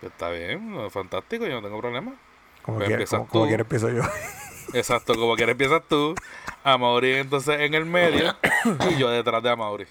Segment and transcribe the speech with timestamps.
[0.00, 2.14] Pues está bien, fantástico, yo no tengo problema.
[2.62, 4.02] Como, Pues empiezas como, quiera empiezo yo.
[4.74, 6.14] Exacto, como quieras empiezas tú,
[6.64, 8.36] a Mauri entonces en el medio
[8.90, 9.86] y yo detrás de Mauri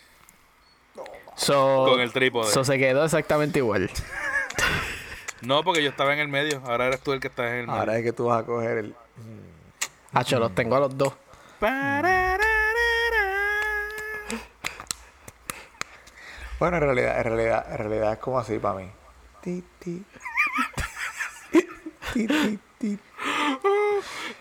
[1.35, 2.51] So, con el trípode.
[2.51, 3.89] so se quedó exactamente igual.
[5.41, 7.67] No, porque yo estaba en el medio, ahora eres tú el que estás en el
[7.67, 7.79] medio.
[7.79, 8.95] Ahora es que tú vas a coger el...
[10.13, 11.13] Hacho, los tengo a los dos.
[16.57, 18.89] Bueno, en realidad, en realidad, en realidad es como así para mí.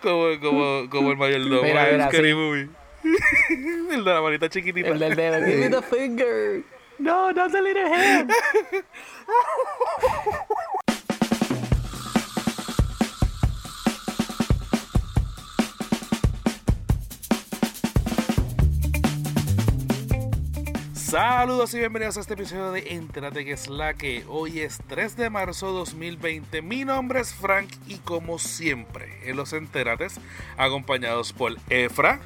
[0.01, 2.35] Como, como, como el mayordomo mira, Scary sí.
[2.35, 2.69] Movie.
[3.91, 4.89] el de la manita chiquitita.
[4.89, 5.45] El del dedo.
[5.45, 6.63] Give me the finger.
[6.99, 8.31] No, not the little hand.
[21.15, 25.15] Saludos y bienvenidos a este episodio de Entérate que es la que hoy es 3
[25.15, 26.61] de marzo 2020.
[26.61, 30.19] Mi nombre es Frank y como siempre en los Entérates,
[30.57, 32.19] acompañados por Efra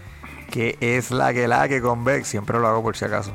[0.50, 2.24] Que es la que la que con Beck.
[2.24, 3.32] Siempre lo hago por si acaso.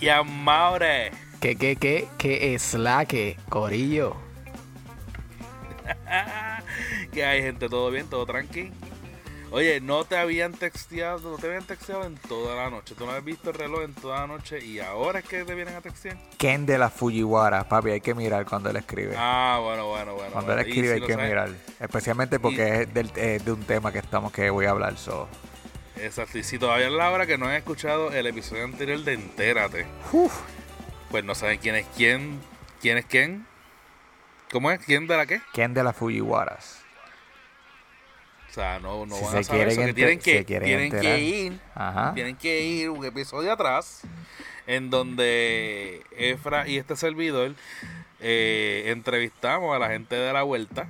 [0.00, 1.10] y a Maure.
[1.40, 4.14] ¿Qué, qué, qué, qué es la que, Corillo?
[7.12, 8.70] que hay gente, todo bien, todo tranqui.
[9.50, 12.94] Oye, no te habían texteado, no te habían texteado en toda la noche.
[12.94, 15.54] Tú no has visto el reloj en toda la noche y ahora es que te
[15.54, 16.18] vienen a textear.
[16.36, 19.14] Ken de la Fujiwara, papi, hay que mirar cuando él escribe.
[19.16, 20.32] Ah, bueno, bueno, bueno.
[20.32, 20.68] cuando él bueno.
[20.68, 21.50] Escribe si hay que sabes- mirar.
[21.80, 24.98] Especialmente porque es, del- es de un tema que estamos que voy a hablar.
[24.98, 25.26] So.
[25.96, 29.14] Exacto, y si todavía es la hora que no han escuchado el episodio anterior de
[29.14, 29.86] Entérate,
[31.10, 32.38] pues no saben quién es quién,
[32.82, 33.46] quién es quién.
[34.52, 34.78] ¿Cómo es?
[34.84, 35.40] ¿Quién de la qué?
[35.54, 36.82] Ken de la Fujiwaras.
[38.58, 40.84] Sea, no, no Si van se a saber eso, que tienen que, se quieren tienen
[40.86, 41.16] enterar.
[41.16, 42.12] que ir, Ajá.
[42.14, 44.02] tienen que ir un episodio atrás,
[44.66, 47.54] en donde Efra y este servidor
[48.20, 50.88] eh, entrevistamos a la gente de la vuelta,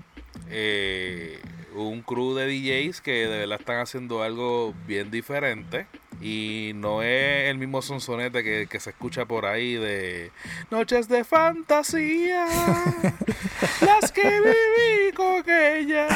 [0.49, 1.39] eh,
[1.75, 5.87] un crew de DJs que de verdad están haciendo algo bien diferente.
[6.21, 10.33] Y no es el mismo sonsonete que, que se escucha por ahí de
[10.71, 12.47] Noches de fantasía,
[13.81, 16.09] las que viví con ella.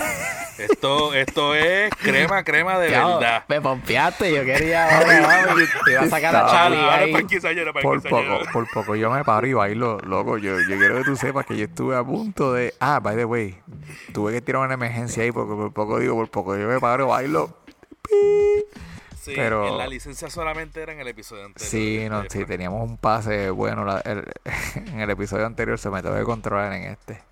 [0.59, 3.45] Esto, esto es crema, crema de verdad.
[3.49, 4.35] Me pompeaste.
[4.35, 5.55] Yo quería ahora,
[5.85, 7.27] Te iba a sacar la el
[7.83, 10.39] Por poco, por poco yo me paro y bailo, loco.
[10.39, 12.75] Yo, yo quiero que tú sepas que yo estuve a punto de.
[12.81, 13.59] Ah, by the way,
[14.13, 17.05] tuve que tirar una emergencia ahí porque por poco digo, por poco yo me paro
[17.05, 17.57] y bailo.
[19.23, 21.71] Sí, Pero- en la licencia solamente era en el episodio anterior.
[21.71, 23.85] Sí, no, sí, teníamos un pase bueno.
[23.85, 24.25] la- el-
[24.75, 27.23] en el episodio anterior se me tuvo que controlar en este.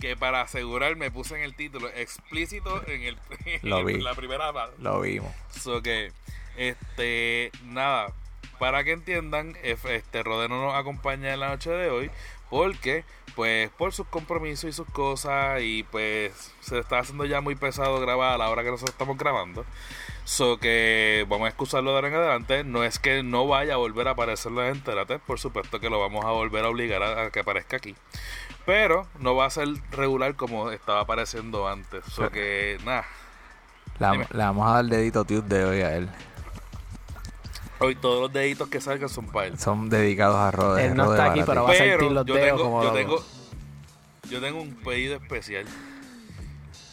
[0.00, 4.00] Que para asegurar me puse en el título explícito en, el, en Lo vi.
[4.00, 4.74] la primera parte.
[4.82, 5.32] Lo vimos.
[5.56, 6.10] So que,
[6.56, 8.12] este, nada,
[8.58, 12.10] para que entiendan, este Rode no nos acompaña en la noche de hoy
[12.50, 17.54] porque, pues, por sus compromisos y sus cosas y pues se está haciendo ya muy
[17.54, 19.64] pesado grabar a la hora que nosotros estamos grabando.
[20.24, 22.64] So que vamos a excusarlo de ahora en adelante.
[22.64, 25.98] No es que no vaya a volver a aparecer en Entérate, por supuesto que lo
[25.98, 27.96] vamos a volver a obligar a, a que aparezca aquí.
[28.66, 32.04] Pero no va a ser regular como estaba apareciendo antes.
[32.04, 33.06] So que, nada.
[34.00, 36.08] Le vamos a dar dedito Tuesday hoy a él.
[37.80, 39.58] Hoy todos los deditos que salgan son para él.
[39.58, 40.86] Son dedicados a Rode.
[40.86, 43.24] Él no está aquí, pero va a sentir los yo dedos tengo, como yo tengo,
[44.28, 45.66] yo tengo un pedido especial.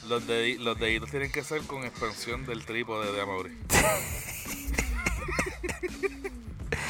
[0.08, 3.58] Los, los deditos tienen que ser con expansión del trípode de Amaury.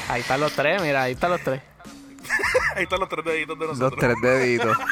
[0.08, 1.60] Ahí están los tres, mira, ahí están los tres.
[2.76, 4.00] Ahí están los tres deditos de Los nosotros.
[4.00, 4.74] tres deditos.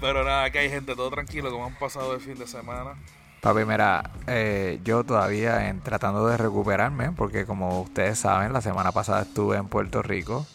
[0.00, 2.94] Pero nada, aquí hay gente, todo tranquilo, como han pasado el fin de semana.
[3.40, 8.92] Papi, mira, eh, yo todavía en, tratando de recuperarme, porque como ustedes saben, la semana
[8.92, 10.46] pasada estuve en Puerto Rico,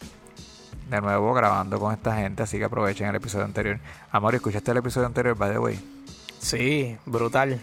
[0.90, 3.80] de nuevo grabando con esta gente, así que aprovechen el episodio anterior.
[4.12, 5.80] Amor, ¿escuchaste el episodio anterior, by the way?
[6.40, 7.60] Sí, brutal.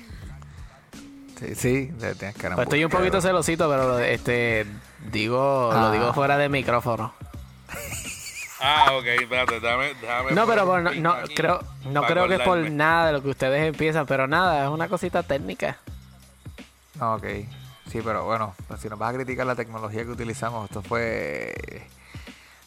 [1.39, 4.67] Sí, sí, tienes que Pues estoy un poquito celosito, pero este
[5.13, 5.83] digo, Ah.
[5.83, 7.15] lo digo fuera de micrófono.
[8.65, 12.41] Ah, ok, espérate, déjame, déjame No, pero por- no, aquí creo, no creo que es
[12.41, 15.79] por nada de lo que ustedes empiezan, pero nada, es una cosita técnica.
[16.99, 17.25] No, ok.
[17.91, 21.53] Sí, pero bueno, pues si nos vas a criticar la tecnología que utilizamos, esto fue...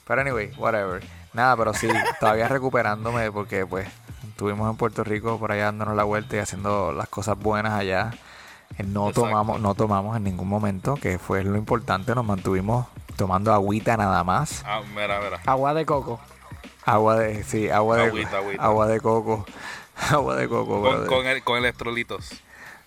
[0.05, 1.01] Pero anyway, whatever.
[1.33, 1.87] Nada, pero sí,
[2.19, 3.87] todavía recuperándome porque pues
[4.27, 8.11] estuvimos en Puerto Rico por allá dándonos la vuelta y haciendo las cosas buenas allá.
[8.77, 9.21] Eh, No Exacto.
[9.29, 14.23] tomamos, no tomamos en ningún momento, que fue lo importante, nos mantuvimos tomando agüita nada
[14.23, 14.63] más.
[14.65, 15.39] Ah, mira, mira.
[15.45, 16.19] Agua de coco.
[16.85, 18.63] Agua de, sí, agua de, Agüita, agüita.
[18.63, 19.45] agua de coco.
[20.11, 22.29] Agua de coco, Con, con, el, con electrolitos.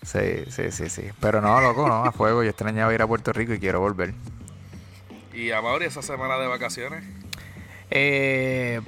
[0.02, 1.08] Sí, sí, sí, sí.
[1.20, 2.42] Pero no, loco, no, a fuego.
[2.44, 4.12] Yo extrañaba ir a Puerto Rico y quiero volver.
[5.32, 7.02] Y Amaury, esa semana de vacaciones.
[7.90, 8.80] Eh,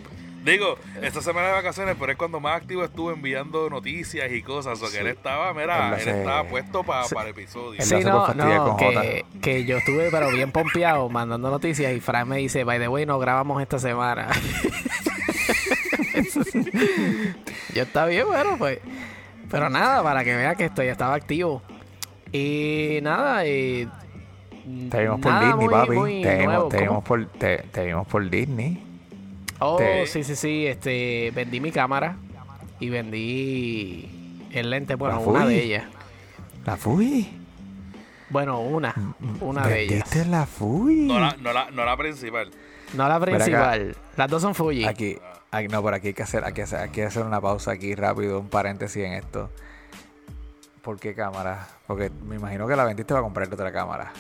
[0.45, 4.81] Digo, esta semana de vacaciones, pero es cuando más activo estuvo enviando noticias y cosas.
[4.83, 7.83] O que él estaba, mira, Él estaba puesto pa- para el episodio.
[7.83, 12.27] Sí, no, no, con que, que yo estuve pero bien pompeado mandando noticias y Fran
[12.29, 14.29] me dice, by the way, no grabamos esta semana.
[17.75, 18.79] yo está bien, bueno, pues.
[19.51, 21.63] Pero nada, para que vea que estoy, estaba activo.
[22.33, 23.89] Y nada, y...
[24.91, 26.23] Te vimos por Disney, papi.
[26.23, 26.89] te, nuevo, vimos, te, ¿cómo?
[26.89, 28.85] vimos por, te, te vimos por Disney.
[29.61, 32.17] Oh, te- sí, sí, sí, este, vendí mi cámara
[32.81, 35.85] y vendí el lente, bueno, La una de ellas.
[36.65, 37.37] La Fuji.
[38.31, 38.95] Bueno, una,
[39.41, 40.05] una de ellas.
[40.11, 41.07] ¿Vendiste la Fuji?
[41.07, 42.51] No la, no, la, no la principal.
[42.95, 44.85] No la principal, las dos son Fuji.
[44.85, 45.19] Aquí,
[45.51, 47.73] aquí- no, pero aquí hay que hacer, hay que hacer, hay que hacer una pausa
[47.73, 49.51] aquí rápido, un paréntesis en esto.
[50.83, 51.69] ¿Por qué cámara?
[51.87, 54.13] Porque me imagino que la vendiste para comprarte otra cámara.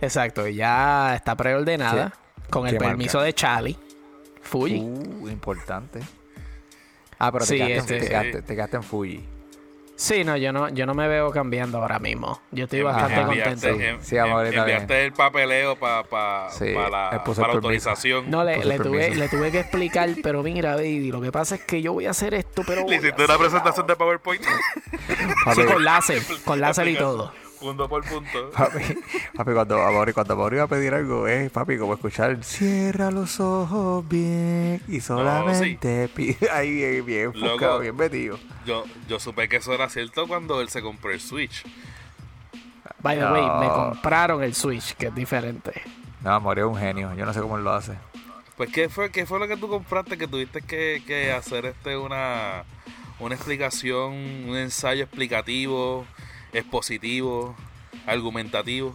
[0.00, 2.12] Exacto, y ya está preordenada
[2.50, 3.26] con el permiso marca?
[3.26, 3.78] de Charlie.
[4.42, 4.80] Fuji.
[4.80, 6.00] Uh, importante.
[7.18, 9.24] Ah, pero Sí, te, quedaste, este- en, te, quedaste, te quedaste en Fuji.
[9.94, 12.40] Sí, no, yo no, yo no me veo cambiando ahora mismo.
[12.50, 13.84] Yo estoy Envi- bastante enviaste, contento.
[13.84, 15.06] en- Sí, amor, en- enviaste bien.
[15.06, 18.28] el papeleo para pa, Sí, pa la, pa la autorización.
[18.28, 19.20] No, le, le tuve, permiso.
[19.20, 22.10] le tuve que explicar, pero mira, baby, lo que pasa es que yo voy a
[22.10, 22.88] hacer esto, pero...
[22.88, 24.42] Le hiciste una presentación de PowerPoint.
[25.54, 27.32] Sí, con láser, con láser y todo.
[27.62, 28.50] Punto por punto.
[28.56, 28.82] papi,
[29.34, 33.40] papi, cuando Amor, cuando Amor iba a pedir algo, es papi, como escuchar cierra los
[33.40, 37.32] ojos bien y solamente pide ahí bien, bien
[37.80, 38.38] bien metido.
[38.66, 41.64] Yo, yo supe que eso era cierto cuando él se compró el Switch.
[43.00, 45.72] By the way, me compraron el Switch, que es diferente.
[46.22, 47.94] No, Amor es un genio, yo no sé cómo él lo hace.
[48.56, 51.96] Pues, ¿qué fue, qué fue lo que tú compraste que tuviste que, que hacer este
[51.96, 52.64] una,
[53.18, 56.06] una explicación, un ensayo explicativo,
[56.52, 57.54] expositivo,
[58.06, 58.94] argumentativo?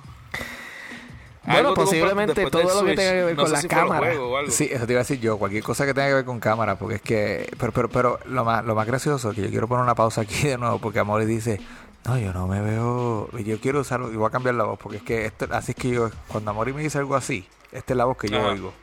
[1.45, 4.07] Bueno, posiblemente todo lo que tenga que ver No con sé la si fueron cámara.
[4.07, 4.51] juegos o algo.
[4.51, 6.77] Sí, eso te iba a decir yo, cualquier cosa que tenga que ver con cámara,
[6.77, 9.65] porque es que, pero, pero, pero lo más, lo más gracioso es que yo quiero
[9.67, 11.61] poner una pausa aquí de nuevo, porque Amor dice,
[12.05, 14.97] no, yo no me veo, yo quiero usarlo, y voy a cambiar la voz, porque
[14.97, 17.97] es que esto, así es que yo, cuando Amor me dice algo así, esta es
[17.97, 18.49] la voz que yo Ajá.
[18.49, 18.73] oigo.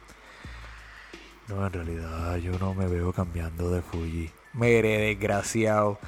[1.48, 4.30] No, en realidad yo no me veo cambiando de Fuji.
[4.54, 5.98] Mere, desgraciado.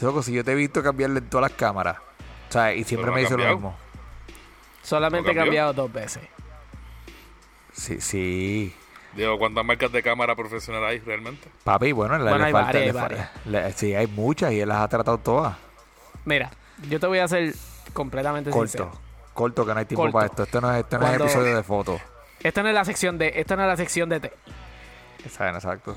[0.00, 1.98] Loco, si yo te he visto cambiarle en todas las cámaras,
[2.48, 3.76] o sea, y siempre me dice lo mismo.
[4.82, 6.22] Solamente he cambiado dos veces.
[7.72, 8.74] Sí, sí.
[9.14, 11.48] Digo, ¿cuántas marcas de cámara profesional hay realmente?
[11.64, 13.30] Papi, bueno, le, Bueno, le hay falta, varias, le hay fa- varias.
[13.44, 15.54] le- sí, hay muchas y él las ha tratado todas.
[16.24, 16.50] Mira,
[16.88, 17.54] yo te voy a hacer
[17.92, 18.92] completamente Corto, sincero.
[19.34, 20.12] corto, que no hay tiempo Corto.
[20.14, 20.42] para esto.
[20.44, 22.00] Esto no es, esto no es episodio de fotos.
[22.40, 24.32] Esta no es la sección de, esta no es la sección de té.
[25.30, 25.54] ¿Saben?
[25.54, 25.94] Exacto.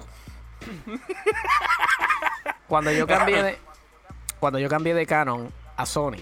[2.68, 3.60] Cuando yo cambié de,
[4.46, 6.22] cuando yo cambié de Canon a Sony,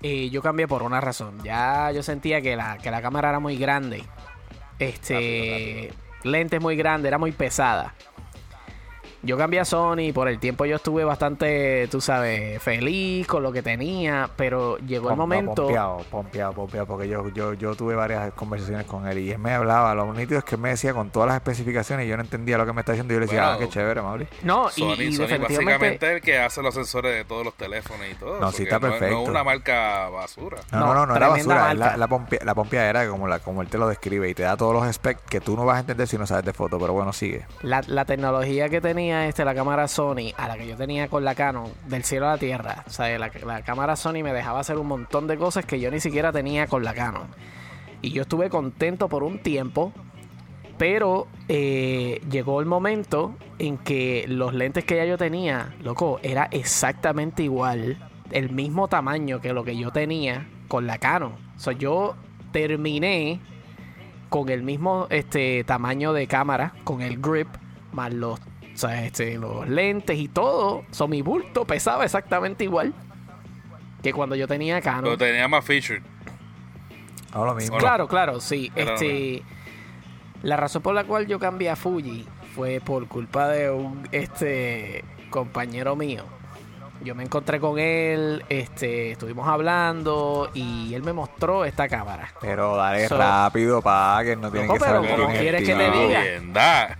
[0.00, 1.42] y yo cambié por una razón.
[1.42, 4.04] Ya yo sentía que la, que la cámara era muy grande.
[4.78, 7.96] Este lentes muy grande, era muy pesada.
[9.22, 13.42] Yo cambié a Sony y por el tiempo yo estuve bastante, tú sabes, feliz con
[13.42, 15.64] lo que tenía, pero llegó el momento.
[15.64, 19.52] Pompeado, pompeado, pompeado, porque yo, yo, yo tuve varias conversaciones con él y él me
[19.52, 19.94] hablaba.
[19.94, 22.58] Lo nítido es que él me decía con todas las especificaciones y yo no entendía
[22.58, 23.12] lo que me está diciendo.
[23.12, 24.28] Y yo le decía, Bueno, ah, qué chévere, Mauri.
[24.44, 25.38] No, y, Sony, y Sony definitivamente.
[25.56, 28.38] básicamente el que hace los sensores de todos los teléfonos y todo.
[28.40, 29.22] No, sí, está no es- No, perfecto.
[29.24, 30.58] es una marca basura.
[30.70, 31.74] No, No, no, no, no era basura.
[31.74, 34.56] La, la, pompea, la pompeadera, como, la, como él te lo describe y te da
[34.56, 36.78] todos los specs que tú no vas a entender si no sabes de foto.
[36.78, 37.46] Pero bueno, sigue.
[37.62, 41.24] La, la tecnología que tenía este, la cámara Sony, a la que yo tenía con
[41.24, 42.84] la Canon, del cielo a la tierra.
[42.86, 45.90] O sea, la, la cámara Sony me dejaba hacer un montón de cosas que yo
[45.90, 47.28] ni siquiera tenía con la Canon.
[48.02, 49.92] Y yo estuve contento por un tiempo,
[50.76, 56.48] pero eh, llegó el momento en que los lentes que ya yo tenía, loco, era
[56.52, 57.98] exactamente igual,
[58.30, 61.32] el mismo tamaño que lo que yo tenía con la Canon.
[61.56, 62.14] O sea, yo
[62.52, 63.40] terminé
[64.28, 67.48] con el mismo este tamaño de cámara, con el grip,
[67.92, 68.40] más los,
[68.78, 70.84] o sea, este, los lentes y todo.
[70.92, 72.94] So, mi bulto pesaba exactamente igual
[74.04, 75.02] que cuando yo tenía Canon.
[75.02, 76.00] Pero tenía más feature.
[77.34, 77.76] No, lo mismo.
[77.78, 78.70] Claro, claro, sí.
[78.76, 79.42] Este,
[80.44, 85.04] la razón por la cual yo cambié a Fuji fue por culpa de un este
[85.28, 86.22] compañero mío.
[87.02, 92.28] Yo me encontré con él, este, estuvimos hablando y él me mostró esta cámara.
[92.40, 95.66] Pero dale So- rápido, pa, que no tienen que saber pero quién ¿cómo es quieres
[95.66, 96.98] que te diga?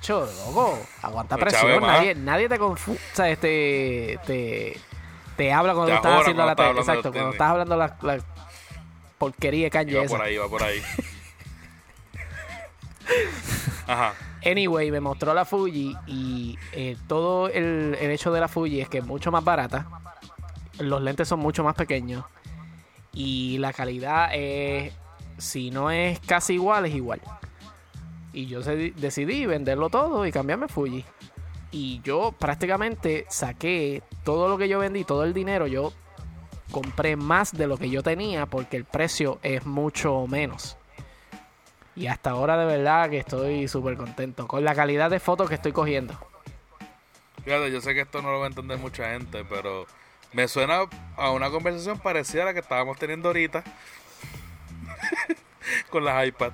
[0.00, 0.32] Jodienda.
[0.32, 1.82] Acho, loco, aguanta Pues, presión.
[1.82, 4.78] Nadie, nadie te confu o sea, este, te,
[5.36, 8.18] te habla cuando Te estás ahora haciendo la estás Exacto, cuando estás hablando la, la
[9.18, 10.16] porquería de Iba esa.
[10.16, 10.82] por ahí, iba por ahí.
[13.86, 14.14] Ajá.
[14.44, 18.88] Anyway, me mostró la Fuji y eh, todo el, el hecho de la Fuji es
[18.88, 19.86] que es mucho más barata.
[20.78, 22.24] Los lentes son mucho más pequeños.
[23.12, 24.94] Y la calidad es,
[25.36, 27.20] si no es casi igual, es igual.
[28.32, 31.04] Y yo decidí venderlo todo y cambiarme Fuji.
[31.72, 35.92] Y yo prácticamente saqué todo lo que yo vendí, todo el dinero, yo
[36.70, 40.76] compré más de lo que yo tenía porque el precio es mucho menos.
[41.96, 45.56] Y hasta ahora de verdad que estoy súper contento con la calidad de fotos que
[45.56, 46.14] estoy cogiendo.
[47.44, 49.86] Fíjate, yo sé que esto no lo va a entender mucha gente, pero
[50.32, 50.82] me suena
[51.16, 53.64] a una conversación parecida a la que estábamos teniendo ahorita
[55.90, 56.52] con las iPad.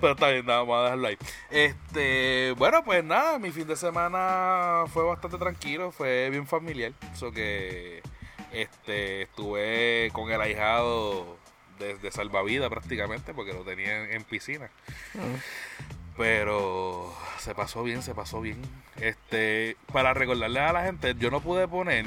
[0.00, 1.18] pero está bien, nada, vamos a dejarlo ahí.
[1.50, 7.30] Este, bueno, pues nada, mi fin de semana fue bastante tranquilo, fue bien familiar, eso
[7.32, 8.02] que
[8.52, 11.36] este estuve con el ahijado
[11.78, 14.70] desde salvavidas prácticamente porque lo tenía en- en piscina.
[16.16, 18.60] Pero se pasó bien, se pasó bien.
[19.00, 22.06] Este, para recordarle a la gente, yo no pude poner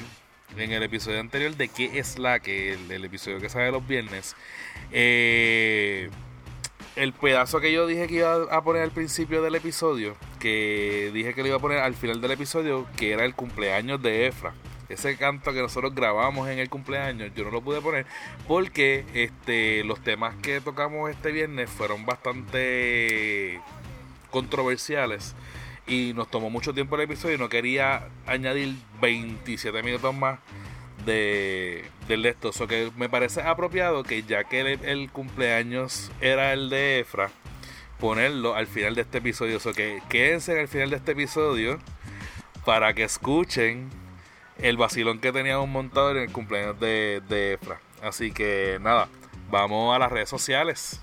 [0.57, 4.35] en el episodio anterior de qué es la que, el, episodio que sale los viernes,
[4.91, 6.09] eh,
[6.95, 11.33] el pedazo que yo dije que iba a poner al principio del episodio, que dije
[11.33, 14.53] que lo iba a poner al final del episodio, que era el cumpleaños de Efra.
[14.89, 18.05] Ese canto que nosotros grabamos en el cumpleaños, yo no lo pude poner
[18.45, 23.61] porque este, los temas que tocamos este viernes fueron bastante
[24.31, 25.33] controversiales
[25.91, 30.39] y nos tomó mucho tiempo el episodio y no quería añadir 27 minutos más
[31.05, 32.51] de del de esto.
[32.57, 37.29] O que me parece apropiado que ya que el, el cumpleaños era el de Efra,
[37.99, 39.57] ponerlo al final de este episodio.
[39.57, 41.77] O que quédense al final de este episodio
[42.63, 43.89] para que escuchen
[44.59, 47.81] el vacilón que teníamos montado en el cumpleaños de, de Efra.
[48.01, 49.09] Así que nada,
[49.49, 51.01] vamos a las redes sociales.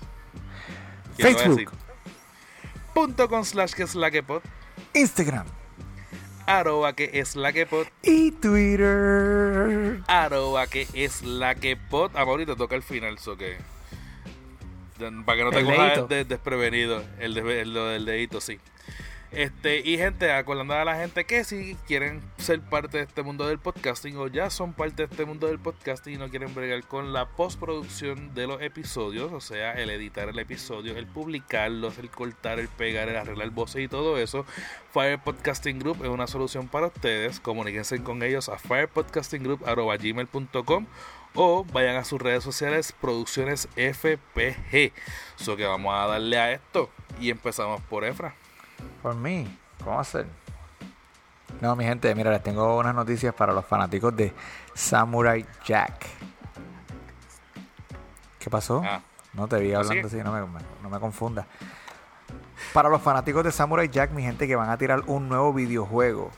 [3.43, 4.41] Slash que es la que pod,
[4.93, 5.45] Instagram
[6.45, 9.99] arroba que es la que pod, y Twitter.
[10.07, 12.15] arroba que es la que pod.
[12.17, 13.57] Amorito toca el final, so que.
[15.25, 17.03] Para que no te El cojas de- desprevenido.
[17.19, 18.59] El, de- el- del dedito, sí.
[19.31, 23.47] Este, y gente, acordando a la gente que si quieren ser parte de este mundo
[23.47, 26.83] del podcasting o ya son parte de este mundo del podcasting y no quieren bregar
[26.87, 32.09] con la postproducción de los episodios, o sea, el editar el episodio, el publicarlos, el
[32.09, 34.47] cortar, el pegar, el arreglar voces y todo eso,
[34.91, 37.39] Fire Podcasting Group es una solución para ustedes.
[37.39, 40.87] Comuníquense con ellos a firepodcastinggroup.com
[41.35, 44.91] o vayan a sus redes sociales Producciones FPG.
[45.35, 46.89] So que vamos a darle a esto
[47.21, 48.33] y empezamos por Efra.
[49.01, 50.25] Por mí, ¿cómo hacer?
[51.61, 54.33] No, mi gente, mira, les tengo unas noticias para los fanáticos de
[54.73, 56.05] Samurai Jack.
[58.39, 58.81] ¿Qué pasó?
[58.85, 59.01] Ah.
[59.33, 61.45] No te vi hablando así, no me, me- no me confunda.
[62.73, 66.31] Para los fanáticos de Samurai Jack, mi gente, que van a tirar un nuevo videojuego.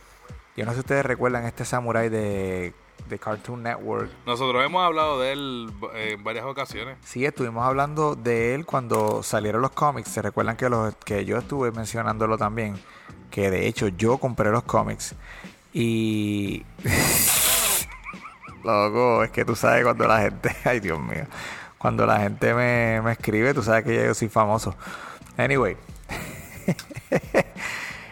[0.56, 2.74] Yo no sé si ustedes recuerdan este Samurai de,
[3.10, 4.10] de Cartoon Network.
[4.26, 6.98] Nosotros hemos hablado de él eh, en varias ocasiones.
[7.04, 10.10] Sí, estuvimos hablando de él cuando salieron los cómics.
[10.10, 12.80] Se recuerdan que, los, que yo estuve mencionándolo también.
[13.30, 15.16] Que de hecho yo compré los cómics.
[15.74, 16.66] Y.
[18.64, 20.56] Loco, es que tú sabes cuando la gente.
[20.64, 21.26] Ay, Dios mío.
[21.78, 24.76] Cuando la gente me, me escribe, tú sabes que yo soy famoso.
[25.38, 25.76] Anyway,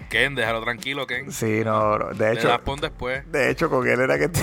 [0.09, 1.31] Ken, déjalo tranquilo, Ken.
[1.31, 1.97] sí, no.
[1.97, 3.29] no, De hecho, das pon después.
[3.31, 4.29] de hecho, con él era que.
[4.29, 4.41] te-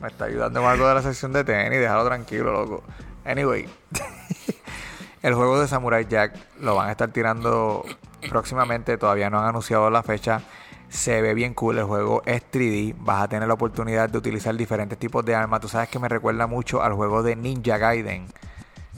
[0.00, 2.82] Me está ayudando algo de la sección de tenis, déjalo tranquilo, loco.
[3.24, 3.68] Anyway,
[5.22, 7.84] el juego de Samurai Jack lo van a estar tirando
[8.28, 10.42] próximamente, todavía no han anunciado la fecha.
[10.88, 14.54] Se ve bien cool, el juego es 3D, vas a tener la oportunidad de utilizar
[14.56, 15.60] diferentes tipos de armas.
[15.60, 18.26] Tú sabes que me recuerda mucho al juego de Ninja Gaiden.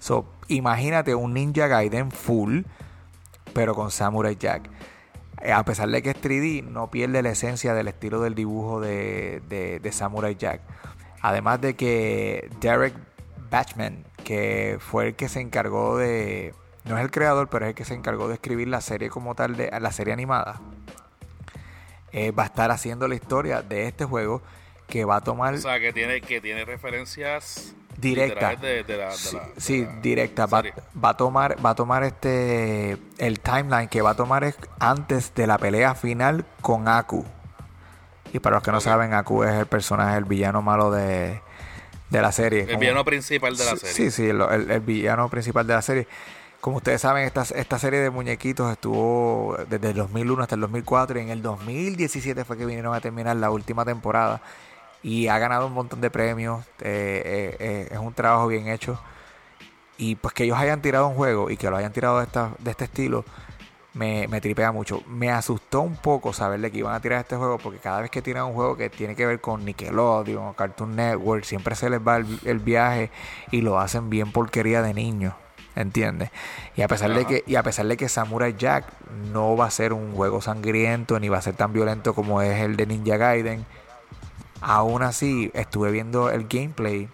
[0.00, 2.62] So, imagínate un Ninja Gaiden full,
[3.54, 4.68] pero con Samurai Jack.
[5.42, 8.80] Eh, A pesar de que es 3D, no pierde la esencia del estilo del dibujo
[8.80, 10.60] de, de- Samurai Jack.
[11.22, 12.94] Además de que Derek
[13.50, 16.54] Batchman, que fue el que se encargó de.
[16.84, 19.34] No es el creador, pero es el que se encargó de escribir la serie como
[19.34, 20.60] tal, de la serie animada.
[22.12, 24.42] eh, va a estar haciendo la historia de este juego
[24.88, 28.50] que va a tomar O sea, que tiene, que tiene referencias directa.
[28.52, 30.46] literales de, de la, de Sí, la- de sí, la directa.
[30.46, 30.62] Va,
[31.04, 35.34] va a tomar, va a tomar este el timeline que va a tomar es antes
[35.34, 37.24] de la pelea final con Aku.
[38.32, 41.40] Y para los que no saben, Aku es el personaje, el villano malo de,
[42.10, 42.60] de la serie.
[42.62, 43.94] El Como- villano principal de la Sí, serie.
[43.94, 46.08] Sí, sí, el, el- el villano principal de la serie.
[46.60, 51.18] Como ustedes saben, esta, esta serie de muñequitos estuvo desde el 2001 hasta el 2004
[51.18, 54.40] y en el 2017 fue que vinieron a terminar la última temporada
[55.04, 56.64] y ha ganado un montón de premios.
[56.80, 58.98] eh, eh, eh, es un trabajo bien hecho.
[59.98, 62.50] Y pues que ellos hayan tirado un juego y que lo hayan tirado de, esta,
[62.58, 63.24] de este estilo,
[63.92, 65.02] me, me tripea mucho.
[65.06, 68.22] Me asustó un poco saberle que iban a tirar este juego porque cada vez que
[68.22, 72.00] tiran un juego que tiene que ver con Nickelodeon o Cartoon Network, siempre se les
[72.00, 73.10] va el, el viaje
[73.52, 75.34] y lo hacen bien porquería de niños.
[75.76, 76.30] ¿Entiendes?
[76.76, 78.86] Y a pesar de que, y a pesar de que Samurai Jack
[79.32, 82.60] no va a ser un juego sangriento ni va a ser tan violento como es
[82.60, 83.66] el de Ninja Gaiden,
[84.64, 87.08] aún así estuve viendo el gameplay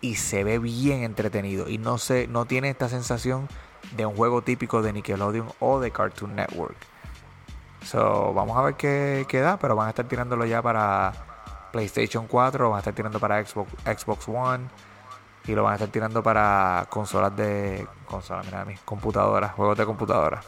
[0.00, 3.48] y se ve bien entretenido y no se, no tiene esta sensación
[3.96, 6.76] de un juego típico de Nickelodeon o de Cartoon Network.
[7.84, 11.12] So, vamos a ver qué, qué da, pero van a estar tirándolo ya para
[11.72, 14.64] PlayStation 4, van a estar tirando para Xbox, Xbox One
[15.46, 19.84] y lo van a estar tirando para consolas de consolas, mira mí, computadoras, juegos de
[19.84, 20.42] computadora.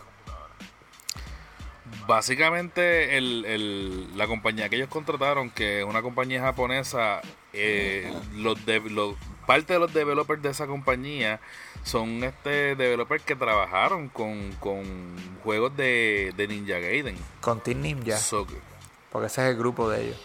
[2.06, 7.20] Básicamente, el, el- la compañía que ellos contrataron, que es una compañía japonesa,
[7.52, 11.40] eh, los de, los, parte de los developers de esa compañía
[11.84, 14.84] son este developers que trabajaron con, con
[15.42, 17.16] juegos de, de Ninja Gaiden.
[17.40, 18.54] Con Team Ninja, So, que-
[19.10, 20.16] porque ese es el grupo de ellos.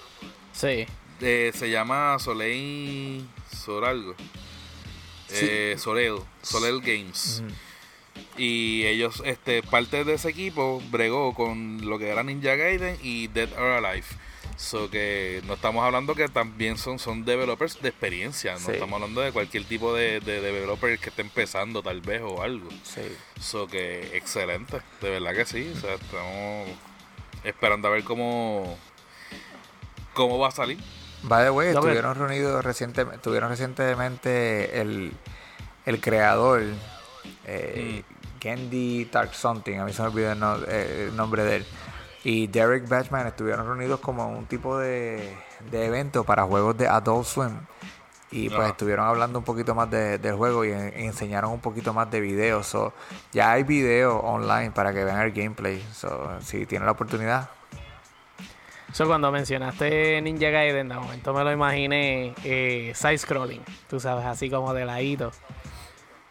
[0.53, 0.85] Sí.
[1.21, 4.15] eh, se llama Soleil Soralgo.
[5.27, 5.45] Sí.
[5.49, 7.41] Eh, Sorel, Sorel Games.
[8.37, 13.27] Y ellos, este, parte de ese equipo bregó con lo que era Ninja Gaiden y
[13.27, 14.05] Dead or Alive.
[14.57, 18.53] So que no estamos hablando que también son, son developers de experiencia.
[18.53, 18.71] No Sí.
[18.73, 22.69] estamos hablando de cualquier tipo de, de developer que esté empezando tal vez o algo.
[22.83, 23.01] Sí.
[23.39, 25.71] So que excelente, de verdad que sí.
[25.75, 26.67] O sea, estamos
[27.43, 28.77] esperando a ver cómo,
[30.13, 30.77] cómo va a salir.
[31.23, 35.11] By the way, estuvieron reunidos recientemente, tuvieron recientemente el,
[35.85, 36.63] el creador
[37.45, 38.03] eh,
[38.39, 41.65] Candy Dark Something, a mí se me olvidó el, no- eh, el nombre de él,
[42.23, 45.35] y Derek Batchman estuvieron reunidos como un tipo de,
[45.71, 47.57] de evento para juegos de Adult Swim.
[48.33, 48.69] Y pues Ajá.
[48.69, 50.71] estuvieron hablando un poquito más de- del juego y, y
[51.05, 52.65] enseñaron un poquito más de videos.
[52.65, 52.93] So,
[53.33, 55.83] ya hay videos online para que vean el gameplay.
[55.93, 57.49] So, si tienen la oportunidad,
[59.05, 63.63] cuando mencionaste Ninja Gaiden, de momento me lo imaginé eh, side-scrolling.
[63.89, 65.31] Tú sabes, así como de ladito.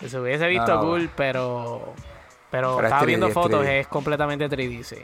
[0.09, 1.95] Se hubiese visto no, cool, pero...
[2.50, 3.80] Pero, Pero es estaba 3D, viendo es fotos, 3D.
[3.80, 4.97] es completamente 3D, sí.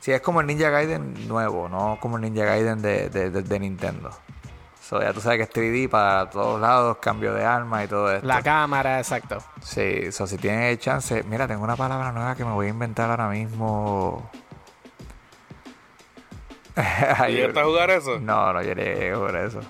[0.00, 3.42] Sí, es como el Ninja Gaiden nuevo, no como el Ninja Gaiden de, de, de-
[3.42, 4.10] de Nintendo.
[4.82, 8.10] So, ya tú sabes que es 3D para todos lados, cambio de arma y todo
[8.10, 8.26] esto.
[8.26, 9.36] La cámara, exacto.
[9.62, 11.22] Sí, so, si tienes el chance.
[11.24, 14.30] Mira, tengo una palabra nueva que me voy a inventar ahora mismo.
[17.28, 18.18] ¿Llegaste a jugar eso?
[18.18, 19.60] No, no llegué por eso.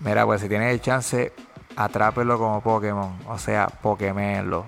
[0.00, 1.32] Mira, pues si tienes el chance,
[1.76, 3.18] atrápelo como Pokémon.
[3.28, 4.64] O sea, Pokémonlo.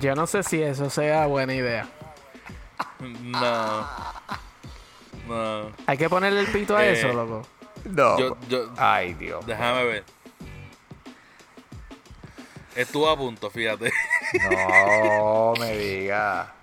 [0.00, 1.88] Yo no sé si eso sea buena idea.
[3.00, 3.86] No.
[5.28, 5.70] No.
[5.86, 7.42] Hay que ponerle el pito a Eh, eso, loco.
[7.84, 8.18] No.
[8.18, 9.44] Yo- yo- Ay, Dios.
[9.46, 10.04] Déjame ver.
[12.76, 13.92] Estuvo a punto, fíjate.
[14.50, 16.54] No me diga.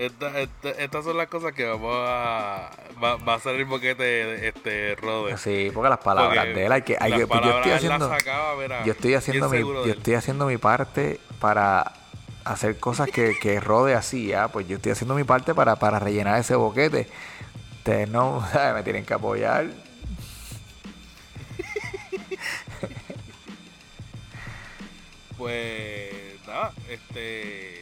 [0.00, 2.70] Esta- esta- estas son las cosas que vamos a.
[3.02, 5.36] Va, va a el boquete este Robert.
[5.36, 8.08] Sí, porque las palabras Porque de él hay que, hay las que yo estoy haciendo,
[8.08, 9.98] sacaba, mira, yo estoy haciendo mi, seguro de yo él.
[9.98, 11.92] estoy haciendo mi parte para
[12.44, 16.40] hacer cosas que, que Rode hacía, pues yo estoy haciendo mi parte para, para rellenar
[16.40, 17.06] ese boquete.
[17.78, 18.42] Ustedes no
[18.74, 19.66] me tienen que apoyar.
[25.36, 27.79] Pues nada, este.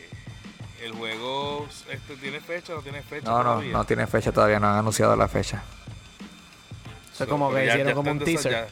[0.83, 3.29] El juego este, tiene fecha o no tiene fecha.
[3.29, 3.73] No, no, todavía?
[3.73, 5.63] no tiene fecha todavía, no han anunciado la fecha.
[7.13, 8.53] Eso es como que ya- hicieron ya como un teaser.
[8.53, 8.69] ya-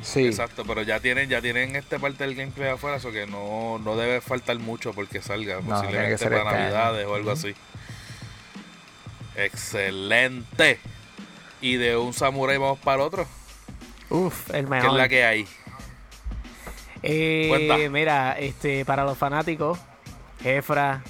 [0.00, 3.80] Sí, Exacto, pero ya tienen, ya tienen este parte del gameplay afuera, eso que no,
[3.80, 5.68] no debe faltar mucho porque salga, No, tiene
[6.06, 6.60] que posiblemente ser para este año.
[6.62, 7.54] navidades o algo así.
[9.36, 10.78] Excelente.
[11.60, 13.26] Y de un samurai vamos para otro.
[14.10, 14.90] Uf, el ¿Qué mejor.
[14.90, 15.48] es la que hay?
[17.02, 19.78] Eh, mira, este, para los fanáticos,
[20.44, 21.02] Efra,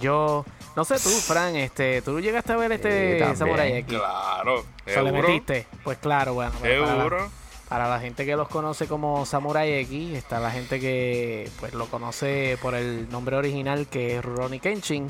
[0.00, 0.44] yo,
[0.76, 3.36] no sé tú, Fran, este, tú llegaste a ver este.
[3.36, 3.98] Samurai X.
[3.98, 5.66] Claro, ¿Se le metiste?
[5.84, 6.52] Pues claro, bueno.
[6.60, 7.30] pues para la- Seguro.
[7.68, 11.86] Para la gente que los conoce como Samurai X, está la gente que pues lo
[11.86, 15.08] conoce por el nombre original que es Ronnie Kenshin.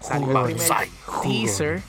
[0.00, 0.90] Salió el primer Banzai.
[1.22, 1.80] teaser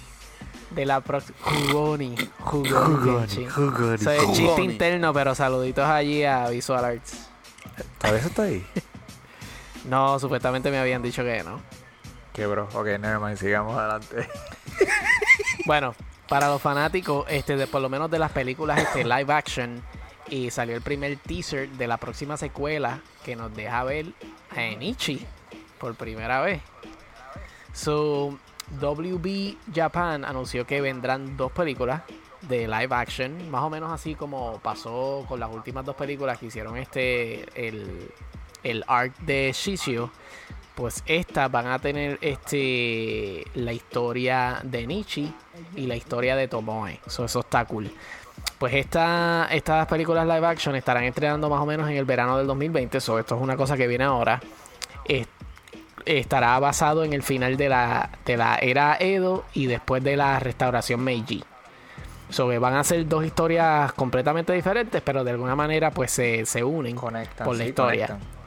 [0.72, 1.38] de la próxima.
[1.42, 2.16] Jugoni.
[2.40, 4.66] Jugoni es chiste Jugoni.
[4.66, 7.28] interno, pero saluditos allí a Visual Arts.
[7.98, 8.64] ¿todavía está ahí?
[9.86, 11.62] No, supuestamente me habían dicho que no.
[12.46, 14.28] Ok, nevermind, sigamos adelante.
[15.66, 15.94] Bueno,
[16.28, 19.84] para los fanáticos, este, de, por lo menos de las películas este, live action,
[20.28, 24.08] y salió el primer teaser de la próxima secuela que nos deja ver
[24.56, 25.26] a Enichi
[25.80, 26.62] por primera vez.
[27.74, 28.40] So,
[28.80, 32.04] WB Japan anunció que vendrán dos películas
[32.42, 36.48] de live action, más o menos así como pasó con las últimas dos películas que
[36.48, 38.12] hicieron este el
[38.64, 40.12] el arc de Shishio,
[40.80, 45.32] pues estas van a tener este la historia de Nichi
[45.76, 47.00] y la historia de Tomoe.
[47.06, 47.92] So, eso está cool.
[48.58, 52.48] Pues esta, estas películas live action estarán estrenando más o menos en el verano del
[52.48, 53.02] 2020.
[53.02, 54.40] So, esto es una cosa que viene ahora.
[55.04, 55.28] Es-
[56.06, 60.40] estará basado en el final de la, de la era Edo y después de la
[60.40, 61.44] restauración Meiji.
[62.30, 66.64] So, van a ser dos historias completamente diferentes, pero de alguna manera pues se, se
[66.64, 67.46] unen Conectan.
[67.46, 68.08] por la sí, historia.
[68.08, 68.39] conectan.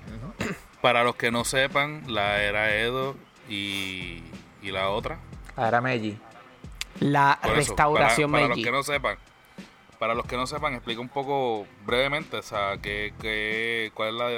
[0.82, 3.14] Para los que no sepan, la era Edo
[3.48, 4.22] y,
[4.60, 5.18] y la otra.
[5.56, 6.18] Ah, era Meiji.
[7.00, 8.64] La eso, restauración para, para los Meiji.
[8.64, 9.16] que no sepan,
[9.98, 14.14] para los que no sepan, explica un poco brevemente, o sea, que, que, cuál es
[14.14, 14.28] la,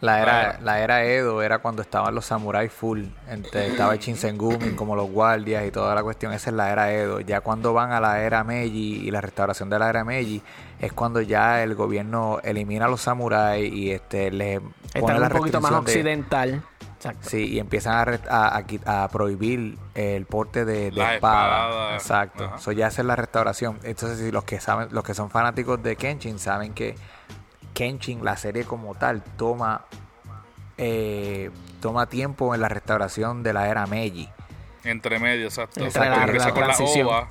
[0.00, 0.60] La era, era.
[0.60, 3.02] la era Edo era cuando estaban los samuráis full.
[3.28, 6.32] Entre, estaba el Shinsengumin como los guardias y toda la cuestión.
[6.32, 7.18] Esa es la era Edo.
[7.18, 10.40] Ya cuando van a la era Meiji y la restauración de la era Meiji
[10.80, 14.60] es cuando ya el gobierno elimina a los samuráis y este les
[14.94, 16.62] Está pone la un poquito más de- occidental.
[16.96, 17.28] Exacto.
[17.28, 21.14] Sí, y empiezan a, re- a, a qui- a prohibir el porte de, espada.
[21.14, 22.02] espadas.
[22.02, 22.52] Exacto.
[22.56, 23.78] Eso ya es la restauración.
[23.82, 26.94] Entonces, si los que saben, los que son fanáticos de Kenshin saben que
[27.74, 29.82] Kenshin, la serie como tal, toma
[30.78, 34.28] eh, toma tiempo en la restauración de la era Meiji.
[34.84, 35.84] entre medio, exacto.
[35.84, 37.06] Entre la- Empieza la con la transición.
[37.06, 37.28] ova,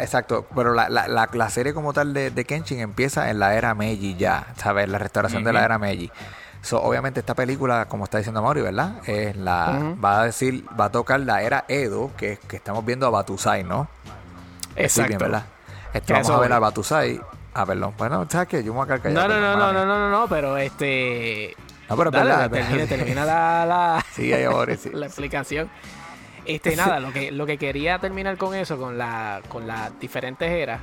[0.00, 3.54] Exacto, pero la, la, la, la serie como tal de, de Kenshin empieza en la
[3.54, 4.88] era Meiji ya, ¿sabes?
[4.88, 6.10] La restauración de la era Meiji.
[6.62, 8.96] So, obviamente esta película, como está diciendo Mauri, ¿verdad?
[9.08, 9.96] Es la.
[10.02, 13.64] Va a decir, va a tocar la era Edo, que, que estamos viendo a Batusai,
[13.64, 13.88] ¿no?
[14.76, 15.08] Exacto.
[15.08, 15.44] bien, ¿verdad?
[15.92, 17.20] Esto, vamos a ver a Batusai.
[17.54, 17.94] Ah, perdón.
[17.98, 18.62] Bueno, ¿sabes qué?
[18.62, 19.28] Yo me voy a callado.
[19.28, 21.56] No, no, no, no, no, no, no, no, pero este.
[21.88, 24.90] No, pero Dale, verdad, termina, termina la, la, Sí, ahí ahora sí.
[24.92, 25.68] la explicación.
[26.44, 30.50] Este, nada, lo que, lo que quería terminar con eso, con la, con las diferentes
[30.50, 30.80] eras,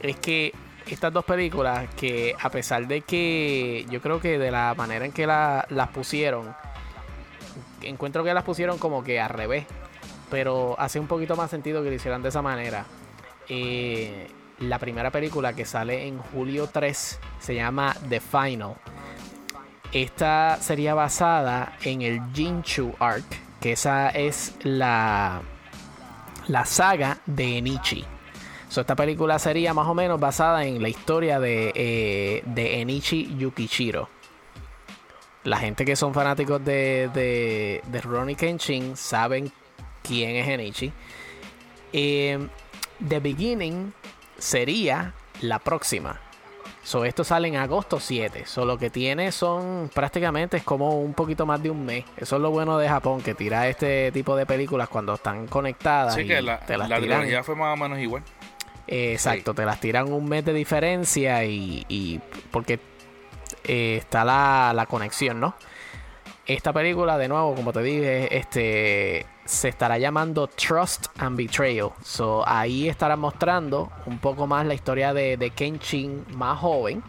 [0.00, 0.54] es que
[0.90, 5.12] estas dos películas, que a pesar de que yo creo que de la manera en
[5.12, 6.54] que la- las pusieron,
[7.82, 9.66] encuentro que las pusieron como que al revés,
[10.30, 12.84] pero hace un poquito más sentido que lo hicieran de esa manera.
[13.48, 14.28] Eh,
[14.60, 18.74] la primera película que sale en julio 3 se llama The Final.
[19.92, 23.24] Esta sería basada en el Jinchu Arc,
[23.60, 25.40] que esa es la,
[26.48, 28.04] la saga de Enichi.
[28.68, 33.36] So, esta película sería más o menos basada en la historia de, eh, de Enichi
[33.38, 34.08] Yukichiro.
[35.44, 39.50] La gente que son fanáticos de, de, de Rurouni Kenshin saben
[40.02, 40.92] quién es Enichi.
[41.92, 42.38] Eh,
[43.06, 43.94] The Beginning
[44.36, 46.20] sería la próxima.
[46.82, 48.46] So, esto sale en agosto 7.
[48.46, 52.04] So, lo que tiene son prácticamente es como un poquito más de un mes.
[52.16, 56.14] Eso es lo bueno de Japón, que tira este tipo de películas cuando están conectadas.
[56.14, 57.44] Sí, y que la, te las la tiran.
[57.44, 58.22] fue más o menos igual.
[58.88, 62.20] Eh, exacto, te las tiran un mes de diferencia y, y
[62.50, 62.80] porque
[63.64, 65.54] eh, está la, la conexión, ¿no?
[66.46, 71.90] Esta película, de nuevo, como te dije, este se estará llamando Trust and Betrayal.
[72.02, 77.02] So, ahí estarán mostrando un poco más la historia de, de Kenshin más joven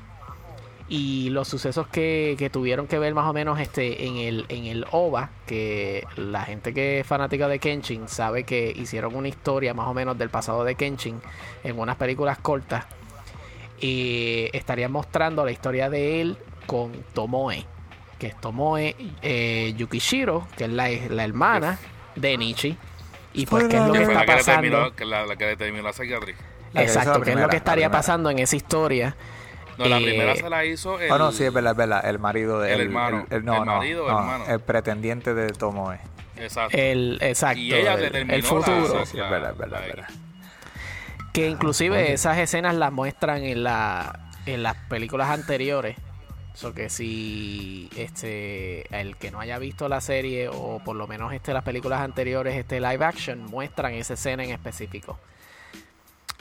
[0.90, 4.66] y los sucesos que, que tuvieron que ver más o menos este en el en
[4.66, 9.76] el OVA que la gente que es fanática de Kenshin sabe que hicieron una historia
[9.76, 11.22] más o menos del pasado de Kenshin
[11.64, 12.86] en unas películas cortas
[13.80, 17.66] y estarían mostrando la historia de él con Tomoe
[18.18, 21.78] que es Tomoe eh, Yukishiro que es la, la hermana
[22.16, 22.76] de Nichi
[23.34, 25.56] y pues qué es lo Que está la que, le pasando la, la que le
[25.56, 26.36] terminó la psiquiatría.
[26.74, 29.16] La exacto qué es lo que estaría pasando en esa historia
[29.80, 32.02] No, la Eh, primera se la hizo el, Oh, no, sí, es verdad, es verdad.
[32.10, 33.26] El marido de El hermano.
[33.30, 34.46] el- no, El no, marido no, hermano.
[34.48, 36.00] El pretendiente de Tomoe.
[36.38, 36.78] Exacto.
[36.78, 39.82] el exacto y ella le el- terminó el futuro la- Sí, es verdad, es verdad,
[39.82, 40.10] es verdad.
[41.34, 45.96] Que inclusive esas escenas las muestran en la en las películas anteriores.
[46.56, 51.32] So que si este el que no haya visto la serie o por lo menos
[51.34, 55.20] este las películas anteriores este live action muestran esa escena en específico.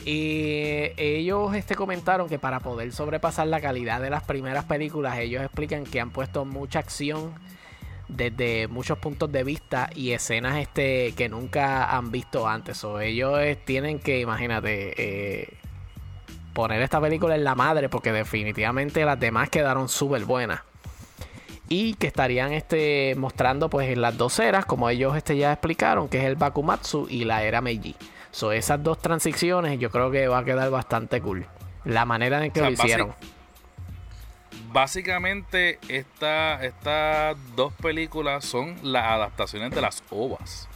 [0.05, 5.43] Y ellos este comentaron que para poder sobrepasar la calidad de las primeras películas, ellos
[5.43, 7.35] explican que han puesto mucha acción
[8.09, 12.83] desde muchos puntos de vista y escenas este que nunca han visto antes.
[12.85, 15.59] O ellos eh, tienen que, imagínate, eh,
[16.55, 20.63] poner esta película en la madre porque definitivamente las demás quedaron súper buenas.
[21.69, 26.09] Y que estarían este, mostrando pues en las dos eras, como ellos este, ya explicaron,
[26.09, 27.95] que es el Bakumatsu y la era Meiji.
[28.39, 31.45] So, esas dos transiciones yo creo que va a quedar bastante cool.
[31.85, 33.15] La manera en que O sea, lo hicieron.
[34.73, 40.69] Básicamente, esta- estas dos películas son las adaptaciones de las ovas.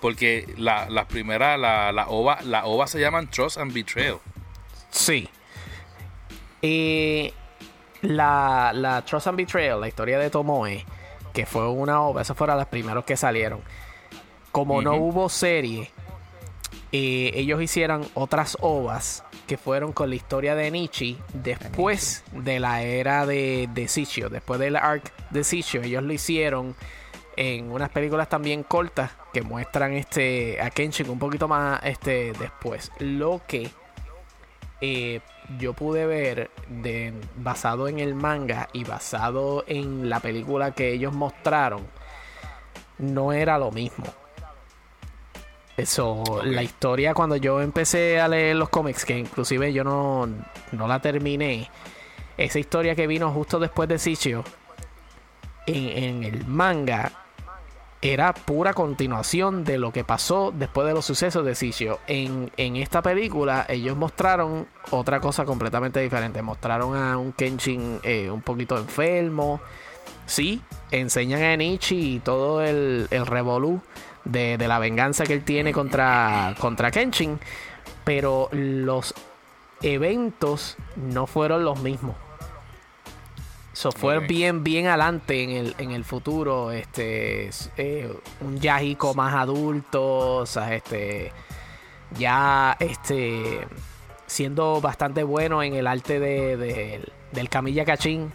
[0.00, 4.18] Porque la, las primeras, la, la ova, la ova se llaman Trust and Betrayal.
[4.90, 5.28] Sí.
[6.62, 7.32] Eh,
[8.02, 10.84] la, la Trust and Betrayal, la historia de Tomoe,
[11.32, 13.60] que fue una obra, esas fueron las primeros que salieron.
[14.50, 15.90] Como no hubo serie,
[16.96, 22.82] eh, ellos hicieron otras ovas que fueron con la historia de Nietzsche después de la
[22.82, 25.82] era de, de Sitio, después del arc de Sitio.
[25.82, 26.76] Ellos lo hicieron
[27.36, 32.92] en unas películas también cortas que muestran este a Kenshin un poquito más este después.
[33.00, 33.72] Lo que
[34.80, 35.20] eh,
[35.58, 41.12] yo pude ver de, basado en el manga y basado en la película que ellos
[41.12, 41.84] mostraron
[42.98, 44.04] no era lo mismo.
[45.76, 50.28] Eso, la historia cuando yo empecé a leer los cómics, que inclusive yo no,
[50.72, 51.68] no la terminé,
[52.36, 54.44] esa historia que vino justo después de Sitio,
[55.66, 57.10] en, en el manga,
[58.04, 62.00] era pura continuación de lo que pasó después de los sucesos de Sitio.
[62.06, 66.42] En, en esta película ellos mostraron otra cosa completamente diferente.
[66.42, 69.60] Mostraron a un Kenshin eh, un poquito enfermo.
[70.26, 70.60] Sí,
[70.90, 73.80] enseñan a Nietzsche y todo el, el revolú
[74.24, 77.38] de, de la venganza que él tiene contra, contra Kenshin.
[78.04, 79.14] Pero los
[79.82, 82.16] eventos no fueron los mismos.
[83.72, 86.70] So, fue bien, bien adelante en el, en el futuro.
[86.70, 91.32] Este, eh, un Yahiko más adulto, o sea, este,
[92.16, 93.66] ya, este,
[94.26, 98.32] siendo bastante bueno en el arte de, de- del camilla cachín.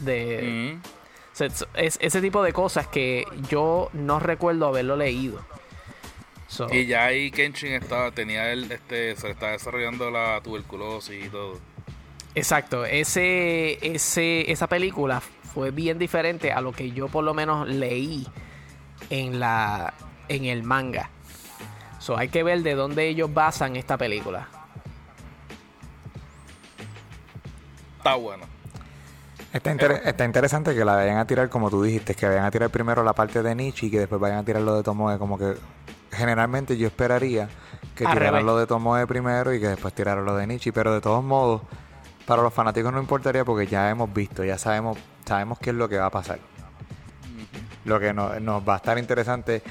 [0.00, 0.93] De, Mm.
[1.36, 5.40] Sea, es, es- ese tipo de cosas que yo no recuerdo haberlo leído.
[6.48, 11.28] So, Y ya ahí Kenshin estaba, tenía el, este, se estaba desarrollando la tuberculosis y
[11.28, 11.58] todo.
[12.34, 17.68] Exacto, ese, ese, esa película fue bien diferente a lo que yo por lo menos
[17.68, 18.26] leí
[19.10, 19.94] en la
[20.28, 21.10] en el manga.
[22.00, 24.48] So, hay que ver de dónde ellos basan esta película.
[27.98, 28.46] Está bueno.
[29.54, 32.50] Está, inter- está interesante que la vayan a tirar como tú dijiste, que vayan a
[32.50, 35.16] tirar primero la parte de Nietzsche y que después vayan a tirar lo de Tomoe.
[35.16, 35.54] Como que
[36.12, 37.48] generalmente yo esperaría
[37.94, 40.72] que tiraran lo de Tomoe primero y que después tiraran lo de Nietzsche.
[40.72, 41.62] Pero de todos modos,
[42.26, 45.88] para los fanáticos no importaría porque ya hemos visto, ya sabemos, sabemos qué es lo
[45.88, 46.40] que va a pasar.
[47.84, 49.62] Lo que no- nos va a estar interesante,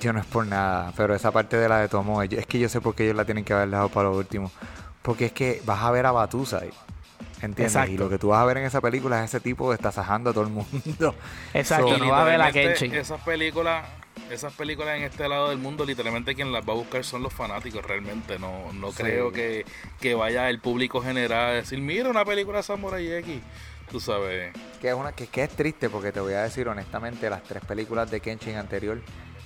[0.00, 2.68] yo no es por nada, pero esa parte de la de Tomoe, es que yo
[2.68, 4.50] sé por qué ellos la tienen que haber dejado para lo último.
[5.02, 6.70] Porque es que vas a ver a Batusa ahí.
[7.42, 7.66] ¿Entiendes?
[7.74, 7.92] Exacto.
[7.92, 10.32] Y lo que tú vas a ver en esa película es ese tipo destasajando a
[10.32, 11.14] todo el mundo.
[11.54, 13.00] Exacto, So- Y no va a ver a literalmente, Kenshin.
[13.00, 13.86] Esas películas,
[14.30, 17.32] esas películas en este lado del mundo, literalmente quien las va a buscar son los
[17.32, 18.38] fanáticos realmente.
[18.38, 19.02] No, no Sí.
[19.02, 19.64] creo que,
[20.00, 23.40] que vaya el público general a decir, mira una película de Samurai X.
[23.90, 24.52] Tú sabes.
[24.80, 27.64] Que es, una, que, que es triste porque te voy a decir honestamente, las tres
[27.64, 29.00] películas de Kenshin anterior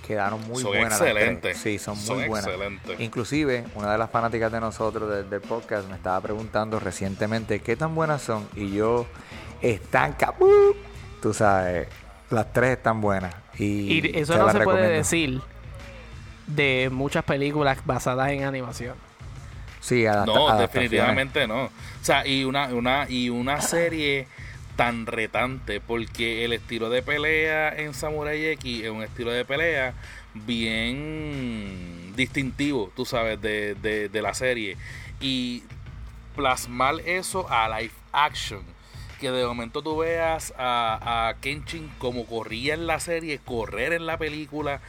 [0.07, 0.91] quedaron muy Son buenas.
[0.91, 1.11] las tres.
[1.13, 1.57] excelentes.
[1.59, 2.47] Sí, son Son muy buenas.
[2.47, 3.01] excelentes.
[3.01, 7.77] Inclusive, una de las fanáticas de nosotros del, del podcast me estaba preguntando recientemente qué
[7.77, 8.49] tan buenas son.
[8.55, 9.07] Y yo,
[9.63, 10.49] están capú.
[11.23, 11.89] Tú sabes,
[12.31, 13.35] las tres están buenas.
[13.59, 15.41] Y, Y eso no se puede decir
[16.47, 18.95] de muchas películas basadas en animación.
[19.81, 21.65] Sí, adapta- No, definitivamente no.
[21.65, 21.71] O
[22.03, 24.27] sea, y una, una, y una serie
[24.77, 29.95] tan retante, porque el estilo de pelea en Samurai X es un estilo de pelea
[30.35, 34.77] bien distintivo, tú sabes, de, de, la serie.
[35.21, 35.63] Y
[36.35, 38.63] plasmar eso a live action.
[39.21, 44.07] Que de momento tú veas a, a Kenshin como corría en la serie, correr en
[44.07, 44.81] la película,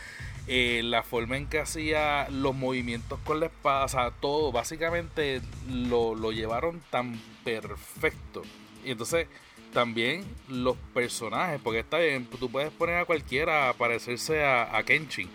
[0.48, 5.42] eh, la forma en que hacía los movimientos con la espada, o sea, todo, básicamente
[5.70, 8.42] lo, lo llevaron tan perfecto.
[8.84, 9.28] Y entonces
[9.76, 14.82] también los personajes, porque está bien, tú puedes poner a cualquiera a parecerse a, a
[14.82, 15.30] Kenshin,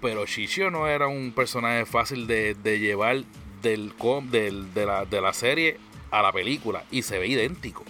[0.00, 3.18] pero Shishio no era un personaje fácil de, de llevar
[3.60, 5.78] del, com- del- de, la, de la serie
[6.10, 7.84] a la película y se ve idéntico.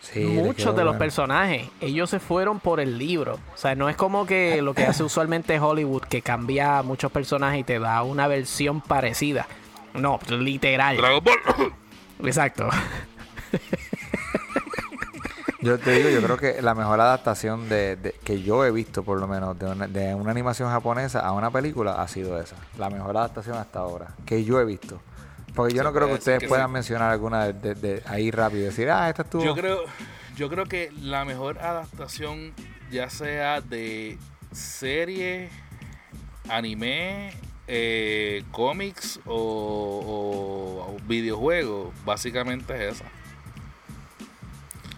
[0.00, 0.98] Sí, Muchos de los bueno.
[1.00, 3.38] personajes, ellos se fueron por el libro.
[3.54, 7.60] O sea, no es como que lo que hace usualmente Hollywood, que cambia muchos personajes
[7.60, 9.46] y te da una versión parecida.
[9.92, 10.96] No, literal.
[10.96, 11.72] Dragon Ball.
[12.24, 12.68] Exacto.
[15.60, 19.02] Yo te digo, yo creo que la mejor adaptación de, de- que yo he visto,
[19.02, 22.54] por lo menos, de una, de una animación japonesa a una película ha sido esa.
[22.78, 25.00] La mejor adaptación hasta ahora, que yo he visto.
[25.54, 26.72] Porque yo Se no creo que ustedes que puedan sí.
[26.74, 29.42] mencionar alguna de, ahí rápido y decir, ah, esta estuvo.
[29.44, 29.80] Yo creo,
[30.36, 32.52] yo creo que la mejor adaptación,
[32.92, 34.16] ya sea de
[34.52, 35.50] serie,
[36.48, 37.32] anime,
[37.66, 43.04] eh, cómics o, o videojuegos, básicamente es esa.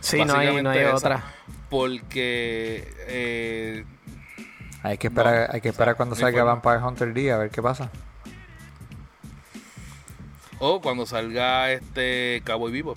[0.01, 0.95] Sí, no hay, no hay esa.
[0.95, 1.25] otra.
[1.69, 3.85] Porque eh,
[4.83, 6.43] Hay que esperar, No, hay que o sea, esperar cuando salga.
[6.45, 7.91] Vampire Hunter D a ver qué pasa.
[10.59, 12.95] o cuando salga este Cowboy Vivo.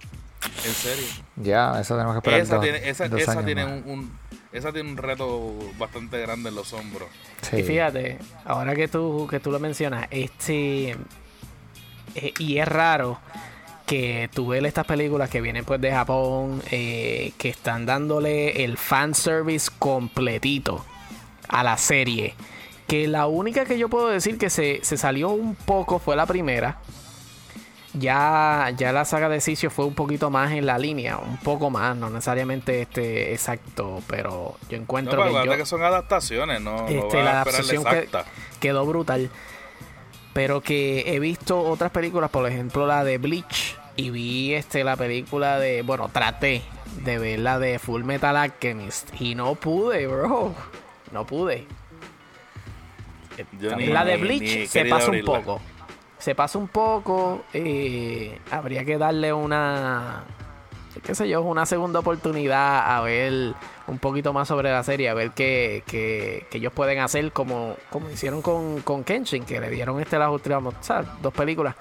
[0.65, 1.05] En serio.
[1.37, 4.19] Ya, eso tenemos que esperar Esa dos, tiene, esa, dos esa años tiene un, un-
[4.51, 7.07] esa tiene un reto bastante grande en los hombros.
[7.41, 7.57] Sí.
[7.57, 10.91] Y fíjate, ahora que tú, que tú lo mencionas, este.
[12.15, 13.19] eh, y es raro
[13.85, 18.77] que tú ves estas películas que vienen pues de Japón, eh, que están dándole el
[18.77, 20.85] fanservice completito
[21.49, 22.33] a la serie.
[22.87, 26.25] Que la única que yo puedo decir que se, se salió un poco fue la
[26.25, 26.77] primera.
[27.95, 31.69] Ya, ya la saga de Sicio fue un poquito más en la línea, un poco
[31.69, 36.59] más, no necesariamente este exacto, pero yo No, encuentro pero que yo- que son adaptaciones,
[36.59, 38.09] no, no Este, vas la adaptación que-
[38.59, 39.29] quedó brutal.
[40.33, 43.77] Pero que he visto otras películas, por ejemplo la de Bleach.
[43.95, 45.83] Y vi este la película de.
[45.83, 46.63] Bueno, traté
[47.03, 49.09] de ver la de Full Metal Alchemist.
[49.21, 50.55] Y no pude, bro.
[51.11, 51.67] No pude.
[53.59, 55.61] Yo ni- la de Bleach ni se pasa un poco.
[56.17, 57.43] Se pasa un poco.
[57.53, 60.23] eh, habría que darle una.
[61.01, 63.53] Qué sé yo, una segunda oportunidad a ver
[63.87, 67.75] un poquito más sobre la serie, a ver qué, qué- qué ellos pueden hacer como,
[67.89, 71.75] como hicieron con, con Kenshin, que le dieron este las últimas, o sea, dos películas.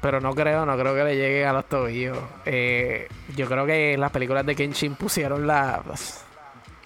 [0.00, 2.18] Pero no creo, no creo que le lleguen a los tobillos.
[2.44, 5.82] Eh, yo creo que las películas de Kenshin pusieron la,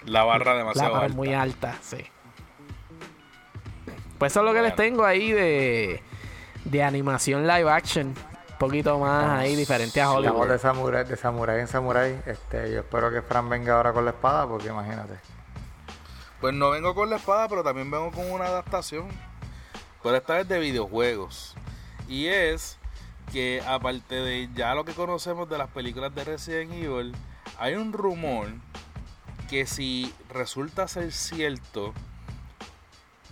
[0.05, 1.15] La barra la demasiado barra alta.
[1.17, 1.97] muy alta, sí.
[4.17, 6.01] Pues eso es lo que les tengo ahí de,
[6.65, 8.13] de animación live action.
[8.61, 10.47] Poquito más ahí diferente a Hollywood.
[10.47, 12.21] de samurai, de samurai en samurai.
[12.27, 15.15] Este, yo espero que Fran venga ahora con la espada, porque imagínate.
[16.39, 19.07] Pues no vengo con la espada, pero también vengo con una adaptación.
[20.03, 21.55] Pero esta vez de videojuegos.
[22.07, 22.77] Y es
[23.31, 27.15] que aparte de ya lo que conocemos de las películas de Resident Evil,
[27.57, 28.47] hay un rumor
[29.49, 31.95] que si resulta ser cierto,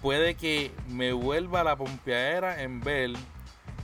[0.01, 3.11] puede que me vuelva la pompeadera en ver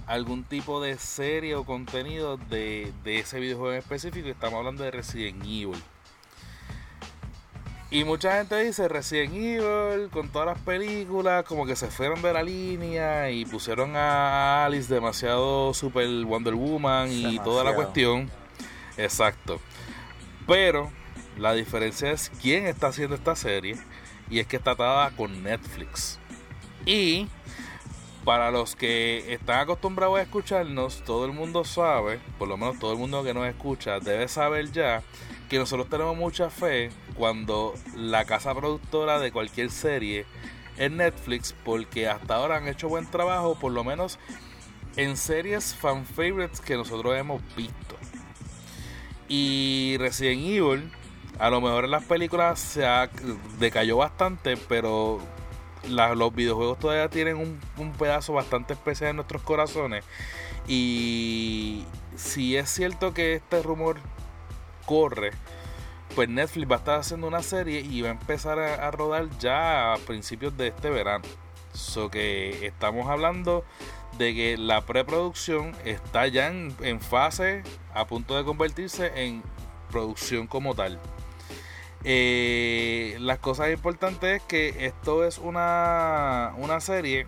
[0.07, 4.27] algún tipo de serie o contenido de, de ese videojuego en específico.
[4.27, 5.81] Estamos hablando de Resident Evil.
[7.91, 12.33] Y mucha gente dice Resident Evil con todas las películas, como que se fueron de
[12.33, 18.29] la línea y pusieron a Alice demasiado super Wonder Woman y toda la cuestión.
[18.97, 19.61] Exacto.
[20.47, 20.91] Pero
[21.37, 23.77] la diferencia es quién está haciendo esta serie
[24.29, 26.19] y es que está atada con Netflix.
[26.85, 27.27] Y
[28.25, 32.91] para los que están acostumbrados a escucharnos, todo el mundo sabe, por lo menos todo
[32.91, 35.03] el mundo que nos escucha, debe saber ya
[35.47, 40.25] que nosotros tenemos mucha fe cuando la casa productora de cualquier serie
[40.75, 44.17] es Netflix, porque hasta ahora han hecho buen trabajo, por lo menos
[44.97, 47.95] en series fan favorites que nosotros hemos visto.
[49.29, 50.91] Y Resident Evil,
[51.37, 52.85] a lo mejor en las películas se
[53.59, 55.19] decayó bastante, pero
[55.89, 60.03] la- los videojuegos todavía tienen un, pedazo bastante especial en nuestros corazones.
[60.67, 63.97] Y si es cierto que este rumor
[64.85, 65.31] corre,
[66.15, 69.93] pues Netflix va a estar haciendo una serie y va a empezar a, rodar ya
[69.93, 71.25] a principios de este verano.
[71.73, 73.65] So que estamos hablando
[74.17, 79.43] de que la preproducción está ya en fase a punto de convertirse en
[79.91, 80.99] producción como tal.
[82.03, 87.25] Eh, las cosas importantes es que esto es una, una serie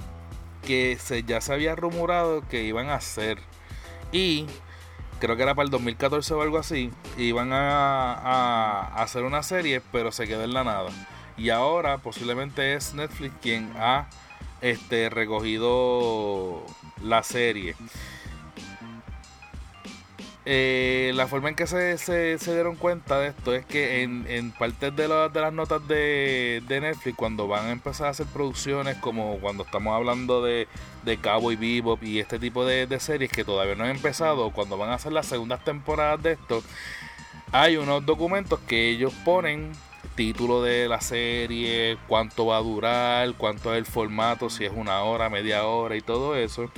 [0.66, 3.40] que se, ya se había rumorado que iban a hacer.
[4.12, 4.46] Y
[5.20, 6.92] creo que era para el 2014 o algo así.
[7.18, 10.90] Iban a, a hacer una serie, pero se quedó en la nada.
[11.38, 14.08] Y ahora posiblemente es Netflix quien ha
[14.62, 16.64] este, recogido
[17.02, 17.76] la serie.
[20.50, 24.52] Eh, la forma en que se, se- dieron cuenta de esto es que en, en
[24.54, 28.96] partes de, la- de las notas de, Netflix, cuando van a empezar a hacer producciones,
[29.00, 30.70] como cuando estamos hablando de,
[31.04, 34.78] de Cowboy Bebop y este tipo de, de series que todavía no han empezado, cuando
[34.78, 36.64] van a hacer las segundas temporadas de esto,
[37.52, 39.74] hay unos documentos que ellos ponen
[40.16, 45.04] título de la serie, cuánto va a durar, cuánto es el formato, si es una
[45.04, 46.72] hora, media hora y todo eso.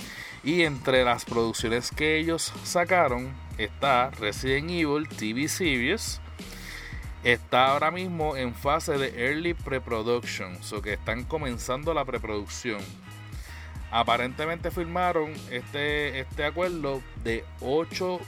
[0.44, 3.30] Y entre las producciones que ellos sacaron
[3.60, 6.22] está Resident Evil TV Series.
[7.24, 12.82] Está ahora mismo en fase de early pre-production, o que están comenzando la preproducción.
[13.92, 18.20] Aparentemente firmaron este, este acuerdo de 8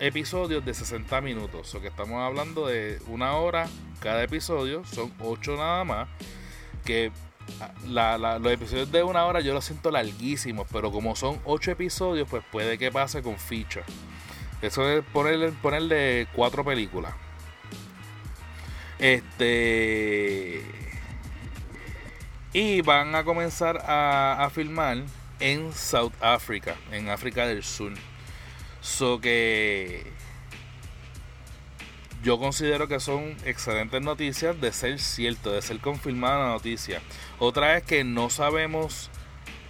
[0.00, 1.74] episodios de 60 minutos.
[1.74, 3.68] O que estamos hablando de una hora
[4.00, 6.08] cada episodio, son 8 nada más.
[6.84, 7.10] Que
[7.86, 12.28] la- los episodios de una hora yo los siento larguísimos, pero como son 8 episodios,
[12.28, 13.84] pues puede que pase con feature.
[14.60, 17.12] Eso es ponerle, ponerle cuatro películas.
[18.98, 20.62] Este.
[22.52, 24.98] Y van a comenzar a, a filmar
[25.40, 27.92] en South Africa, en África del Sur.
[28.80, 30.04] So que
[32.22, 37.00] yo considero que son excelentes noticias de ser cierto, de ser confirmada la noticia.
[37.38, 39.10] Otra es que no sabemos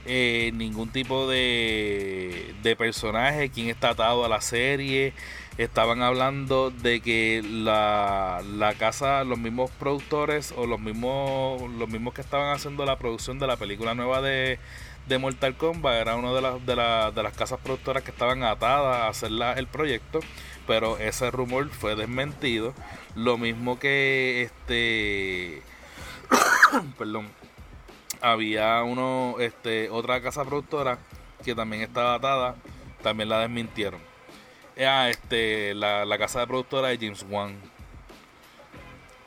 [0.05, 5.13] eh, ningún tipo de, de personaje, quién está atado a la serie.
[5.59, 12.15] Estaban hablando de que la, la casa, los mismos productores o los mismos, los mismos
[12.15, 14.59] que estaban haciendo la producción de la película nueva de,
[15.09, 18.43] de Mortal Kombat era una de las, de, la- de las casas productoras que estaban
[18.45, 20.21] atadas a hacer la- el proyecto,
[20.67, 22.75] pero ese rumor fue desmentido.
[23.15, 25.63] Lo mismo que este,
[26.99, 27.29] perdón,
[28.21, 30.99] había uno, este, otra casa productora
[31.45, 32.57] que también estaba atada,
[33.03, 34.01] también la desmintieron.
[34.79, 37.57] Ah, este, la, la casa de productora de James Wan.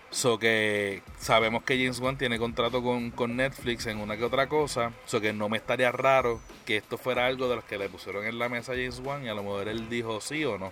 [0.10, 4.48] So que sabemos que James Wan tiene contrato con, con Netflix en una que otra
[4.48, 4.94] cosa.
[5.06, 8.26] So que no me estaría raro que esto fuera algo de los que le pusieron
[8.26, 10.72] en la mesa a James Wan y a lo mejor él dijo sí o no.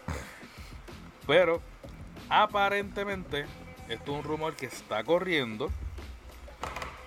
[1.27, 1.61] Pero
[2.29, 3.45] aparentemente
[3.89, 5.69] esto es un rumor que está corriendo.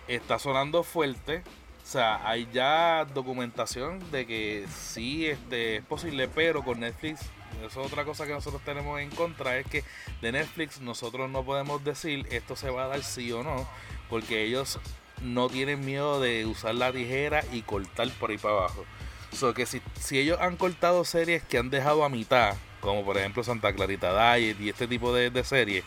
[0.08, 1.42] Está sonando fuerte.
[1.82, 7.20] O sea, hay ya documentación de que sí este, es posible, pero con Netflix,
[7.64, 9.84] eso es otra cosa que nosotros tenemos en contra, es que
[10.20, 13.68] de Netflix nosotros no podemos decir esto se va a dar sí o no,
[14.10, 14.80] porque ellos
[15.22, 18.84] no tienen miedo de usar la tijera y cortar por ahí para abajo.
[19.32, 23.16] So que si, si ellos han cortado series que han dejado a mitad, como por
[23.16, 25.84] ejemplo Santa Clarita Diet y este tipo de, series,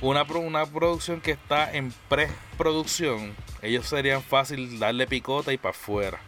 [0.00, 6.20] una, una producción que está en preproducción, ellos serían fácil darle picota y para afuera.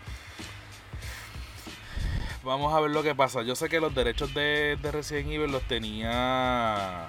[2.43, 3.43] Vamos a ver lo que pasa.
[3.43, 7.07] Yo sé que los derechos de, de Resident Evil los tenía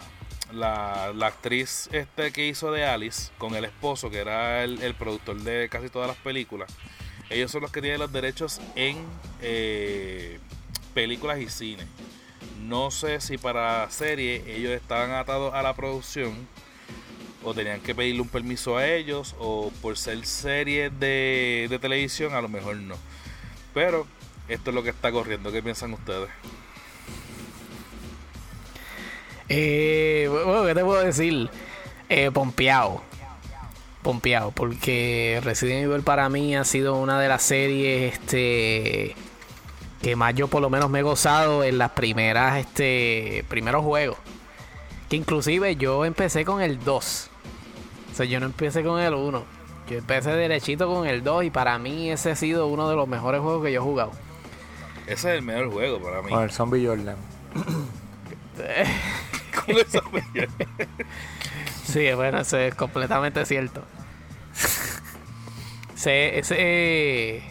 [0.52, 4.94] la, la actriz este que hizo de Alice con el esposo, que era el, el
[4.94, 6.72] productor de casi todas las películas.
[7.30, 9.06] Ellos son los que tienen los derechos en
[9.42, 10.38] eh,
[10.94, 11.86] películas y cine.
[12.68, 16.48] No sé si para serie ellos estaban atados a la producción
[17.44, 22.34] o tenían que pedirle un permiso a ellos o por ser serie de, de televisión
[22.34, 22.96] a lo mejor no.
[23.74, 24.06] Pero
[24.48, 25.52] esto es lo que está corriendo.
[25.52, 26.30] ¿Qué piensan ustedes?
[29.50, 31.50] Eh, bueno, ¿qué te puedo decir?
[32.10, 33.02] Eh, pompeado.
[34.02, 39.16] Pompeado, porque Resident Evil para mí ha sido una de las series este
[40.02, 44.18] que más yo por lo menos me he gozado en las primeras este primeros juegos.
[45.10, 47.30] Que inclusive yo empecé con el 2.
[48.12, 49.44] O sea, yo no empecé con el 1.
[49.90, 53.08] Yo empecé derechito con el 2 y para mí ese ha sido uno de los
[53.08, 54.12] mejores juegos que yo he jugado.
[55.06, 56.30] Ese es el mejor juego para mí.
[56.30, 57.18] Con el Zombie Jordan.
[59.66, 60.48] Con esa pelea.
[61.84, 63.84] Sí, bueno, eso es completamente cierto.
[65.96, 67.44] Ese, ese,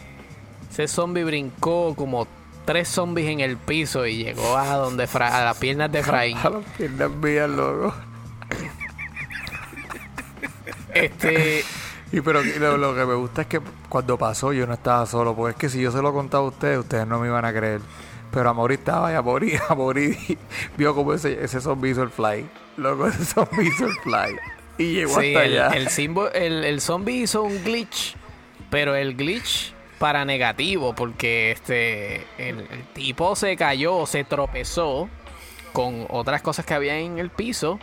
[0.69, 2.27] ese zombie brincó como
[2.65, 6.37] tres zombies en el piso y llegó a donde Fra- a las piernas de Efraín.
[6.43, 7.93] A las piernas mías, loco.
[10.93, 11.63] Este,
[12.11, 15.35] Y pero lo, lo que me gusta es que cuando pasó yo no estaba solo,
[15.35, 17.53] porque es que si yo se lo contaba a ustedes, ustedes no me iban a
[17.53, 17.81] creer.
[18.31, 20.17] Pero Amori estaba y Amori, Amori
[20.77, 22.47] vio como ese, ese zombie hizo el fly.
[22.77, 24.37] Loco, ese zombie hizo el fly.
[24.77, 25.67] Y llegó sí, hasta el, allá.
[25.77, 25.87] el,
[26.33, 28.15] el, el zombie hizo un glitch,
[28.69, 35.07] pero el glitch para negativo, porque este el, el tipo se cayó, se tropezó
[35.73, 37.79] con otras cosas que había en el piso.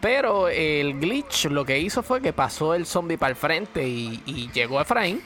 [0.00, 4.22] Pero el glitch lo que hizo fue que pasó el zombie para el frente y,
[4.24, 5.20] y llegó a Efraín.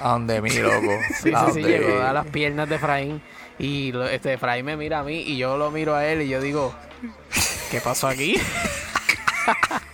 [0.00, 0.90] A donde mi loco.
[1.22, 3.22] Sí, sí, sí, llegó a las piernas de Efraín.
[3.58, 6.28] Y lo- este Efraín me mira a mí y yo lo miro a él y
[6.28, 6.74] yo digo,
[7.70, 8.34] ¿qué pasó aquí?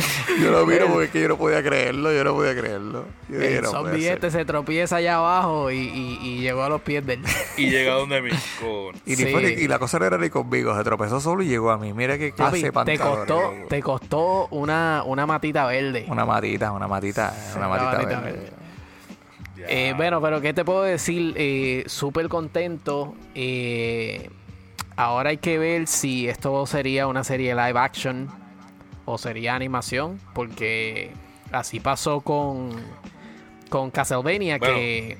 [0.42, 3.04] Yo lo miro porque es que yo no podía creerlo, yo no podía creerlo.
[3.28, 4.14] Yo dije, El no puede zombie ser.
[4.14, 7.20] este se tropieza allá abajo y, y- y llegó a los pies del...
[7.56, 8.30] Y llega donde mí.
[8.60, 8.94] Con...
[9.06, 9.26] Y, ni Sí.
[9.26, 11.78] fue ni- y la cosa no era ni conmigo, se tropezó solo y llegó a
[11.78, 11.92] mí.
[11.92, 16.04] Mira qué clase de te costó, te costó una, una matita verde.
[16.08, 18.50] Una matita, una matita, una Una matita, matita verde.
[19.68, 21.32] Eh, bueno, pero ¿qué te puedo decir?
[21.36, 23.14] Eh, Súper contento.
[23.34, 24.30] Eh,
[24.96, 28.28] ahora hay que ver si esto sería una serie live action
[29.06, 31.12] o sería animación, porque
[31.52, 32.70] así pasó con,
[33.70, 34.74] con Castlevania, Bueno.
[34.74, 35.18] que...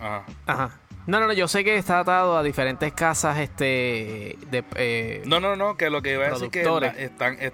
[0.00, 0.24] Ajá.
[0.46, 0.70] Ajá.
[1.06, 5.40] No, no, no, yo sé que está atado a diferentes casas este de eh, No,
[5.40, 7.38] no, no, que lo que iba a decir que la- están.
[7.40, 7.52] es-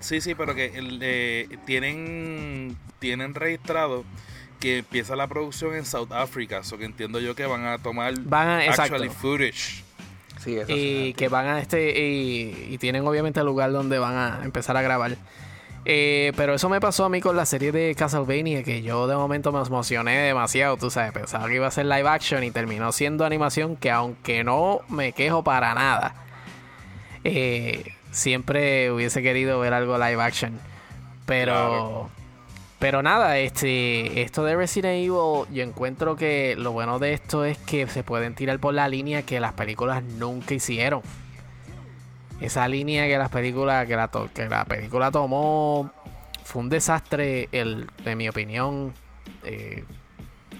[0.00, 4.04] sí, sí, pero que eh, tienen, tienen registrado
[4.58, 6.64] que empieza la producción en South Africa.
[6.64, 9.84] So que entiendo yo que van a tomar Van a- actually footage.
[10.44, 14.14] Sí, eso y que van a este y, y tienen obviamente el lugar donde van
[14.14, 15.16] a empezar a grabar
[15.86, 19.16] Eh, pero eso me pasó a mí con la serie de Castlevania, que yo de
[19.16, 22.90] momento me emocioné demasiado, tú sabes, pensaba que iba a ser live action y terminó
[22.92, 26.14] siendo animación que aunque no me quejo para nada,
[27.22, 30.58] eh, siempre hubiese querido ver algo live action.
[31.26, 31.52] Pero...
[31.52, 32.23] Claro.
[32.84, 37.56] Pero nada, este, esto de Resident Evil, yo encuentro que lo bueno de esto es
[37.56, 41.00] que se pueden tirar por la línea que las películas nunca hicieron.
[42.42, 45.90] Esa línea que las películas, que la, que la película tomó,
[46.44, 48.92] fue un desastre, el, en mi opinión.
[49.44, 49.84] eh,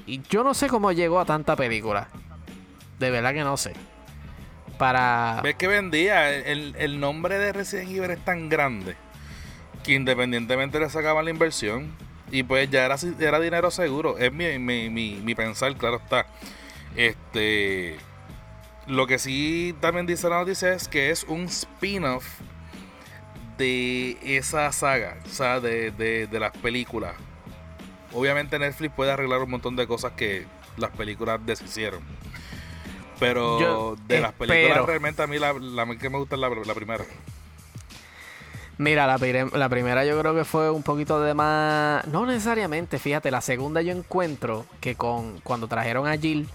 [0.07, 2.09] y yo no sé cómo llegó a tanta película.
[2.99, 3.75] De verdad que no sé.
[4.79, 5.41] Para.
[5.43, 6.33] ¿Ves que vendía?
[6.35, 8.97] El, el nombre de Resident Evil es tan grande
[9.83, 11.93] que independientemente le sacaban la inversión
[12.31, 14.19] y pues ya era, era dinero seguro.
[14.19, 16.27] Es mi, mi, mi, mi pensar, claro está.
[16.97, 17.97] Este.
[18.87, 22.27] Lo que sí también dice la noticia es que es un spin-off
[23.57, 27.15] de esa saga, o sea, de, de, de las películas.
[28.13, 30.47] Obviamente Netflix puede arreglar un montón de cosas que
[30.77, 32.01] las películas deshicieron.
[33.19, 34.87] Pero Yo de las películas espero.
[34.87, 37.05] realmente a mí la, la que me gusta es la, la primera.
[38.77, 39.19] Mira, la,
[39.53, 42.05] la primera yo creo que fue un poquito de más.
[42.09, 46.49] No necesariamente, fíjate, la segunda yo encuentro que con cuando trajeron a Jill.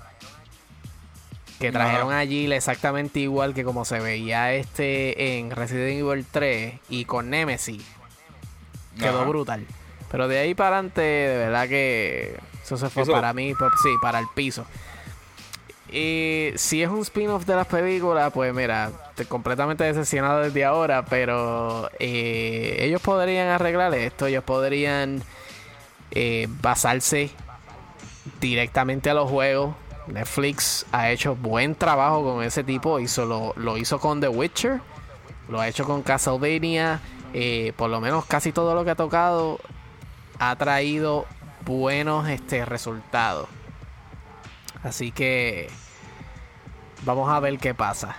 [1.60, 6.76] Que trajeron a Jill exactamente igual que como se veía este en Resident Evil 3
[6.90, 7.84] y con Nemesis.
[8.98, 9.28] Quedó Ajá.
[9.30, 9.66] brutal.
[10.12, 13.72] Pero de ahí para adelante, de verdad que eso se fue Eso- para mí, pues,
[13.84, 14.66] sí, para el piso.
[15.92, 21.04] Y si es un spin-off de las películas, pues mira, estoy completamente decepcionado desde ahora,
[21.04, 25.22] pero eh, ellos podrían arreglar esto, ellos podrían
[26.12, 27.30] eh, basarse
[28.40, 29.76] directamente a los juegos.
[30.08, 34.80] Netflix ha hecho buen trabajo con ese tipo, hizo lo, lo hizo con The Witcher,
[35.50, 37.02] lo ha hecho con Castlevania,
[37.34, 39.60] eh, por lo menos casi todo lo que ha tocado
[40.40, 41.26] ha traído
[41.66, 43.50] buenos este, resultados.
[44.82, 45.70] Así que
[47.04, 48.16] vamos a ver qué pasa.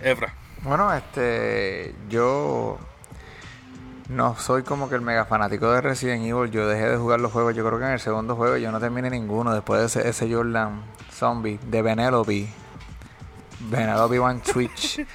[0.00, 0.34] Efra.
[0.62, 2.78] Bueno, este, yo
[4.08, 6.50] no soy como que el mega fanático de Resident Evil.
[6.50, 7.54] Yo dejé de jugar los juegos.
[7.54, 9.52] Yo creo que en el segundo juego yo no terminé ninguno.
[9.54, 12.48] Después de ese, ese Jordan Zombie de Benelope.
[13.60, 15.04] Benelope One Switch.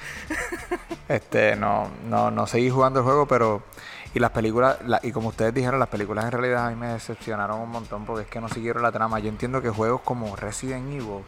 [1.08, 3.64] Este, no, no, no seguí jugando el juego, pero
[4.14, 6.86] y las películas, la- y como ustedes dijeron, las películas en realidad a mí me
[6.86, 9.18] decepcionaron un montón porque es que no siguieron la trama.
[9.18, 11.24] Yo entiendo que juegos como Resident Evil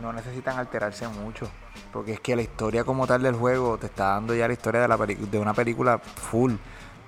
[0.00, 1.48] no necesitan alterarse mucho,
[1.92, 4.80] porque es que la historia como tal del juego te está dando ya la historia
[4.80, 6.54] de, la de una película full.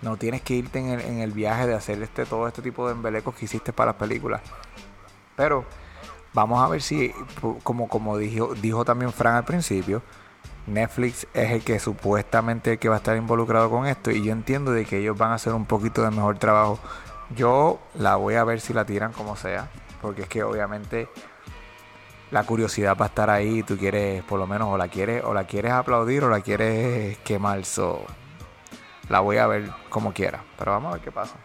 [0.03, 2.87] No tienes que irte en el, en el viaje de hacer este todo este tipo
[2.87, 4.43] de embelecos que hiciste para las películas.
[5.37, 5.65] Pero
[6.37, 7.13] vamos a ver si,
[7.63, 10.03] como, como dijo, dijo también Fran al principio,
[10.67, 14.73] Netflix es el que supuestamente que va a estar involucrado con esto y yo entiendo
[14.73, 16.79] de que ellos van a hacer un poquito de mejor trabajo.
[17.35, 19.69] Yo la voy a ver si la tiran como sea,
[20.03, 21.09] porque es que obviamente
[22.31, 25.33] la curiosidad va a estar ahí, tú quieres por lo menos o la quieres o
[25.33, 28.05] la quieres aplaudir o la quieres quemar, so
[29.09, 31.37] la voy a ver como quiera, pero vamos a ver qué pasa.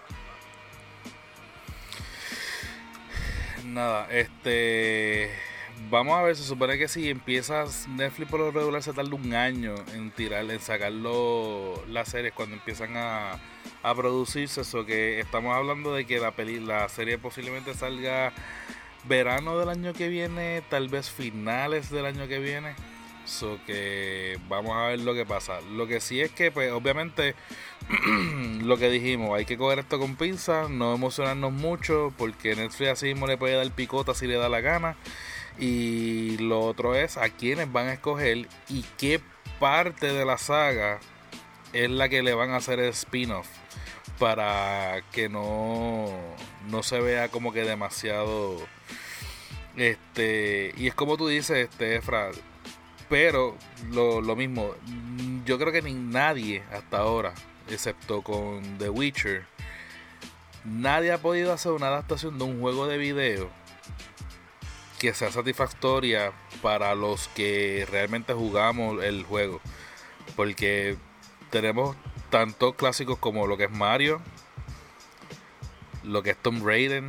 [3.65, 5.32] Nada, este.
[5.89, 9.34] Vamos a ver, se supone que si empiezas Netflix por lo regular se tarda un
[9.34, 13.39] año en tirar, en sacarlo las series cuando empiezan a,
[13.82, 14.61] a producirse.
[14.61, 18.32] Eso que estamos hablando de que la peli, la serie posiblemente salga
[19.05, 22.75] verano del año que viene, tal vez finales del año que viene.
[23.25, 25.61] So que vamos a ver lo que pasa.
[25.61, 27.35] Lo que sí es que, pues, obviamente,
[28.61, 33.07] lo que dijimos, hay que coger esto con pinzas, no emocionarnos mucho, porque Netflix así
[33.07, 34.95] mismo le puede dar picota si le da la gana.
[35.59, 39.21] Y lo otro es a quiénes van a escoger y qué
[39.59, 40.99] parte de la saga
[41.73, 43.47] es la que le van a hacer el spin-off
[44.17, 46.07] para que no,
[46.70, 48.57] no se vea como que demasiado
[49.76, 52.32] este y es como tú dices este Efra
[53.09, 53.55] pero
[53.91, 54.74] lo, lo mismo
[55.45, 57.34] yo creo que ni nadie hasta ahora
[57.70, 59.45] excepto con The Witcher
[60.64, 63.49] nadie ha podido hacer una adaptación de un juego de video
[64.99, 66.32] que sea satisfactoria
[66.62, 69.62] para los que realmente jugamos el juego
[70.36, 70.97] porque
[71.49, 71.95] tenemos
[72.30, 74.22] tantos clásicos como lo que es Mario
[76.12, 77.03] lo que es Tomb Raider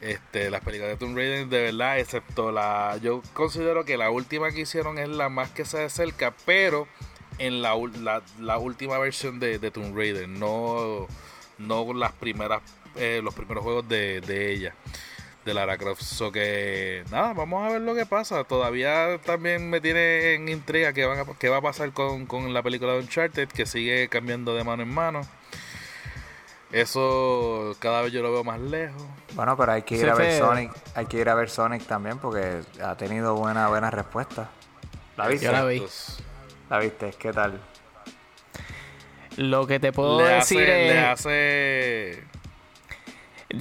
[0.00, 4.50] este, las películas de Tomb Raider de verdad, excepto la, yo considero que la última
[4.50, 6.86] que hicieron es la más que se acerca, pero
[7.38, 11.06] en la, la, la última versión de, de Tomb Raider, no,
[11.58, 12.60] no las primeras,
[12.96, 14.74] eh, los primeros juegos de, de ella.
[15.46, 16.02] de Lara Croft.
[16.02, 18.44] So que nada, vamos a ver lo que pasa.
[18.44, 22.52] Todavía también me tiene en intriga qué, van a- qué va a pasar con, con
[22.54, 25.22] la película de Uncharted, que sigue cambiando de mano en mano.
[26.74, 29.00] Eso cada vez yo lo veo más lejos.
[29.34, 30.72] Bueno, pero hay que ir a ver fe- Sonic.
[30.96, 34.50] Hay que ir a ver Sonic también porque ha tenido buena, buena respuesta.
[35.16, 35.46] ¿La viste?
[35.46, 35.80] Yo la vi.
[36.68, 37.10] ¿La viste?
[37.16, 37.60] ¿Qué tal?
[39.36, 41.04] Lo que te puedo le decir hace, le es...
[41.06, 42.24] hace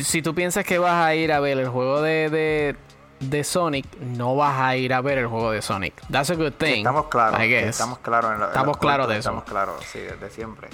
[0.03, 2.75] Si tú piensas que vas a ir a ver el juego de, de,
[3.19, 5.93] de Sonic, no vas a ir a ver el juego de Sonic.
[6.11, 6.77] That's a good Sí, thing.
[6.77, 7.39] estamos claros.
[7.41, 9.29] Estamos claros en lo- Estamos claros puntos, de eso.
[9.29, 10.69] Estamos claros, sí, desde siempre.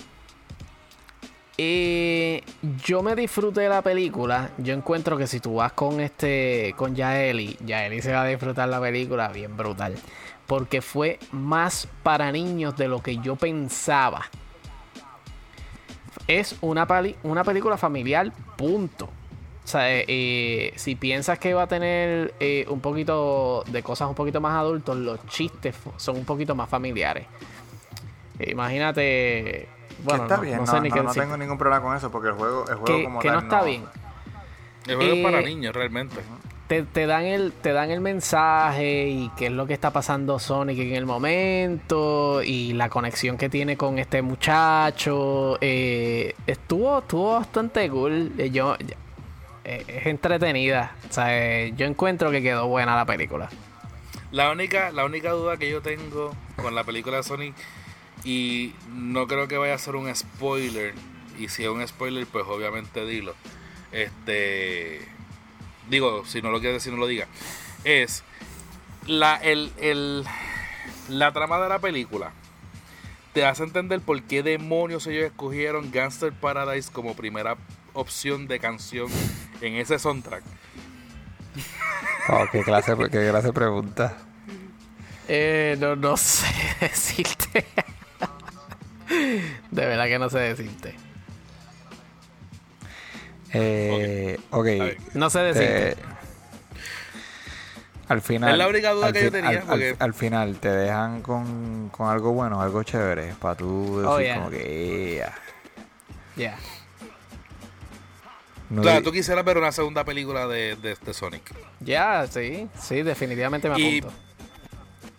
[1.61, 2.41] Y
[2.85, 4.51] yo me disfruté de la película.
[4.59, 8.69] Yo encuentro que si tú vas con este con Yaeli, Yaeli se va a disfrutar
[8.69, 9.95] la película bien brutal.
[10.47, 14.21] Porque fue más para niños de lo que yo pensaba.
[16.27, 19.09] Es una, pali- una película familiar, punto.
[19.61, 24.07] O sea, eh, eh, si piensas que va a tener eh, un poquito de cosas
[24.07, 27.25] un poquito más adultos, los chistes son un poquito más familiares.
[28.39, 29.67] Imagínate.
[30.03, 31.81] Bueno, que está no, bien, no no, sé ni no- qué no tengo ningún problema
[31.83, 33.85] con eso porque el juego, el juego que, como que tal no está bien.
[34.87, 36.21] el juego es para Eh, niños realmente.
[36.67, 40.37] Te, te dan el, te dan el mensaje y qué es lo que está pasando
[40.37, 45.57] Sonic en el momento y la conexión que tiene con este muchacho.
[45.61, 48.31] eh, estuvo, estuvo bastante cool.
[48.37, 48.75] Eh, Yo,
[49.63, 50.95] eh, es entretenida.
[51.09, 53.49] O sea, eh, yo encuentro que quedó buena la película.
[54.31, 57.55] La única, la única duda que yo tengo con la película de Sonic,
[58.23, 60.93] y no creo que vaya a ser un spoiler,
[61.37, 63.33] y si es un spoiler, pues obviamente dilo.
[63.91, 65.01] Este
[65.89, 67.27] digo, si no lo quieres decir, no lo diga.
[67.83, 68.23] Es
[69.07, 70.23] la, el, el-
[71.09, 72.31] la trama de la película.
[73.33, 77.57] Te hace entender por qué demonios ellos escogieron Gangster Paradise como primera
[77.93, 79.07] opción de canción
[79.61, 80.43] en ese soundtrack.
[82.31, 84.15] Oh, qué clase, qué clase pregunta.
[85.27, 86.45] Eh, no, no sé
[86.79, 87.65] decirte.
[89.09, 90.95] De verdad que no sé decirte.
[93.53, 94.63] Eh, ok.
[94.65, 94.97] ver.
[95.13, 95.95] No sé decirte.
[95.95, 96.09] te-
[98.07, 98.51] al final.
[98.51, 101.21] Es la única duda al que yo tenía, Al, al- porque- al final te dejan
[101.21, 104.35] con, con algo bueno, algo chévere, para tú decir Oh, yeah.
[104.35, 105.23] como que.
[106.35, 106.57] "Yeah".
[108.71, 111.51] No Claro, di- tú quisieras ver una segunda película de, de, de Sonic.
[111.79, 112.67] Ya, sí.
[112.79, 114.15] Sí, definitivamente me Y- apunto.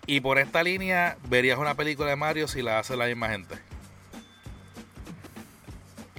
[0.06, 3.56] Y por esta línea, verías una película de Mario si la hace la misma gente.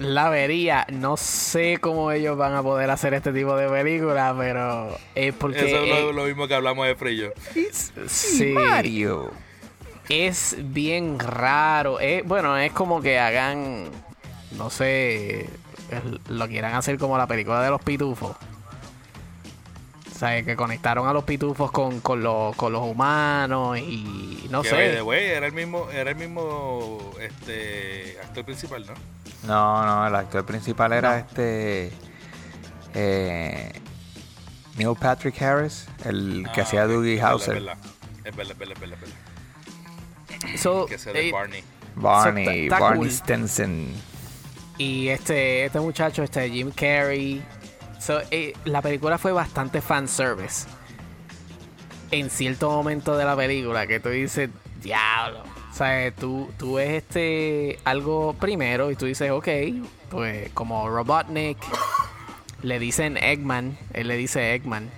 [0.02, 0.88] La vería.
[0.92, 5.60] No sé cómo ellos van a poder hacer este tipo de película, pero es porque
[5.60, 7.34] Eso es lo, eh, lo mismo que hablamos de Frillo.
[8.08, 9.32] sí, Mario.
[10.10, 12.00] es bien raro.
[12.00, 13.92] Es, bueno, es como que hagan,
[14.58, 15.48] no sé,
[16.30, 18.32] lo quieran hacer como la película de los pitufos.
[18.32, 24.64] O sea, que conectaron a los pitufos con, con, los, con los humanos y no
[24.64, 24.90] que sé.
[24.96, 28.94] the way, era el mismo, era el mismo este actor principal, ¿no?
[29.48, 31.16] No, no, el actor principal era No.
[31.18, 31.92] este.
[32.94, 33.72] Eh,
[34.78, 37.58] Neil Patrick Harris, el que Ah, hacía Doogie Howser.
[37.58, 37.78] Es verdad,
[38.24, 40.58] es verdad, es verdad, es verdad, es verdad.
[40.58, 41.64] So, Que de eh, Barney.
[41.96, 43.12] Barney, Barney cool.
[43.12, 43.88] Stenson.
[44.78, 47.44] Y este, este muchacho, este Jim Carrey.
[48.00, 50.68] So, eh, la película fue bastante fanservice.
[52.12, 54.50] En cierto momento de la película que tú dices,
[54.82, 55.44] diablo.
[55.72, 59.48] O sea, tú, tú ves este algo primero y tú dices, ok,
[60.10, 61.58] pues como Robotnik,
[62.62, 64.90] le dicen Eggman, él le dice Eggman.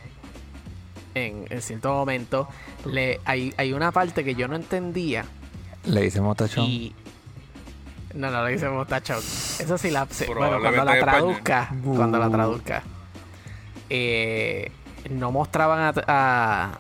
[1.16, 2.50] En, en cierto momento,
[2.86, 5.26] le, hay, hay una parte que yo no entendía.
[5.86, 6.66] Le dice Motachón.
[6.66, 6.96] Y.
[8.16, 9.18] No, no le dice mostachón.
[9.20, 10.08] Eso sí la.
[10.10, 11.70] se- bueno, cuando la traduzca.
[11.84, 12.84] Cuando la traduzca.
[13.90, 14.72] eh,
[15.10, 16.72] no mostraban a, a.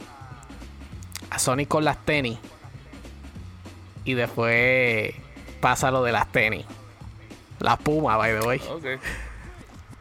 [1.30, 2.38] a Sonic con las tenis.
[4.06, 5.14] Y después
[5.60, 6.66] pasa lo de las tenis.
[7.60, 8.62] Las pumas, by the way.
[8.70, 8.86] Ok.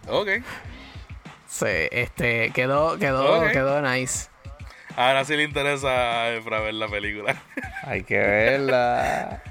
[0.08, 0.28] Ok.
[1.46, 4.28] Sí, este, quedó, quedó, quedó nice.
[4.96, 7.36] Ahora sí le interesa a Efra ver la película.
[7.84, 9.42] Hay que verla.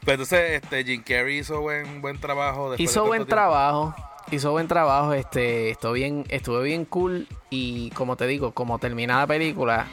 [0.00, 2.70] Pero entonces, este, Jim Carrey hizo buen, buen trabajo.
[2.70, 3.34] después de Hizo tanto buen tiempo.
[3.34, 3.94] trabajo.
[4.30, 5.12] Hizo buen trabajo.
[5.12, 7.26] Este, estuvo bien, estuvo bien cool.
[7.50, 9.86] Y como te digo, como termina la película,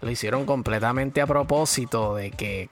[0.00, 2.68] lo hicieron completamente a propósito de que,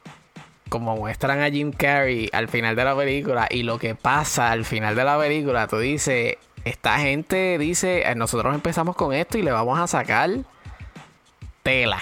[0.68, 4.64] como muestran a Jim Carrey al final de la película y lo que pasa al
[4.64, 9.42] final de la película, tú dices, esta gente dice, "Eh, nosotros empezamos con esto y
[9.42, 10.30] le vamos a sacar
[11.62, 12.00] tela.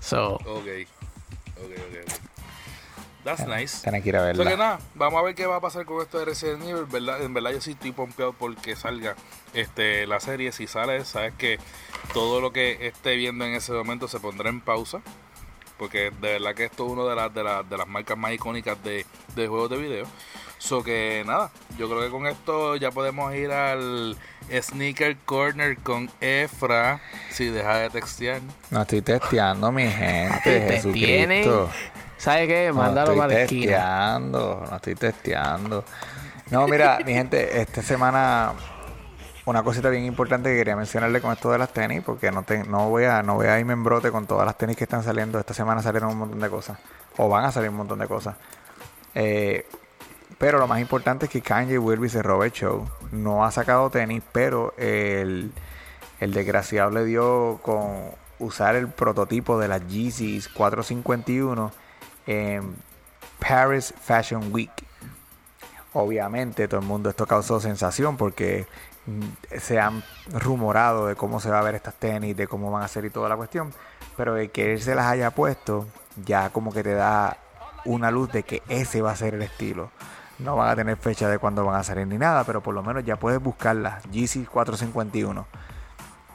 [0.00, 0.44] So, Ok.
[0.46, 2.23] Ok, ok,
[3.24, 3.82] That's nice.
[3.82, 4.56] Tienes que ir a O sea que verla.
[4.56, 7.22] nada, vamos a ver qué va a pasar con esto de Resident Evil, ¿verdad?
[7.22, 9.16] En verdad yo sí estoy pompeado porque salga
[9.54, 10.52] este la serie.
[10.52, 11.58] Si sale, sabes que
[12.12, 15.00] todo lo que esté viendo en ese momento se pondrá en pausa.
[15.78, 18.32] Porque de verdad que esto es una de las, de las, de las marcas más
[18.32, 19.04] icónicas de,
[19.34, 20.06] de juegos de video.
[20.58, 24.16] So que nada, yo creo que con esto ya podemos ir al
[24.50, 27.00] Sneaker Corner con Efra.
[27.30, 28.40] Si deja de textear.
[28.70, 30.80] No estoy testeando, mi gente.
[30.82, 31.50] Te tienen.
[32.24, 32.68] ¿Sabes qué?
[32.68, 33.66] No Mándalo estoy para la esquina.
[33.72, 35.84] testeando, no estoy testeando.
[36.50, 38.52] No, mira, mi gente, esta semana
[39.46, 42.64] una cosita bien importante que quería mencionarle con esto de las tenis, porque no, te-
[42.64, 45.02] no voy a no voy a irme en brote con todas las tenis que están
[45.02, 45.38] saliendo.
[45.38, 46.78] Esta semana salieron un montón de cosas,
[47.18, 48.36] o van a salir un montón de cosas.
[49.14, 49.66] Eh,
[50.38, 52.88] pero lo más importante es que Kanye vuelve y se roba el show.
[53.12, 55.52] No ha sacado tenis, pero el,
[56.20, 61.70] el desgraciado le dio con usar el prototipo de las Yeezys 451
[62.26, 62.76] en
[63.38, 64.72] Paris Fashion Week.
[65.92, 68.66] Obviamente todo el mundo esto causó sensación porque
[69.06, 70.02] mm, se han
[70.32, 73.10] rumorado de cómo se va a ver estas tenis, de cómo van a ser y
[73.10, 73.72] toda la cuestión.
[74.16, 75.86] Pero el que él se las haya puesto
[76.24, 77.38] ya como que te da
[77.84, 79.90] una luz de que ese va a ser el estilo.
[80.38, 82.82] No van a tener fecha de cuándo van a salir ni nada, pero por lo
[82.82, 84.02] menos ya puedes buscarlas.
[84.10, 85.46] Yeezy 451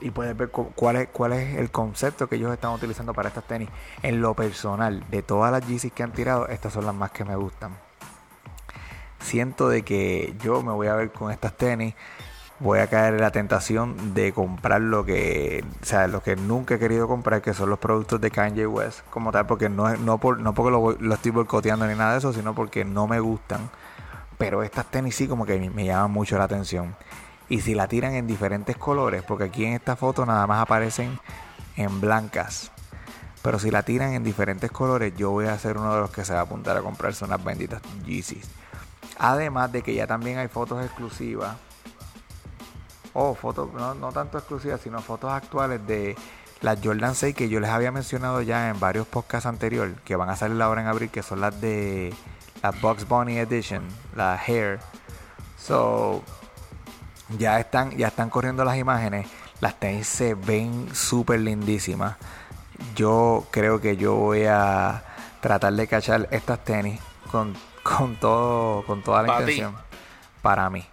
[0.01, 3.29] y puedes ver cu- cuál es, cuál es el concepto que ellos están utilizando para
[3.29, 3.69] estas tenis.
[4.01, 7.25] En lo personal, de todas las Yeezys que han tirado, estas son las más que
[7.25, 7.71] me gustan.
[9.19, 11.93] Siento de que yo me voy a ver con estas tenis,
[12.59, 16.79] voy a caer en la tentación de comprar lo que, o lo que nunca he
[16.79, 20.39] querido comprar, que son los productos de Kanye West, como tal, porque no, no, por,
[20.39, 23.69] no porque lo, lo estoy boicoteando ni nada de eso, sino porque no me gustan.
[24.37, 26.95] Pero estas tenis sí como que me llaman mucho la atención.
[27.49, 31.19] Y si la tiran en diferentes colores, porque aquí en esta foto nada más aparecen
[31.75, 32.71] en blancas.
[33.41, 36.25] Pero si la tiran en diferentes colores, yo voy a ser uno de los que
[36.25, 38.47] se va a apuntar a comprarse unas benditas Yeezys.
[39.17, 41.55] Además de que ya también hay fotos exclusivas.
[43.13, 46.15] O fotos, no, no tanto exclusivas, sino fotos actuales de
[46.61, 50.29] las Jordan 6 que yo les había mencionado ya en varios podcasts anteriores, que van
[50.29, 52.13] a salir ahora en abril, que son las de
[52.61, 53.83] la Bugs Bunny Edition,
[54.15, 54.79] la Hair.
[55.57, 56.23] So,
[57.37, 59.27] ya están, ya están corriendo las imágenes.
[59.61, 62.15] Las tenis se ven súper lindísimas.
[62.95, 65.03] Yo creo que yo voy a
[65.41, 66.99] tratar de cachar estas tenis
[67.31, 67.53] con,
[67.83, 69.41] con todo, con toda la Pa' ti.
[69.53, 69.75] intención.
[70.41, 70.85] Para mí.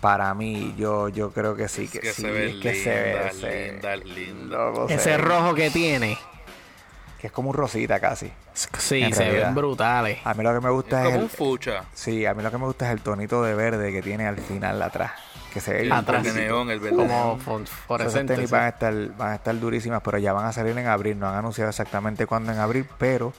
[0.00, 2.90] Para mí, yo, yo creo que sí, que, que sí, se ve es que se
[2.90, 4.56] ve, linda, se- linda, linda.
[4.56, 6.18] loco, se Ese rojo que tiene.
[7.20, 8.30] Que es como un rosita casi.
[8.78, 9.46] Sí, En se realidad.
[9.46, 10.18] ven brutales.
[10.24, 11.84] A mí lo que me gusta es, como el, un fucha.
[11.94, 14.36] sí, a mí lo que me gusta es el tonito de verde que tiene al
[14.38, 15.12] final atrás,
[15.52, 16.26] que se ve Atrás.
[16.26, 18.34] El neón, el verde Como fo- Esas fluorescente.
[18.34, 18.54] tenis sí.
[18.54, 21.18] van a estar, van a estar durísimas, pero ya van a salir en abril.
[21.18, 23.32] No han anunciado exactamente cuándo en abril, pero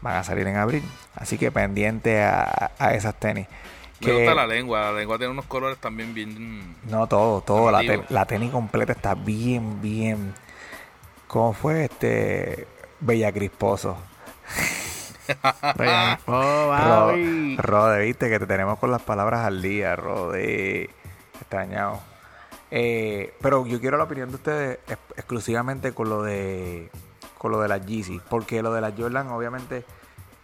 [0.00, 0.82] van a salir en abril.
[1.14, 3.46] Así que pendiente a, a esas tenis.
[4.00, 4.80] Me Que- gusta la lengua.
[4.80, 6.74] La lengua tiene unos colores también bien.
[6.84, 7.70] No, todo, todo.
[7.70, 10.34] La, ten- la tenis completa está bien, bien.
[11.28, 12.66] ¿Cómo fue este?
[13.04, 13.96] Bella Crisposo.
[16.26, 17.56] Oh, Ro- papi.
[17.58, 20.90] Rode, viste que te tenemos con las palabras al día, Rode.
[21.40, 22.00] Extrañado.
[22.70, 26.90] Eh, pero yo quiero la opinión de ustedes ex- exclusivamente con lo de
[27.38, 29.84] con lo de las Yeezy, porque lo de las Jordan obviamente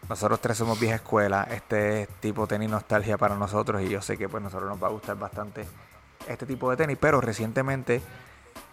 [0.08, 4.18] nosotros tres somos vieja escuela, este es tipo tenis nostalgia para nosotros y yo sé
[4.18, 5.64] que pues nosotros nos va a gustar bastante
[6.28, 8.02] este tipo de tenis, pero recientemente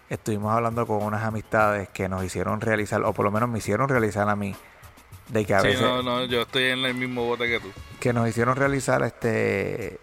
[0.10, 3.90] estuvimos hablando con unas amistades que nos hicieron realizar, o por lo menos me hicieron
[3.90, 4.56] realizar a mí,
[5.30, 7.68] de que a Sí, veces no, no, yo estoy en el mismo bote que tú.
[8.00, 10.00] que nos hicieron realizar este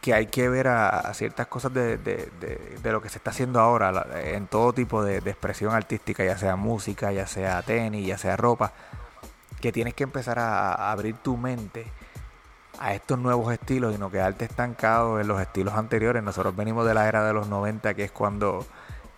[0.00, 3.18] que hay que ver a, a ciertas cosas de, de- de- de lo que se
[3.18, 7.26] está haciendo ahora la- en todo tipo de, de expresión artística, ya sea música, ya
[7.26, 8.72] sea tenis, ya sea ropa,
[9.60, 11.84] que tienes que empezar a, a abrir tu mente
[12.78, 16.22] a estos nuevos estilos y no quedarte estancado en los estilos anteriores.
[16.22, 18.64] Nosotros venimos de la era de los 90, que es cuando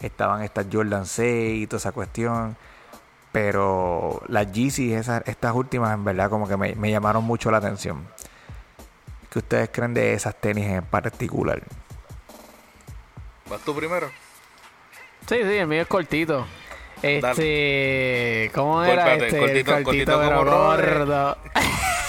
[0.02, 2.56] estaban estas Jordan 6 y toda esa cuestión.
[3.32, 7.58] Pero las Yeezy, esas, estas últimas, en verdad, como que me, me llamaron mucho la
[7.58, 8.06] atención.
[9.30, 11.62] ¿Qué ustedes creen de esas tenis en particular?
[13.48, 14.08] ¿Vas tú primero?
[15.26, 16.46] Sí, sí, el mío es cortito.
[17.00, 19.14] Este, ¿cómo Col- era?
[19.14, 21.36] este, cortito- el cortito cortito como Robert.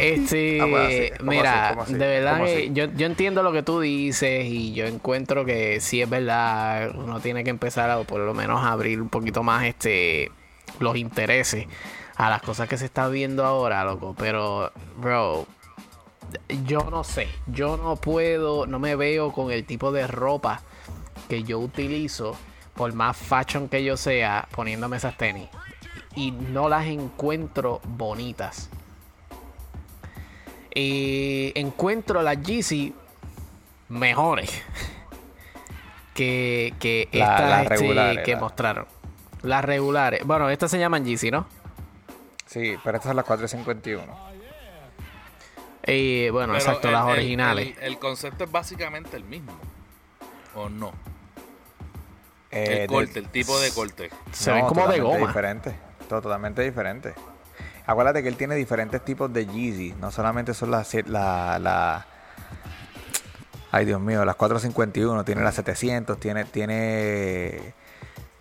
[0.00, 1.74] Este, Ah, pues así, ¿cómo mira, así?
[1.74, 1.94] ¿Cómo así?
[1.94, 6.10] de verdad yo, yo entiendo lo que tú dices y yo encuentro que sí es
[6.10, 10.30] verdad, uno tiene que empezar a por lo menos a abrir un poquito más este
[10.80, 11.66] los intereses
[12.16, 15.46] a las cosas que se está viendo ahora, loco, pero bro,
[16.64, 20.60] yo no sé, yo no puedo, no me veo con el tipo de ropa
[21.28, 22.36] que yo utilizo
[22.74, 25.48] por más fashion que yo sea, poniéndome esas tenis.
[26.14, 28.68] Y no las encuentro bonitas.
[30.74, 32.94] Y encuentro las Yeezy
[33.88, 34.50] mejores
[36.14, 38.86] que, que La- estas las este, regulares, que la- mostraron.
[39.42, 40.24] Las regulares.
[40.24, 41.46] Bueno, estas se llaman Yeezy, ¿no?
[42.46, 44.32] Sí, pero estas son las 451.
[45.86, 47.76] Y bueno, Pero exacto, el- las originales.
[47.78, 49.52] El, el concepto es básicamente el mismo.
[50.54, 50.92] ¿O no?
[52.50, 54.10] Eh, el corte, el tipo de corte.
[54.30, 55.26] se ven como de goma.
[55.26, 55.74] diferente.
[56.08, 57.14] to- Totalmente diferente.
[57.86, 59.94] Acuérdate que él tiene diferentes tipos de Yeezy.
[60.00, 60.94] No solamente son las...
[61.06, 62.06] La,
[63.70, 65.24] ay, Dios mío, las 451.
[65.24, 66.18] Tiene las 700.
[66.18, 66.44] Tiene...
[66.44, 67.74] tiene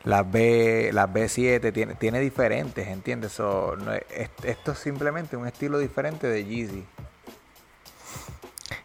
[0.03, 3.33] las B, las B7 tiene, tiene diferentes, ¿entiendes?
[3.33, 4.03] So, no es-
[4.43, 6.83] esto es simplemente un estilo diferente de Yeezy.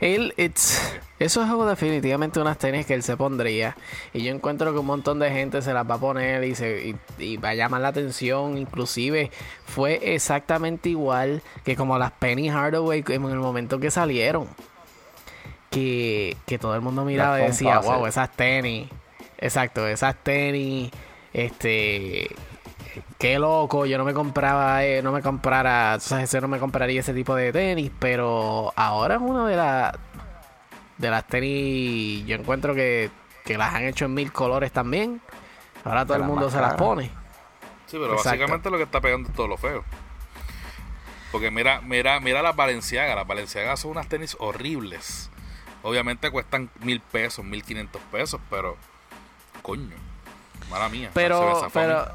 [0.01, 0.81] Él, it's,
[1.19, 3.77] eso es algo definitivamente unas tenis que él se pondría.
[4.13, 6.89] Y yo encuentro que un montón de gente se las va a poner y, se,
[6.89, 8.59] y, y va a llamar la atención.
[8.59, 9.31] Inclusive
[9.65, 14.49] fue exactamente igual que como las Penny Hardaway en el momento que salieron.
[15.71, 18.89] Que, que todo el mundo miraba y decía, wow, esas tenis.
[19.39, 20.91] Exacto, esas tenis.
[21.33, 22.31] Este...
[23.19, 26.59] Qué loco, yo no me compraba, eh, no me comprara, o sea, ese no me
[26.59, 29.95] compraría ese tipo de tenis, pero ahora es una de las
[30.99, 33.11] de las tenis, yo encuentro que,
[33.45, 35.21] que las han hecho en mil colores también.
[35.85, 37.05] Ahora todo el mundo se las pone.
[37.87, 38.31] Sí, pero Exacto.
[38.31, 39.85] básicamente lo que está pegando es todo lo feo.
[41.31, 43.15] Porque mira, mira, mira las Valenciaga.
[43.15, 45.31] Las Valenciaga son unas tenis horribles.
[45.83, 48.77] Obviamente cuestan mil pesos, mil quinientos pesos, pero
[49.63, 49.95] coño,
[50.71, 51.11] mala mía.
[51.15, 52.09] Pero, pero,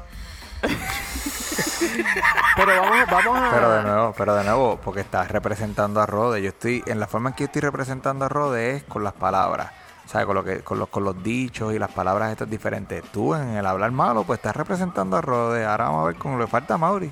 [2.56, 3.50] pero vamos, vamos a.
[3.52, 6.42] Pero de nuevo, pero de nuevo, porque estás representando a Rode.
[6.42, 9.12] Yo estoy, en la forma en que yo estoy representando a Rode es con las
[9.14, 9.72] palabras.
[10.04, 13.02] O sea, con lo que, con los, con los dichos y las palabras estas diferentes.
[13.12, 15.64] Tú en el hablar malo, pues estás representando a Rode.
[15.64, 17.10] Ahora vamos a ver cómo le falta a Mauri.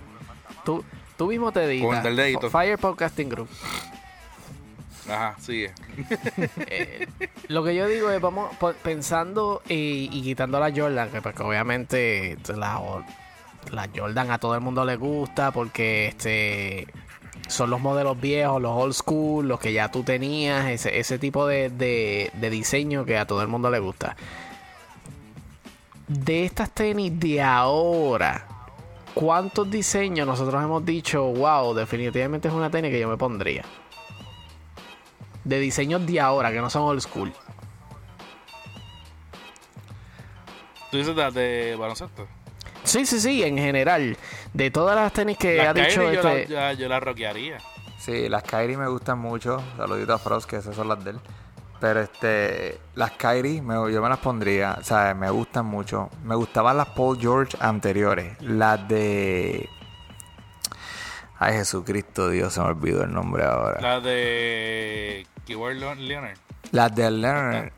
[0.65, 0.85] Tú,
[1.17, 2.05] tú mismo te Con digas.
[2.05, 2.51] el dedito.
[2.51, 3.49] Fire Podcasting Group.
[5.09, 5.73] Ajá, sigue.
[6.73, 7.09] Eh,
[7.49, 8.51] lo que yo digo es, vamos
[8.83, 12.79] pensando y, y quitando la Jordan, que porque obviamente la,
[13.73, 16.87] la Jordan a todo el mundo le gusta porque este
[17.49, 21.47] son los modelos viejos, los old school, los que ya tú tenías, ese, ese tipo
[21.47, 24.17] de, de- diseño que a todo el mundo le gusta.
[26.07, 28.47] De estas tenis de ahora,
[29.15, 33.65] ¿cuántos diseños nosotros hemos dicho, wow, definitivamente es una tenis que yo me pondría?
[35.45, 37.33] De diseños de ahora, que no son old school.
[40.91, 42.27] ¿Tú dices de baloncesto?
[42.85, 44.17] Sí, sí, sí, en general.
[44.53, 46.53] De todas las tenis que Las ha dicho yo, la, este.
[46.53, 47.59] ya- yo la rockearía.
[47.99, 49.63] Sí, las Kyrie me gustan mucho.
[49.77, 51.21] Saludito a Frost, que esas son las de él.
[51.81, 54.77] Pero este, las Kyrie me- yo me las pondría.
[54.81, 56.11] O sea, me gustan mucho.
[56.25, 58.41] Me gustaban las Paul George anteriores.
[58.43, 59.69] Las de.
[61.39, 63.81] Ay, Jesucristo, Dios, se me olvidó el nombre ahora.
[63.81, 66.37] La de Keyword Leonard.
[66.73, 67.11] Las de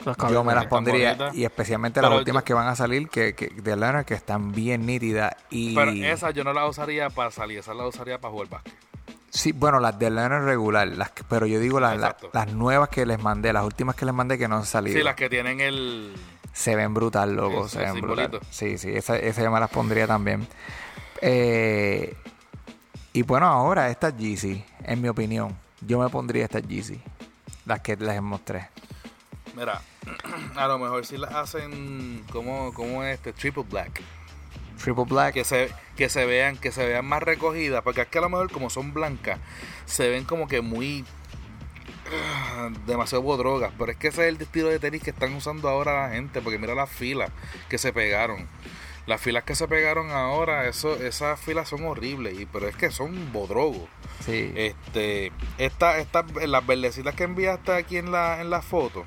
[0.04, 1.16] Los yo me las pondría.
[1.32, 4.52] Y especialmente las últimas yo- que van a salir que, que- de Leonard, que están
[4.52, 5.34] bien nítidas.
[5.50, 8.74] Y Pero esa yo no la usaría para salir, esa la usaría para jugar básquet.
[9.30, 10.86] Sí, bueno, las de Leonard regular.
[10.88, 14.14] Las, pero yo digo las, las, las nuevas que les mandé, las últimas que les
[14.14, 14.98] mandé que no han salido.
[14.98, 16.12] Sí, las que tienen el...
[16.52, 17.64] Se ven brutal, loco.
[17.64, 18.40] El- se ven brutal.
[18.50, 20.46] Sí, sí, esa, esa yo me las pondría también.
[21.22, 22.14] Eh,
[23.14, 27.00] y bueno, ahora estas Yeezy, en mi opinión, yo me pondría estas Yeezy.
[27.66, 28.68] Las que les mostré.
[29.56, 29.82] Mira,
[30.56, 34.02] a lo mejor si las hacen como, como este, triple black.
[34.82, 35.34] Triple Black.
[35.34, 37.82] Que se, que se vean, que se vean más recogidas.
[37.82, 39.38] Porque es que a lo mejor como son blancas,
[39.86, 41.04] se ven como que muy
[42.86, 43.72] demasiado drogas.
[43.78, 46.40] Pero es que ese es el estilo de tenis que están usando ahora la gente.
[46.40, 47.30] Porque mira las filas
[47.68, 48.48] que se pegaron.
[49.06, 52.38] Las filas que se pegaron ahora, eso, esas filas son horribles.
[52.38, 53.88] Y, pero es que son bodrogos.
[54.24, 54.52] Sí.
[54.54, 59.04] Este, esta, esta, las verdecitas que enviaste aquí en la, en la foto,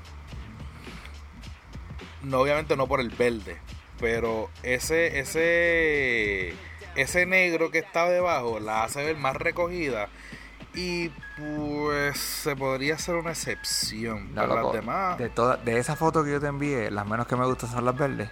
[2.22, 3.56] no, obviamente no por el verde,
[3.98, 6.54] pero ese, ese,
[6.96, 10.08] ese negro que está debajo la hace ver más recogida
[10.74, 14.34] y pues se podría hacer una excepción.
[14.34, 17.26] No, loco, las demás, de, toda, de esa foto que yo te envié, las menos
[17.26, 18.28] que me gustan son las verdes.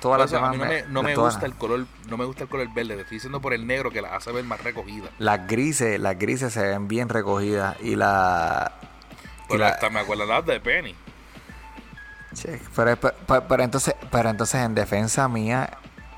[0.00, 2.24] Por las eso a mí no me, no me todas- gusta el color, no me
[2.24, 4.62] gusta el color verde, te estoy diciendo por el negro que la hace ver más
[4.62, 5.08] recogida.
[5.18, 8.72] Las grises, las grises se ven bien recogidas y la...
[8.80, 10.94] y Pero la- hasta me acuerdo las de Penny.
[12.34, 15.70] Che, pero, pero- pero entonces, pero entonces en defensa mía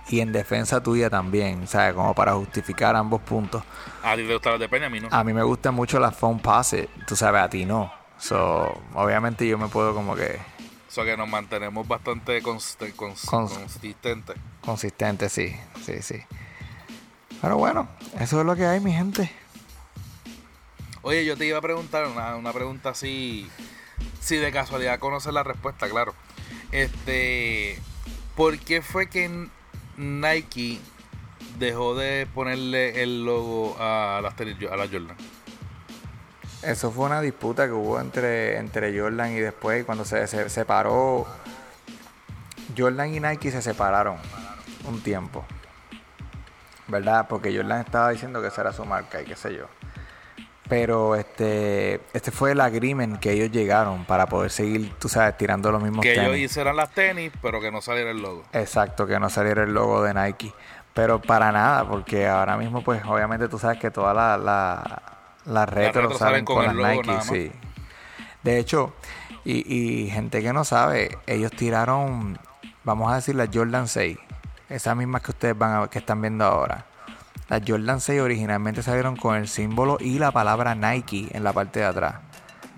[0.08, 1.94] y en defensa tuya también, ¿sabes?
[1.94, 3.62] Como para justificar ambos puntos.
[4.02, 5.08] A ti te gustan las de Penny, a mí no.
[5.10, 7.92] A mí me gustan mucho las phone passes, tú sabes, a ti no.
[8.18, 10.38] So, obviamente yo me puedo como que...
[10.90, 14.36] O sea que nos mantenemos bastante const- cons- Cons- consistentes.
[14.60, 15.54] Consistente, sí,
[15.86, 16.16] sí, sí.
[17.40, 17.88] Pero bueno,
[18.18, 19.30] eso es lo que hay, mi gente.
[21.02, 23.48] Oye, yo te iba a preguntar una, una pregunta así,
[24.20, 26.12] si de casualidad conoces la respuesta, claro.
[26.72, 27.78] Este,
[28.36, 29.46] ¿por qué fue que
[29.96, 30.80] Nike
[31.58, 35.16] dejó de ponerle el logo a las a la Jordan?
[36.62, 41.26] Eso fue una disputa que hubo entre, entre Jordan y después cuando se, se separó.
[42.76, 44.16] Jordan y Nike se separaron
[44.86, 45.44] un tiempo.
[46.86, 47.26] ¿Verdad?
[47.28, 49.66] Porque Jordan estaba diciendo que esa era su marca y qué sé yo.
[50.68, 55.72] Pero este este fue el agreement que ellos llegaron para poder seguir, tú sabes, tirando
[55.72, 56.50] los mismos Que ellos tenis.
[56.50, 58.44] hicieran las tenis, pero que no saliera el logo.
[58.52, 60.52] Exacto, que no saliera el logo de Nike.
[60.94, 65.02] Pero para nada, porque ahora mismo, pues obviamente tú sabes que todas las la,
[65.46, 67.52] las retro retro salen salen con con, el las logo Nike, sí.
[68.42, 68.94] De hecho,
[69.44, 72.38] y, y gente que no sabe, ellos tiraron,
[72.84, 74.18] vamos a decir, las Jordan 6.
[74.68, 76.86] Esas mismas que ustedes van a, que están viendo ahora.
[77.48, 81.80] Las Jordan 6 originalmente salieron con el símbolo y la palabra Nike en la parte
[81.80, 82.14] de atrás.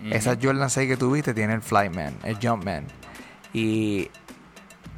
[0.04, 2.86] Esas Jordan 6 que tuviste tiene el Flyman, el Jumpman.
[3.52, 4.10] Y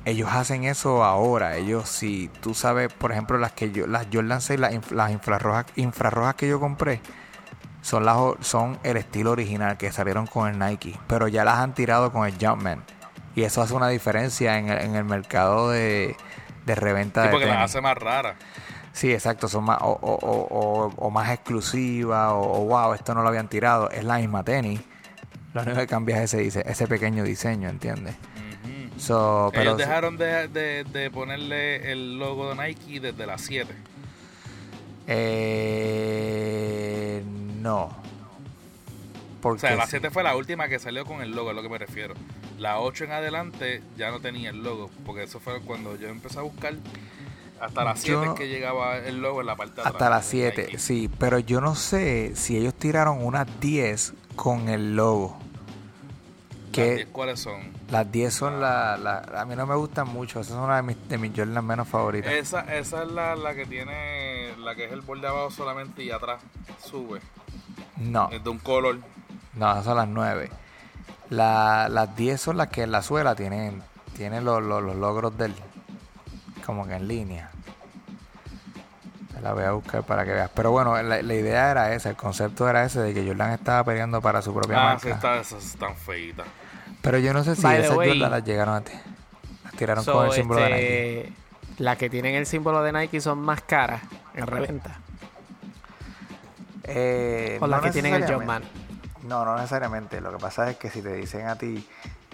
[0.07, 1.57] ellos hacen eso ahora.
[1.57, 5.11] Ellos, si tú sabes, por ejemplo, las que yo, las Jordan 6, las, inf- las
[5.11, 7.01] infrarrojas, infrarrojas que yo compré,
[7.85, 11.75] son las son el estilo original que salieron con el Nike, pero ya las han
[11.75, 12.83] tirado con el Jumpman.
[13.37, 16.17] Y eso hace una diferencia en el, en el mercado de,
[16.65, 18.37] de reventa Sí, de porque las hace más raras.
[18.93, 23.29] Sí, exacto, son más o, o- o- o- más exclusivas o, wow, esto no lo
[23.29, 24.81] habían tirado, es la misma tenis.
[25.53, 28.15] Lo único que cambia es ese, ese pequeño diseño, ¿entiendes?
[28.97, 33.75] So, pero Ellos dejaron de, de- de ponerle el logo de Nike desde las 7.
[35.07, 37.23] eh,
[37.65, 37.91] no.
[39.41, 39.91] Porque O sea, la sí.
[39.91, 42.15] 7 fue la última que salió con el logo, es lo que me refiero.
[42.59, 46.39] La 8 en adelante ya no tenía el logo, porque eso fue cuando yo empecé
[46.39, 46.75] a buscar.
[47.61, 50.09] Hasta las Yo 7 no- es que llegaba el logo en la parte de hasta
[50.11, 50.79] las de 7, Nike.
[50.79, 55.37] sí, pero yo no sé si ellos tiraron unas 10 con el logo.
[56.63, 57.61] Las Que 10 ¿Cuáles son?
[57.95, 60.83] Las 10 son la, la- a mí no me gustan mucho, esas son una de
[60.83, 62.33] mis, de mis Jordan menos favoritas.
[62.33, 66.11] Esa, esa es la, la que tiene, la que es el borde abajo solamente y
[66.11, 66.41] atrás
[66.85, 67.21] sube.
[67.97, 68.29] No.
[68.31, 68.99] Es de un color.
[69.55, 70.51] No, esas son las 9.
[71.31, 73.83] La- las 10 son las que en la suela tienen,
[74.17, 75.55] tienen los, los- los logros del.
[76.67, 77.51] Como que en línea.
[79.43, 80.51] La voy a buscar para que veas.
[80.55, 83.85] Pero bueno, la, la idea era esa, el concepto era ese de que Jordan estaba
[83.85, 85.15] peleando para su propia Ah, sí, marca.
[85.37, 86.47] está, esas están feitas.
[87.05, 88.93] Pero yo no sé si By esas way, Jordan las llegaron a ti.
[89.63, 91.21] Las tiraron So, con el símbolo de Nike.
[91.21, 91.33] este,
[91.83, 94.03] Las que tienen el símbolo de Nike son más caras
[94.35, 94.99] en reventa.
[96.85, 98.67] Eh, O las no que tienen el necesariamente.
[98.67, 99.29] Jumpman.
[99.29, 100.21] No, no necesariamente.
[100.21, 101.87] Lo que pasa es que si te dicen a ti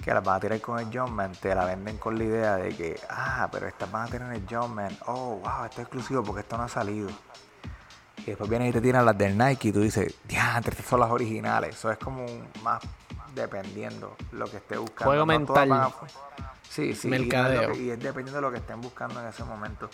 [0.03, 2.75] que las van a tirar con el Jumpman, te la venden con la idea de
[2.75, 4.97] que, ah, pero estas van a tener el Jumpman.
[5.07, 7.11] Oh, wow, esto es exclusivo porque esto no ha salido.
[8.19, 11.01] Y después vienen y te tiran las del Nike y tú dices, diantre, estas son
[11.01, 11.75] las originales.
[11.77, 12.81] Eso es como un- más
[13.35, 15.11] dependiendo lo que esté buscando.
[15.11, 15.93] Juego No mental.
[16.69, 17.73] Sí, sí, y es lo Mercadeo.
[17.73, 19.91] que- y es dependiendo de lo que estén buscando en ese momento.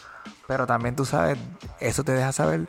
[0.47, 1.39] Pero también tú sabes,
[1.80, 2.68] eso te deja saber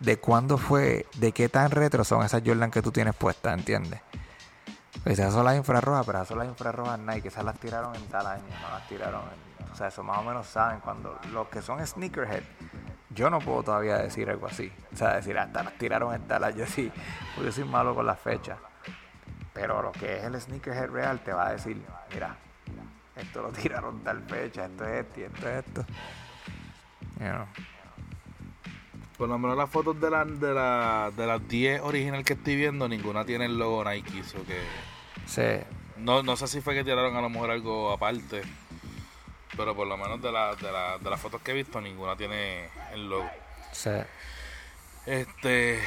[0.00, 4.00] de cuándo fue, de qué tan retro son esas Jordan que tú tienes puestas, ¿entiendes?
[5.04, 8.06] Pues esas son las infrarrojas, pero esas son las infrarrojas Nike, esas las tiraron en
[8.08, 11.48] tal año, no las tiraron en- O sea, eso más o menos saben cuando los
[11.48, 12.42] que son sneakerhead,
[13.10, 14.72] yo no puedo todavía decir algo así.
[14.92, 16.90] O sea, decir, hasta las tiraron en tal año, yo sí,
[17.34, 18.58] porque yo soy malo con las fechas.
[19.54, 21.80] Pero lo que es el sneakerhead real te va a decir,
[22.12, 22.36] mira,
[23.16, 25.86] esto lo tiraron tal fecha, esto es esto y esto es esto.
[27.20, 27.46] You know.
[29.16, 32.56] Por lo menos las fotos de, la, de, la, de las 10 original que estoy
[32.56, 34.24] viendo, ninguna tiene el logo Nike.
[34.24, 34.60] so que
[35.26, 35.64] Sí,
[35.98, 38.42] no, no sé si fue que tiraron a lo mejor algo aparte.
[39.56, 42.16] Pero por lo menos de, la, de, la, de las fotos que he visto, ninguna
[42.16, 43.30] tiene el logo.
[43.70, 43.90] sí.
[45.06, 45.80] Este,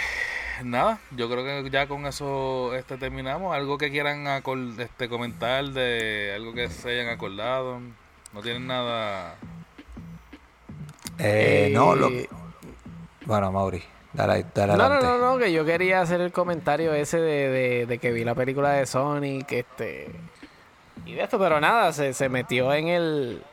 [0.66, 3.56] nada, yo creo que ya con eso este terminamos.
[3.56, 7.80] Algo que quieran acor- este, comentar de algo que se hayan acordado.
[8.34, 9.36] No tienen nada.
[11.20, 12.30] Eh, no, lo Eh,
[13.26, 13.84] Bueno, Mauri,
[14.14, 17.86] dale, dale No, no, no, no, que yo quería hacer el comentario ese de, de,
[17.86, 20.12] de que vi la película de Sonic, este...
[21.06, 23.44] Y de esto, pero nada, se, se metió en el...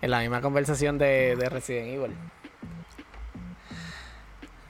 [0.00, 2.16] En la misma conversación de, de Resident Evil.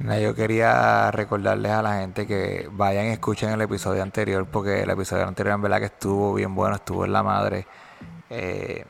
[0.02, 4.90] Yo quería recordarles a la gente que vayan y escuchen el episodio anterior, porque el
[4.90, 7.66] episodio anterior en verdad que estuvo bien bueno, estuvo en la madre.
[8.28, 8.84] Eh,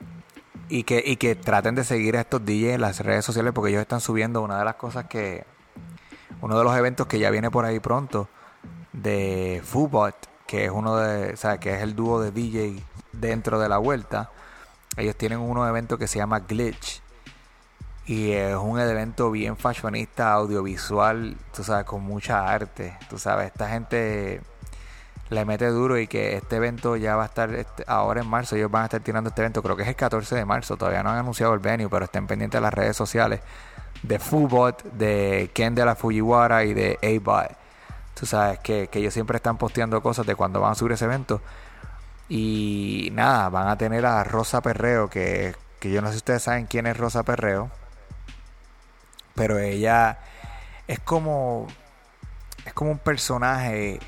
[0.70, 3.70] y, que, y que traten de seguir a estos DJs en las redes sociales, porque
[3.70, 5.44] ellos están subiendo una de las cosas que.
[6.40, 8.28] Uno de los eventos que ya viene por ahí pronto,
[8.92, 11.34] de Foobot, que es uno de.
[11.34, 12.82] O sea, que es el dúo de DJ
[13.12, 14.30] dentro de la vuelta,
[14.96, 17.02] ellos tienen unos eventos que se llama Glitch.
[18.12, 22.94] Y es un evento bien fashionista, audiovisual, tú sabes, con mucha arte.
[23.08, 24.42] Tú sabes, esta gente
[25.30, 28.54] le mete duro y que este evento ya va a estar este- ahora en marzo.
[28.54, 30.76] Ellos van a estar tirando este evento, creo que es el 14 de marzo.
[30.76, 33.40] Todavía no han anunciado el venue, pero estén pendientes de las redes sociales
[34.02, 37.56] de Fubot, de Ken de la Fujiwara y de A-Bot.
[38.14, 41.06] Tú sabes que, que ellos siempre están posteando cosas de cuando van a subir ese
[41.06, 41.40] evento.
[42.28, 46.42] Y nada, van a tener a Rosa Perreo, que, que yo no sé si ustedes
[46.42, 47.70] saben quién es Rosa Perreo.
[49.34, 50.18] Pero ella
[50.88, 51.66] es como.
[52.64, 53.98] Es como un personaje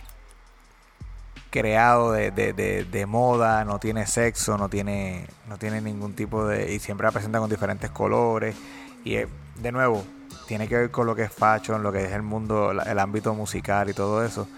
[1.51, 6.47] creado de, de, de, de moda, no tiene sexo, no tiene, no tiene ningún tipo
[6.47, 6.73] de.
[6.73, 8.57] y siempre la presenta con diferentes colores.
[9.05, 10.05] Y de nuevo,
[10.47, 13.35] tiene que ver con lo que es fashion, lo que es el mundo, el ámbito
[13.35, 14.49] musical y todo eso.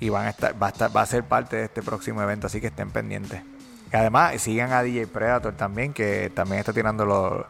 [0.00, 2.46] Y van a estar, va a estar, va a ser parte de este próximo evento,
[2.48, 3.42] así que estén pendientes.
[3.92, 7.46] Y además, sigan a DJ Predator también, que también está tirando lo,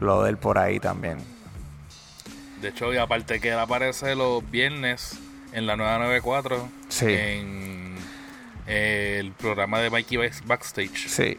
[0.00, 1.33] lo de él por ahí también.
[2.64, 5.18] De hecho, y aparte que él aparece los viernes
[5.52, 7.04] en la 994 Sí.
[7.08, 7.94] en
[8.66, 11.08] eh, el programa de Mikey Back- Backstage.
[11.08, 11.36] Sí,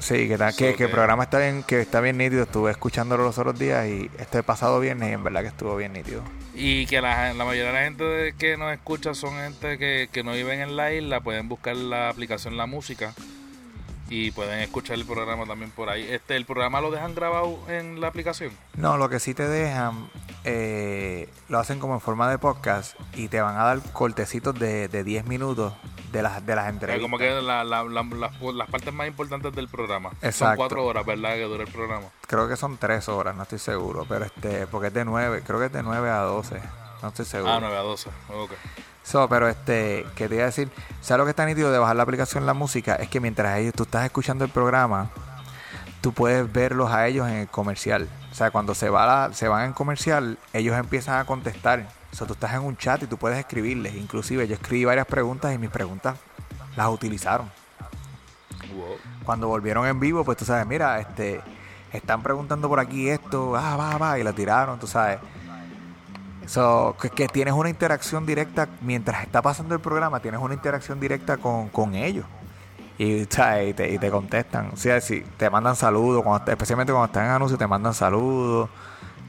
[0.00, 2.42] sí, que, ta- So que, que el programa está bien, que está bien nítido.
[2.42, 5.92] Estuve escuchándolo los otros días y este pasado viernes y en verdad que estuvo bien
[5.92, 6.22] nítido.
[6.54, 10.24] Y que la, la mayoría de la gente que nos escucha son gente que, que
[10.24, 13.14] no viven en la isla, pueden buscar la aplicación La Música
[14.10, 16.06] y pueden escuchar el programa también por ahí.
[16.10, 18.50] Este, ¿El programa lo dejan grabado en la aplicación?
[18.76, 20.08] No, lo que sí te dejan,
[20.44, 24.88] eh, lo hacen como en forma de podcast y te van a dar cortecitos de,
[24.88, 25.72] de 10 minutos
[26.12, 27.02] de las, de las Eh, entrevistas.
[27.02, 30.10] como que la- la- la- las, las partes más importantes del programa.
[30.10, 30.56] Son Exacto.
[30.56, 31.34] cuatro horas, ¿verdad?
[31.34, 32.06] Que dura el programa.
[32.26, 35.58] Creo que son 3 horas, no estoy seguro, pero este, porque es de 9, creo
[35.58, 36.60] que es de 9 a 12,
[37.02, 37.52] no estoy seguro.
[37.52, 38.10] Ah, 9 a 12.
[38.32, 38.52] Ok.
[39.02, 40.70] So, pero este, que te iba a decir,
[41.02, 42.94] ¿sabes lo que está nítido de bajar la aplicación La Música?
[42.94, 45.10] Es que mientras ellos, tú estás escuchando el programa,
[46.00, 48.08] tú puedes verlos a ellos en el comercial.
[48.34, 51.86] O sea, cuando se, va la- se van en comercial, ellos empiezan a contestar.
[52.12, 53.94] O sea, tú estás en un chat y tú puedes escribirles.
[53.94, 56.16] Inclusive yo escribí varias preguntas y mis preguntas
[56.76, 57.48] las utilizaron.
[58.74, 58.96] Wow.
[59.24, 61.40] Cuando volvieron en vivo, pues tú sabes, mira, este,
[61.92, 65.20] están preguntando por aquí esto, ah, va, va, y la tiraron, tú sabes.
[66.46, 70.98] So, que, que tienes una interacción directa mientras está pasando el programa, tienes una interacción
[70.98, 72.26] directa con, con ellos.
[72.98, 73.70] Y, ¿sabes?
[73.70, 74.70] y, te, y te contestan.
[74.72, 78.68] O sea, si te mandan saludos, cuando, especialmente cuando están en anuncio, te mandan saludos.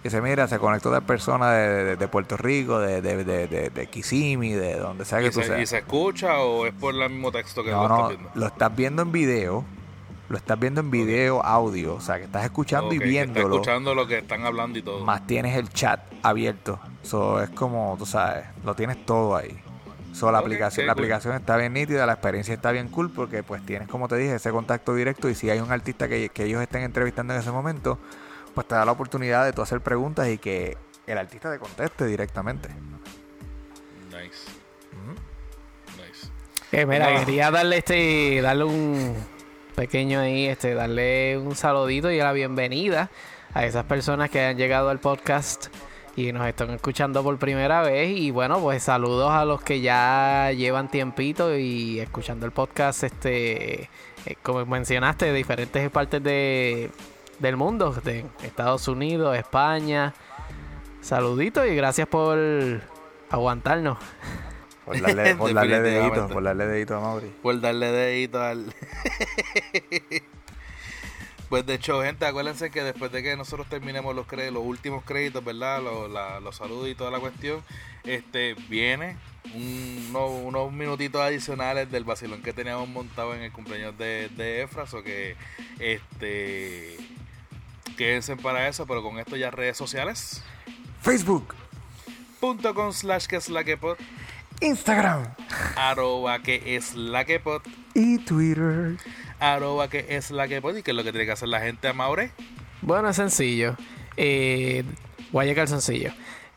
[0.04, 3.24] Dice, mira, se conectó de persona de, de- de Puerto Rico, de, de,
[3.72, 5.62] de, Kissimmee, donde sea que ¿Y tú se, seas.
[5.62, 8.30] ¿Y se escucha o es por el mismo texto que No, lo estás no, viendo?
[8.36, 9.66] lo estás viendo en video.
[10.30, 11.96] Lo estás viendo en video, audio.
[11.96, 13.56] O sea, que estás escuchando y viéndolo.
[13.56, 15.04] escuchando lo que están hablando y todo.
[15.04, 16.80] Más tienes el chat abierto.
[17.04, 19.56] Eso es como, tú sabes, lo tienes todo ahí.
[20.16, 21.04] So, la aplicación, la cool.
[21.04, 24.36] aplicación está bien nítida, la experiencia está bien cool porque pues tienes, como te dije,
[24.36, 27.52] ese contacto directo y si hay un artista que, que ellos estén entrevistando en ese
[27.52, 28.00] momento,
[28.54, 32.06] pues te da la oportunidad de tú hacer preguntas y que el artista te conteste
[32.06, 32.70] directamente.
[34.10, 34.50] Nice.
[35.98, 36.28] Nice.
[36.72, 37.20] Eh, mira, No.
[37.20, 39.14] quería darle este, darle un
[39.76, 43.10] pequeño ahí, este, darle un saludito y la bienvenida
[43.54, 45.68] a esas personas que han llegado al podcast
[46.16, 48.18] y nos están escuchando por primera vez.
[48.18, 53.90] Y bueno, pues saludos a los que ya llevan tiempito y escuchando el podcast, este,
[54.26, 56.90] eh, como mencionaste, de diferentes partes de,
[57.40, 60.14] del mundo, de Estados Unidos, España.
[61.02, 62.38] Saluditos y gracias por
[63.30, 63.98] aguantarnos.
[64.86, 67.34] Por darle, por darle dedito, por darle dedito a Mauri.
[67.42, 68.74] Por darle dedito al.
[71.50, 75.44] pues de hecho, gente, acuérdense que después de que nosotros terminemos los los últimos créditos,
[75.44, 75.82] ¿verdad?
[75.82, 77.62] Los, la- los saludos y toda la cuestión,
[78.04, 79.18] este viene
[79.54, 84.64] un- uno- unos minutitos adicionales del vacilón que teníamos montado en el cumpleaños de, de
[84.64, 85.36] Efras, o que
[85.80, 86.98] este
[87.98, 90.44] quédense para eso, pero con esto ya redes sociales.
[91.02, 91.54] Facebook,
[92.40, 93.98] Punto com slash que es la que pod,
[94.62, 95.34] Instagram
[95.76, 97.62] arroba que es la que pod,
[97.94, 98.98] y Twitter.
[99.40, 101.60] Arroba que es la que pod, y que es lo que tiene que hacer la
[101.60, 102.32] gente a Maure.
[102.82, 103.76] Bueno, es sencillo.
[104.18, 104.84] Eh,
[105.32, 106.12] voy a llegar sencillo.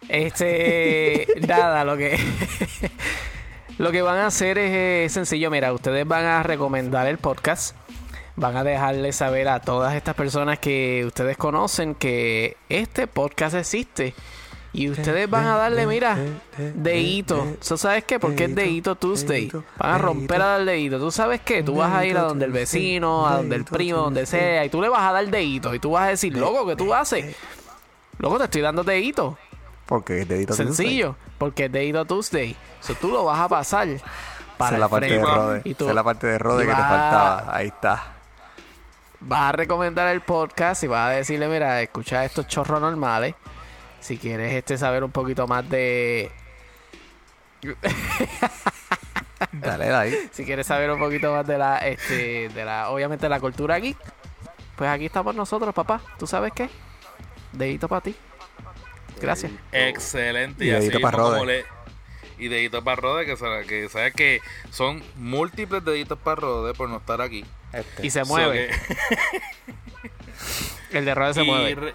[0.08, 2.18] Este, nada, lo que
[3.78, 5.50] lo que van a hacer es eh, sencillo.
[5.50, 7.74] Mira, ustedes van a recomendar el podcast.
[8.36, 14.14] Van a dejarle saber a todas estas personas que ustedes conocen que este podcast existe.
[14.78, 16.16] Y ustedes van a darle, mira,
[16.56, 17.56] deito.
[17.66, 18.20] ¿Tú sabes qué?
[18.20, 19.50] Porque es deito Tuesday.
[19.76, 21.00] Van a romper a dar deito.
[21.00, 21.64] ¿Tú sabes qué?
[21.64, 24.68] Tú vas a ir a donde el vecino, a donde el primo, donde sea, y
[24.68, 25.74] tú le vas a dar deito.
[25.74, 27.34] Y tú vas a decir, loco, ¿qué tú haces?
[28.18, 29.36] Loco, te estoy dando deito.
[29.86, 32.54] Porque es dedito Sencillo, porque es Deito Tuesday.
[32.78, 34.04] So, tú lo vas a pasar Esa
[34.56, 35.24] para es la parte de.
[35.24, 35.62] Rode.
[35.64, 37.46] Y tú Esa es la parte de Rode que te faltaba.
[37.48, 38.12] Ahí está.
[39.18, 43.34] vas a recomendar el podcast y vas a decirle, mira, escucha estos chorros normales.
[44.00, 46.30] Si quieres este saber un poquito más de...
[49.52, 50.28] Dale ahí.
[50.32, 53.96] Si quieres saber un poquito más de la, este, de la, obviamente la cultura geek,
[54.76, 56.00] pues aquí estamos nosotros, papá.
[56.18, 56.68] ¿Tú sabes qué?
[57.52, 58.14] Dedito para ti.
[59.20, 59.52] Gracias.
[59.72, 60.64] Excelente.
[60.64, 61.32] Y Y, así dedito mismo pa' Rode.
[61.38, 61.64] como le-
[62.38, 66.98] Y dedito para Rode, que, que sabes que son múltiples deditos para Rode por no
[66.98, 67.44] estar aquí.
[67.72, 68.06] Este.
[68.06, 68.70] Y se So mueve.
[70.90, 71.74] que- El de Rode se y, mueve.
[71.74, 71.94] re-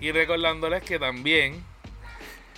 [0.00, 1.64] y recordándoles que también,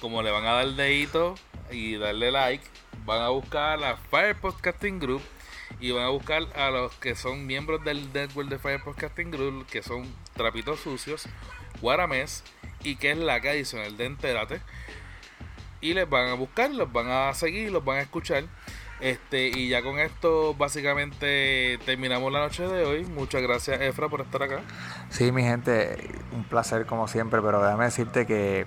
[0.01, 1.35] como le van a dar dedito
[1.70, 2.65] y darle like,
[3.05, 5.23] van a buscar a la Fire Podcasting Group
[5.81, 9.66] y van a buscar a los que son miembros del network de Fire Podcasting Group,
[9.66, 11.28] que son Trapitos Sucios,
[11.81, 12.43] Guaramés
[12.82, 14.60] y que es la que adicional de Entérate.
[15.81, 18.44] Y les van a buscar, los van a seguir, los van a escuchar.
[19.01, 23.05] Este, y ya con esto básicamente terminamos la noche de hoy.
[23.05, 24.61] Muchas gracias Efra por estar acá.
[25.11, 25.97] Sí, mi gente,
[26.33, 28.66] un placer como siempre, pero déjame decirte que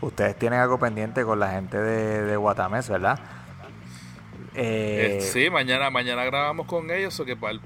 [0.00, 3.18] ustedes tienen algo pendiente con la gente de, de Guatamés, ¿verdad?
[4.54, 7.60] Eh, Eh, sí, mañana, mañana grabamos con ellos, o que para el-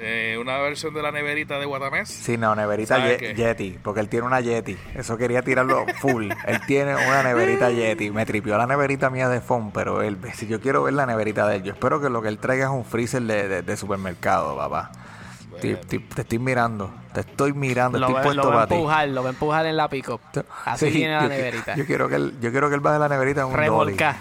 [0.00, 2.08] eh, una versión de la neverita de Guatamés.
[2.08, 3.34] Sí, no, neverita ¿Sabe Ye- qué?
[3.34, 4.76] Yeti, porque él tiene una Yeti.
[4.94, 6.30] Eso quería tirarlo full.
[6.46, 8.10] él tiene una neverita Yeti.
[8.10, 11.46] Me tripió la neverita mía de phone, pero él, si yo quiero ver la neverita
[11.48, 13.76] de él, yo espero que lo que él traiga es un freezer de, de- de
[13.76, 14.90] supermercado, papá.
[15.60, 15.72] Te
[16.20, 19.32] estoy mirando, te estoy mirando, Lo, estoy puesto lo va a empujar, lo va a
[19.32, 20.20] empujar en la pick-up.
[20.64, 21.74] Así Sí, tiene la yo- neverita.
[21.74, 23.64] Yo, quiero que él, yo quiero que él baje la neverita en un dolly.
[23.66, 24.16] Remolca.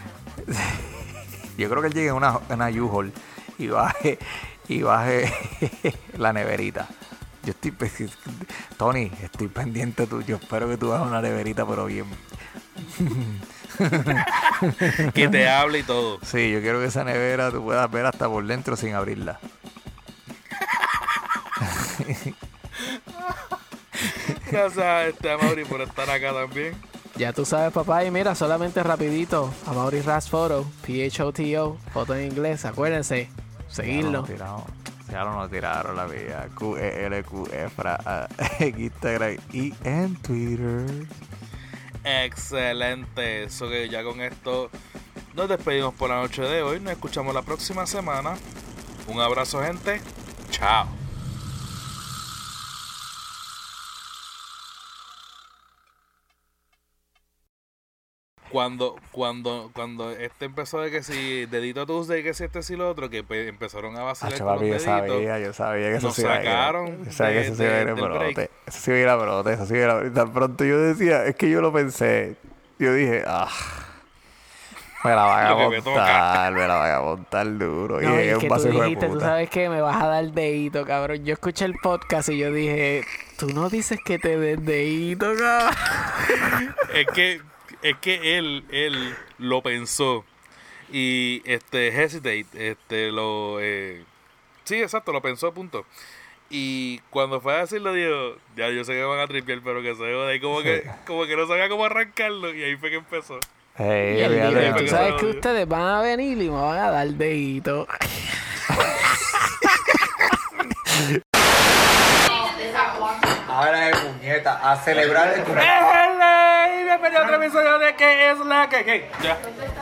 [1.58, 3.12] Yo creo que él llegue en una, en una U-Haul
[3.58, 4.20] y baje,
[4.68, 5.32] y baje
[6.18, 6.88] la neverita.
[7.44, 7.74] Yo estoy,
[8.78, 10.36] Tony, estoy pendiente tuyo.
[10.36, 12.06] Espero que tú bajes una neverita, pero bien.
[15.14, 16.20] Que te hable y todo.
[16.24, 19.40] Sí, yo quiero que esa nevera tú puedas ver hasta por dentro sin abrirla.
[24.52, 26.74] Gracias a este a Mauri por estar acá también.
[27.18, 28.04] Ya tú sabes, papá.
[28.04, 29.54] Y mira, solamente rapidito.
[29.66, 30.66] A Mauri Ras Photo.
[30.86, 31.78] P-H-O-T-O.
[31.94, 32.66] Foto en inglés.
[32.66, 33.30] Acuérdense.
[33.78, 34.26] Seguirlo.
[35.12, 36.50] ya lo nos tiraron la vida.
[36.56, 38.28] Q-E-L-Q Efra ah,
[38.60, 41.06] en Instagram y en Twitter.
[42.04, 43.44] Excelente.
[43.44, 44.72] Eso que ya con esto
[45.36, 46.80] nos despedimos por la noche de hoy.
[46.80, 48.36] Nos escuchamos la próxima semana.
[49.08, 50.02] Un abrazo, gente.
[50.50, 51.07] Chao.
[58.52, 62.90] Cuando, cuando, cuando este empezó de que si dedito Tuesday, que si este si lo
[62.90, 65.10] otro, que pe- empezaron a vacilar con papi, yo los deditos.
[65.18, 66.46] sabía, yo sabía que eso Nos se iba a ir.
[66.46, 68.50] sacaron Yo sabía que de- eso se iba a ir de- brote.
[68.66, 70.80] Eso se iba a ir a brote, eso se iba a ir Tan pronto yo
[70.80, 72.36] decía, es que yo lo pensé.
[72.80, 73.50] Yo dije, ah,
[75.04, 78.00] me la van a me montar, me la van a montar duro.
[78.02, 80.26] No, y es que paso tú de dijiste, tú sabes que me vas a dar
[80.32, 81.24] dedito, cabrón.
[81.26, 83.04] Yo escuché el podcast y yo dije,
[83.38, 85.74] tú no dices que te des dedito, cabrón.
[86.94, 87.42] es que
[87.82, 90.26] es que él él lo pensó.
[90.92, 94.04] Y este hesitate este lo eh,
[94.64, 95.86] sí exacto lo pensó punto.
[96.50, 99.96] Y cuando fue a decirlo dijo ya yo sé que van a tripear pero que
[99.96, 102.98] se joda y como que como que no sabía cómo arrancarlo y ahí fue que
[102.98, 103.40] empezó.
[103.76, 106.56] Hey, Y él olvídate dijo, de tú sabes que ustedes van a venir y me
[106.56, 107.88] van a dar dedito.
[113.48, 116.17] Ahora es puñeta, a celebrar el cumpleaños.
[117.00, 119.38] Bienvenido a otro episodio de que es la que que ya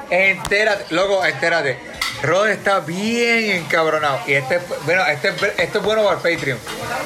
[0.10, 1.80] Entérate, loco, entérate.
[2.22, 4.20] Rod está bien encabronado.
[4.28, 5.30] Y este, bueno, este,
[5.64, 6.60] esto es bueno para el Patreon.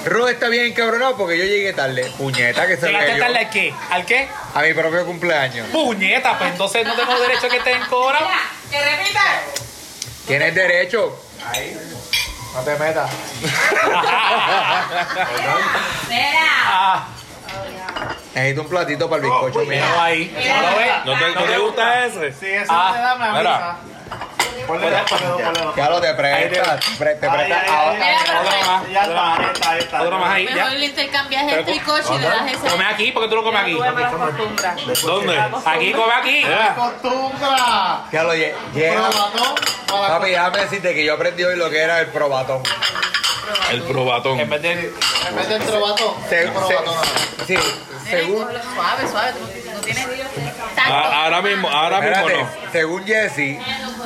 [0.05, 2.11] Rod está bien encabronado porque yo llegué tarde.
[2.17, 3.71] Puñeta, que se ¿Llegaste cayó tarde al qué?
[3.91, 4.27] ¿Al qué?
[4.55, 5.67] a mi propio cumpleaños.
[5.67, 8.25] Puñeta, pues entonces no tengo derecho a que estén cobrado.
[8.71, 9.21] ¡Que repita!
[10.25, 11.21] Tienes derecho.
[12.55, 13.11] No te metas.
[16.09, 17.07] Mira.
[18.35, 19.69] Necesito un platito para el bizcocho mío.
[19.69, 20.31] Míralo ahí.
[20.33, 20.91] ¿No lo ves?
[21.05, 22.31] ¿no te, no te gusta ese?
[22.33, 23.75] Sí, eso Ah, me da mira.
[24.67, 25.75] Ponle dos, ponle dos, ponle dos.
[25.75, 26.79] Ya lo te presta.
[26.79, 27.61] Te pre- te Ay, presta.
[27.61, 28.39] ay, ahora.
[28.39, 28.89] Otro más.
[28.91, 30.01] Ya está, ahí está, ahí está.
[30.03, 30.69] Otro más ahí, Mejor ya.
[30.69, 32.67] le intercambias el tricoche y le das ese.
[32.69, 33.73] Come aquí, porque tú lo comes aquí.
[33.73, 35.39] ¿dónde?
[35.65, 36.43] Aquí, come aquí.
[36.45, 38.03] ¡Acostumbra!
[38.11, 39.09] Ya lo lle- lleno.
[39.09, 39.55] Probatón
[39.87, 42.61] para Papi, déjame decirte que yo aprendí hoy lo que era el probatón.
[43.71, 44.71] El probatón En vez de.
[44.71, 46.95] En vez del probatón, Se- el probatón.
[47.45, 47.63] se- sí,
[48.09, 48.45] según,
[48.75, 49.31] Suave, suave.
[49.73, 50.07] No tienes
[50.77, 53.59] Ah, ahora mismo ahora mismo no según Jessie,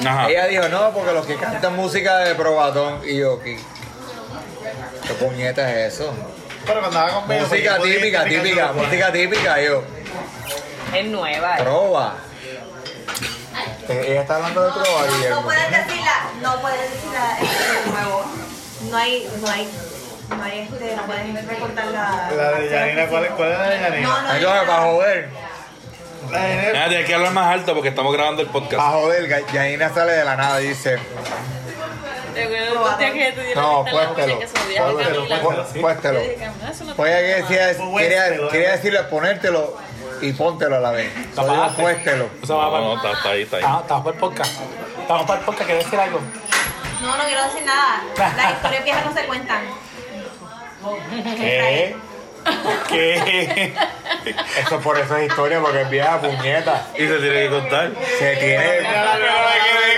[0.06, 0.30] Ajá.
[0.30, 3.58] ella dijo, no, porque los que cantan música de probatón, y yo, ¿qué,
[5.08, 6.14] qué puñeta es eso?
[6.66, 9.84] Pero cuando haga conmigo, Música yo típica, típica, música típica, yo,
[10.94, 11.58] Es nueva.
[11.58, 12.16] trova.
[13.90, 15.44] Eh, Ella está hablando de trova, No Guillermo.
[15.44, 18.26] puedes decirla, no puedes decirla de nuevo.
[18.90, 19.68] No hay, no hay,
[20.38, 22.32] no hay este, no puedes recortar la.
[22.36, 24.08] La de Yanina, ¿cuál es, cuál es la de Yanina?
[24.08, 24.92] No, no Entonces, para nada.
[24.92, 25.30] joder,
[26.32, 26.84] La de Yanina.
[26.86, 28.76] Ah, tienes que hablar más alto porque estamos grabando el podcast.
[28.76, 30.98] para joder, Yanina sale de la nada y dice,
[33.56, 34.40] no, puéstelo.
[34.40, 36.20] Puéstelo, pu- puéstelo.
[36.96, 39.78] Pues ella quería, quería, quería decirle ponértelo
[40.22, 41.12] y póntelo a la vez.
[41.78, 42.30] Puéstelo.
[42.42, 43.64] Eso va No, no, está, está ahí, está ahí.
[43.64, 44.52] Estamos estamos para el podcast.
[45.02, 45.66] Estamos para el podcast.
[45.66, 46.20] ¿Quieres decir algo?
[47.04, 48.02] No, no quiero decir nada.
[48.38, 49.62] Las historias viejas no se cuentan.
[51.36, 51.96] ¿Qué?
[52.88, 53.74] ¿Qué?
[54.58, 56.88] Eso por eso es historia, porque es vieja puñeta.
[56.96, 57.92] Y se tiene que contar.
[58.20, 58.88] Se tiene.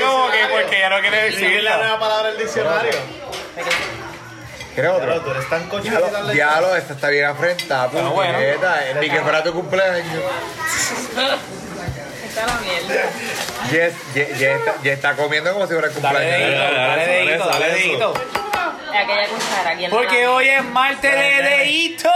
[0.04, 2.92] como que porque ya no quiere Sigue la nueva palabra del diccionario.
[4.74, 5.22] ¿Quieres Pero otro?
[5.22, 6.00] tú eres tan cochino
[6.34, 8.34] Diablo, esta está bien afrentada, Pero bueno.
[8.34, 8.82] puñeta.
[9.00, 10.24] Ni que fuera tu cumpleaños.
[13.72, 16.50] Yes, yes, yes está, yes está comiendo como si fuera el Dale cumpleaños.
[16.50, 18.14] dedito, Dale, dale dale, dedito, dale dedito.
[18.90, 20.34] Aquella cuchara aquí en la Porque mano.
[20.36, 22.10] hoy es martes de dedito.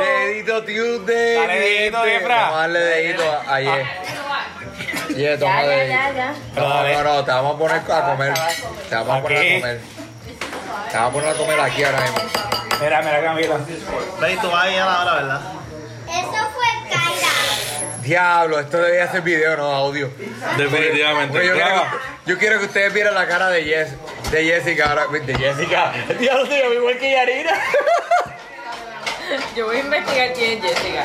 [0.00, 1.34] Dedito Tuesday.
[1.36, 2.16] Dale dedito, gente.
[2.16, 2.36] Efra.
[2.36, 3.60] Vamos a darle dedito a.
[3.60, 5.92] Yes, toma Ya, ya, dedito.
[5.92, 6.34] ya, ya.
[6.56, 8.34] No, no, no, te vamos a poner a comer.
[8.88, 9.80] Te vamos a ¿A poner a comer.
[10.90, 12.18] Te vamos a poner a comer aquí ahora mismo.
[12.80, 13.56] Mira, mira, Camila.
[14.20, 15.40] Ve, tú vas ahí a la hora, ¿verdad?
[16.08, 16.73] Eso fue.
[18.04, 20.10] Diablo, esto debía ser video, no audio.
[20.58, 21.32] Definitivamente.
[21.32, 23.90] Porque yo, quiero que, yo quiero que ustedes vieran la cara de Jess,
[24.30, 25.06] de Jessica ahora.
[25.06, 25.92] De Jessica.
[26.18, 27.52] Diablo, se llama igual que Yarina.
[29.56, 31.04] Yo voy a investigar quién es Jessica.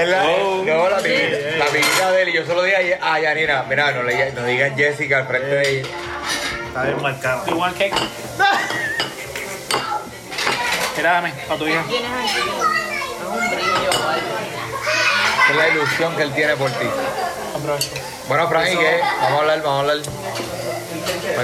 [0.00, 0.62] Es la, Oh.
[0.64, 2.28] no, la amiguita, la amiguita de él.
[2.28, 5.70] Y yo solo dije a Yanina, mira, no, le, no digan Jessica al frente de
[5.80, 5.88] ella.
[6.68, 7.56] Está bien marcado.
[7.56, 7.94] Want cake?
[10.96, 11.84] Mira, dame, para tu hija.
[11.88, 12.38] ¿Quién es aquí?
[12.38, 14.55] Es un brillo o algo.
[15.56, 16.86] Es la ilusión que él tiene por ti.
[18.28, 19.00] Bueno, Frank, ¿y qué?
[19.22, 20.06] Vamos a hablar, vamos a hablar.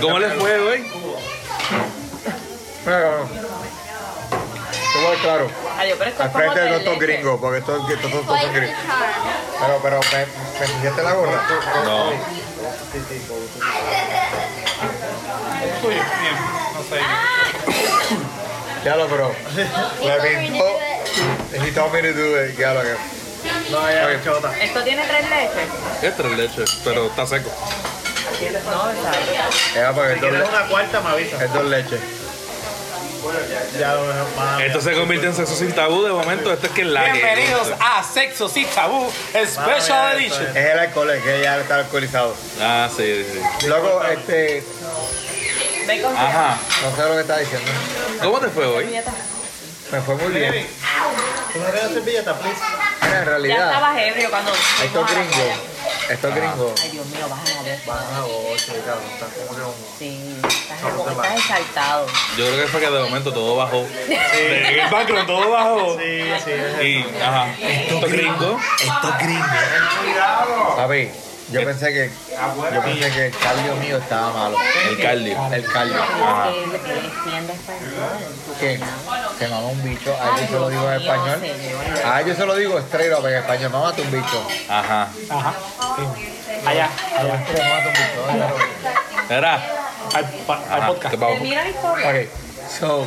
[0.03, 0.81] ¿Cómo le fue hoy?
[2.85, 3.29] Mira, cabrón.
[3.31, 5.51] Te voy a dar claro.
[5.79, 7.95] Adiós, pero esto Al es como frente de tres todos estos gringos, porque estos, estos,
[7.97, 8.77] estos, estos son gringos.
[9.61, 11.43] Pero, pero, ¿me, me la gorra?
[11.85, 12.11] No.
[16.91, 17.01] Sé.
[18.85, 19.35] Ya lo, pero.
[20.05, 20.67] Me pintó.
[21.65, 22.59] He told me to do it.
[22.59, 23.22] Ya lo que.
[23.71, 24.53] No, ya, chota.
[24.63, 25.69] Esto tiene tres leches.
[26.03, 27.51] Es tres leches, pero está seco.
[28.65, 28.93] No.
[29.75, 31.45] Ya, porque Si una cuarta, me avisa.
[31.45, 32.01] es dos leches.
[33.79, 34.61] Ya lo mejor más.
[34.63, 36.53] Esto se convirtió en sexo sin tabú de momento.
[36.53, 39.09] Esto es que es la que- Bienvenidos a Sexo Sin Tabú
[39.47, 40.57] Special Edition.
[40.57, 42.35] Es el alcohol, es que ya está alcoholizado.
[42.61, 43.67] Ah, sí, sí.
[43.69, 44.65] Luego, este.
[45.87, 46.59] Ve con Ajá.
[46.83, 47.71] No sé lo que está diciendo.
[48.23, 48.93] ¿Cómo te fue hoy?
[49.93, 50.67] Me fue muy bien.
[51.53, 52.57] ¿Tú me regalas servilleta, please?
[53.03, 54.53] Mira, en Ya realidad, estabas ebrio cuando.
[54.53, 55.59] estos a la gringos.
[56.09, 56.81] Estos gringos.
[56.83, 57.81] Ay, Dios mío, baja la voz.
[57.89, 59.05] Ah, ocho, cabrón.
[59.13, 59.75] Está como que un...
[59.99, 60.79] Sí, estás,
[61.11, 62.07] estás exaltado.
[62.39, 63.87] Yo creo que fue que de momento todo bajó.
[64.09, 65.99] En el background todo bajó.
[65.99, 66.51] Sí, sí.
[66.53, 67.55] es Y, ajá.
[67.61, 68.61] Esto gringo.
[68.81, 69.47] Estos gringos.
[70.77, 71.11] Papi,
[71.51, 72.11] yo pensé que.
[72.73, 74.57] Yo pensé que el cardio mío estaba malo.
[74.89, 75.53] El cardio.
[75.53, 75.95] El cardio.
[76.03, 76.55] Español.
[78.61, 78.81] ¿Qué?
[79.39, 80.15] Que mamá un bicho.
[80.21, 81.43] A ellos se lo digo en español.
[82.05, 82.77] A ellos se lo digo
[83.19, 83.71] up en español.
[83.71, 84.47] Mamá, un bicho.
[84.69, 85.09] Ajá.
[85.31, 85.55] Ajá.
[86.67, 86.89] Allá,
[87.19, 87.35] allá.
[87.59, 89.35] Mamá, un bicho.
[89.35, 89.55] Era.
[90.15, 91.15] Al, pa- al podcast.
[91.15, 92.29] Ok,
[92.79, 93.07] so,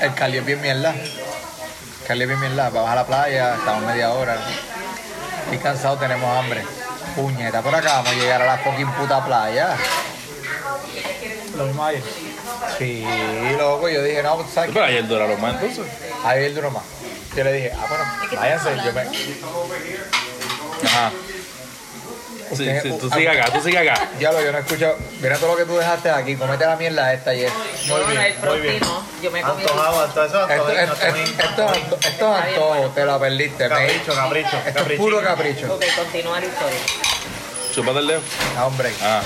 [0.00, 0.90] el cardio es bien mierda.
[0.94, 2.70] El cardio es bien mierda.
[2.70, 4.36] Vamos a la playa, estamos media hora.
[5.44, 6.62] Estoy cansado, tenemos hambre.
[7.18, 9.76] Puñeta, por acá vamos a llegar a la fucking puta playa.
[11.56, 12.02] Lo mismo ayer.
[12.78, 13.04] Sí,
[13.58, 14.70] loco, yo dije, no, pues, ¿sabes?
[14.72, 15.84] Pero ayer duraron más entonces.
[16.24, 16.84] Ahí el duro más.
[17.34, 18.04] Yo le dije, ah, bueno,
[18.40, 19.00] váyanse, yo me...
[20.86, 21.10] Ajá.
[22.56, 24.08] Sí, sí, tú sigue acá, tú sigue acá.
[24.18, 24.96] Ya lo, yo no escucho.
[25.20, 27.52] Mira todo lo que tú dejaste aquí, comete la mierda esta y es.
[27.88, 29.04] No, no, el próximo.
[29.22, 29.62] Yo me comí.
[29.64, 30.32] Esto es
[32.06, 33.64] Esto, es antojo, te lo perdiste.
[33.64, 34.56] me- Capricho, capricho.
[34.56, 35.02] Esto es caprichito.
[35.02, 35.74] puro capricho.
[35.74, 36.78] Ok, continúa la historia.
[37.74, 38.20] Chúpate el dedo.
[38.56, 39.20] Ah, hombre, Ah.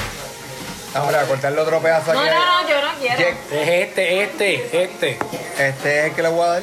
[0.94, 2.30] ah, hombre, a cortarle otro pedazo No, aquí.
[2.30, 3.18] no, no, yo no quiero.
[3.18, 5.18] Jack, Es este, este, este.
[5.58, 6.62] Este es el que le voy a dar.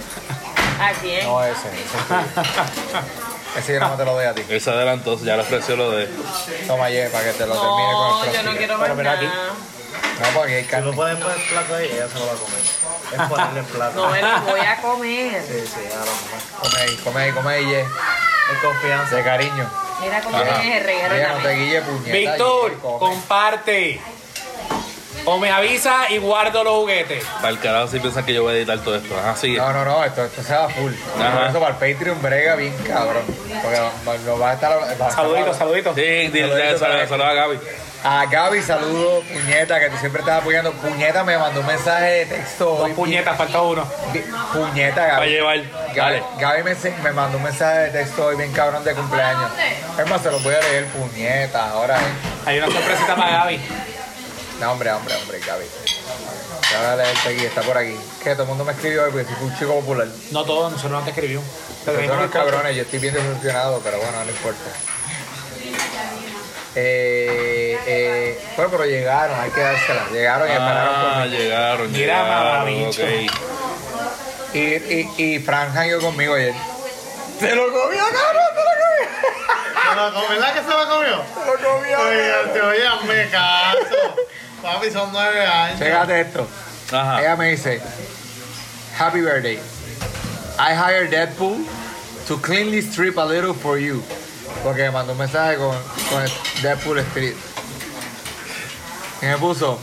[0.81, 1.26] ¿A quién?
[1.26, 1.68] No, ese.
[1.68, 4.43] Ese, ese yo no te lo doy a ti.
[4.47, 6.07] Él se adelantó, ya le ofreció lo de.
[6.68, 8.95] Toma, ye, para que te lo termine con No, el yo no quiero más Pero
[8.95, 9.26] mira aquí.
[9.26, 9.49] nada.
[10.22, 10.85] No, porque hay Si carne.
[10.89, 12.60] no pueden poner el plato ahí, ella se lo va a comer.
[13.14, 13.95] Es ponerle el plato.
[14.06, 15.43] No me lo voy a comer.
[15.47, 16.41] Sí, sí, ya lo comer.
[16.61, 17.80] Come ahí, come ahí, come ahí, ye.
[17.81, 19.15] Es confianza.
[19.15, 19.69] De cariño.
[20.01, 22.11] Mira cómo tienes el reguero no te guille puñeta.
[22.31, 22.99] Víctor, come.
[22.99, 24.01] comparte.
[25.26, 27.23] O me avisa y guardo los juguetes.
[27.35, 29.15] Para el carajo si piensan que yo voy a editar todo esto.
[29.19, 29.57] Ajá, sigue.
[29.57, 30.93] No, no, no, esto, esto se va full.
[31.19, 31.38] Ajá.
[31.39, 33.23] Por eso para el Patreon brega bien cabrón.
[33.61, 34.80] Porque no, no va a estar.
[34.80, 35.93] va a estar- Saluditos, saluditos.
[35.95, 37.59] Sí, dile, saludos a Gaby.
[38.01, 40.71] A Gaby, saludo, puñeta, que tú siempre estás apoyando.
[40.73, 42.89] Puñeta me mandó un mensaje de texto hoy.
[42.91, 43.85] Dos puñetas, falta uno.
[44.53, 45.30] Puñeta, Para Gaby.
[45.30, 45.57] llevar.
[45.59, 46.23] Gaby, Dale.
[46.39, 49.51] Gaby me, me mandó un mensaje de texto hoy bien cabrón de cumpleaños.
[49.97, 51.97] Es más, se lo voy a leer, puñeta, ahora.
[51.99, 52.03] ¿eh?
[52.45, 53.59] Hay una sorpresita para Gaby.
[54.61, 55.65] No, hombre, hombre, hombre, Gaby.
[56.71, 57.97] Ya voy a leerte aquí, está por aquí.
[58.23, 60.07] Que todo el mundo me escribió hoy porque soy un chico popular.
[60.31, 61.43] No todos, nosotros no te escribimos.
[61.85, 62.30] Los cuatro.
[62.31, 64.69] cabrones, yo estoy bien decepcionado, pero bueno, no importa.
[66.81, 70.11] Eh, eh, bueno, pero llegaron, hay que dárselas.
[70.11, 71.31] Llegaron y esperaron por Ah, mí.
[71.38, 72.69] llegaron, Mira, llegaron.
[74.53, 76.53] Y, y, y Fran hangueó conmigo ayer.
[77.39, 78.43] ¡Se lo comió, cabrón!
[79.89, 80.30] ¿Se lo comió?
[80.30, 81.23] ¿Verdad que se lo comió?
[81.34, 81.99] ¡Se lo comió!
[81.99, 84.15] Oye, te oye, hazme caso.
[84.61, 85.80] Papi, son nueve años.
[85.80, 86.47] Fíjate esto.
[86.91, 87.22] Ajá.
[87.22, 87.81] Ella me dice,
[88.97, 89.60] Happy birthday.
[90.57, 91.65] I hired Deadpool
[92.27, 94.01] to cleanly strip a little for you.
[94.63, 95.76] Porque me mandó un mensaje con,
[96.09, 96.26] con
[96.61, 97.35] Deadpool Street.
[99.21, 99.80] Y me puso,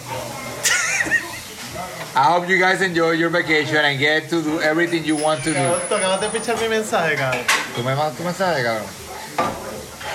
[2.15, 5.51] I hope you guys enjoy your vacation and get to do everything you want to
[5.51, 5.57] do.
[5.57, 7.45] Cabrón, tú acabas de pichar mi mensaje, cabrón.
[7.75, 8.87] ¿Tú me mandas tu mensaje, cabrón?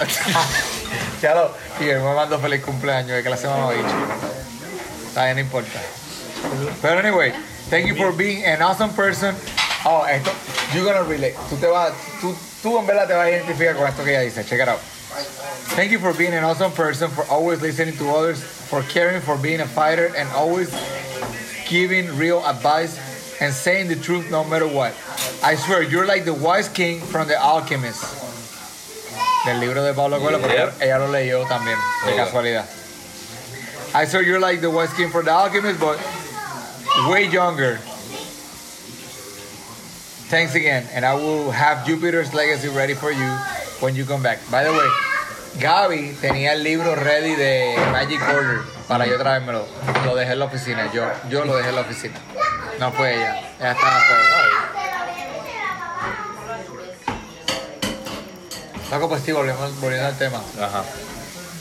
[1.22, 3.88] ya lo, y él me mandó feliz cumpleaños, de que la semana ha dicho.
[5.10, 5.80] Está bien, no importa.
[6.82, 7.34] Pero anyway,
[7.69, 9.36] thank you for being an awesome person.
[9.84, 10.32] Oh, esto,
[10.76, 11.34] you're gonna relate.
[11.49, 11.91] Tú te vas,
[12.22, 14.44] tú, tú en verdad te vas a identificar con esto que ella dice.
[14.48, 14.80] Check it out.
[15.76, 19.38] Thank you for being an awesome person, for always listening to others, for caring, for
[19.38, 20.70] being a fighter, and always
[21.68, 22.98] giving real advice
[23.41, 24.94] and saying the truth no matter what.
[25.44, 28.20] I swear, you're like the wise king from The Alchemist.
[29.45, 30.72] Del libro de Pablo Coelho, porque Yeah.
[30.80, 32.66] ella lo leyó también, de casualidad.
[33.95, 35.98] I swear, you're like the wise king from The Alchemist, but
[37.10, 37.80] way younger.
[40.32, 43.30] Thanks again, and I will have Jupiter's legacy ready for you
[43.82, 44.40] when you come back.
[44.49, 44.88] By the way,
[45.60, 49.68] Gaby tenía el libro ready de Magic Order para yo traérmelo.
[50.06, 52.16] Lo dejé en la oficina, yo, yo lo dejé en la oficina.
[52.80, 54.24] No fue ella, ella estaba afuera.
[58.90, 60.41] Loco, pues sí, volvemos, volviendo al tema.
[60.62, 60.86] Ajá.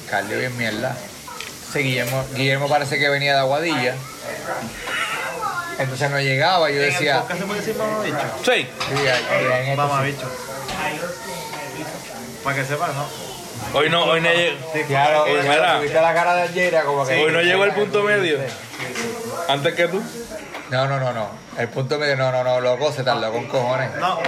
[0.08, 0.96] Carly bien mierda.
[1.72, 3.96] Sí, Guillermo, Guillermo parece que venía de Aguadilla.
[5.80, 7.20] Entonces no llegaba yo ¿En decía...
[7.20, 8.18] podcast se puede decir mamabicho?
[8.44, 8.52] Sí.
[8.52, 9.76] Sí, ahí- ahí en esto sí.
[9.76, 10.30] Mamabicho.
[12.44, 13.06] Para que sepan, ¿no?
[13.78, 14.56] Hoy no, hoy no, lle-
[14.88, 15.42] Ya lo, Mira.
[15.44, 17.22] ya lo- tuviste la cara de Algeria como que...
[17.24, 18.38] hoy no llegó el punto medio.
[19.48, 20.02] Antes que tú.
[20.70, 21.28] No, no, no, no.
[21.58, 23.94] El punto medio, no, no, no, loco, se tardó con cojones.
[23.96, 24.18] No.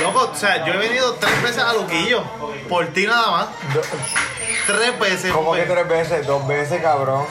[0.00, 2.22] Loco, o sea, yo he venido tres veces a Luquillo.
[2.68, 3.46] Por ti nada más.
[3.74, 3.82] Do-
[4.66, 5.32] Tres veces.
[5.32, 5.72] ¿Cómo que pues.
[5.72, 6.26] tres veces?
[6.26, 7.24] Dos veces, cabrón.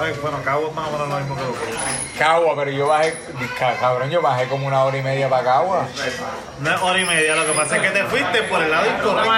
[0.00, 2.18] Ay, bueno, Cabo es más o menos lo mismo que.
[2.18, 3.14] Cagua, pero yo bajé,
[3.58, 5.86] ca- cabrón, yo bajé como una hora y media para Cagua.
[6.60, 8.86] No es hora y media, lo que pasa es que te fuiste por el lado
[8.86, 9.30] incorrecto.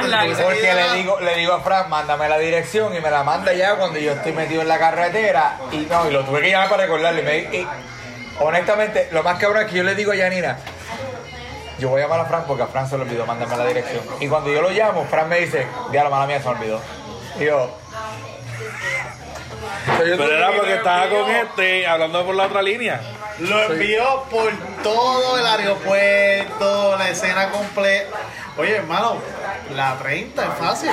[0.44, 3.76] Porque le digo, le digo a Fran, mándame la dirección y me la manda ya
[3.76, 5.58] cuando yo estoy metido en la carretera.
[5.72, 7.20] Y no, y lo tuve que llamar para recordarle.
[7.20, 7.68] Y me- y,
[8.40, 10.58] honestamente, lo más cabrón es que yo le digo a Yanina,
[11.78, 14.02] yo voy a llamar a Fran porque a Fran se le olvidó mandarme la dirección.
[14.18, 16.80] Y cuando yo lo llamo, Fran me dice, la mala mía se me olvidó.
[17.38, 17.70] Y yo...
[19.98, 23.00] Pero era que- porque estaba con este hablando por la otra línea.
[23.40, 24.52] Lo envió por
[24.82, 28.16] todo el aeropuerto, la escena completa.
[28.56, 29.18] Oye, hermano,
[29.74, 30.90] la 30 es fácil.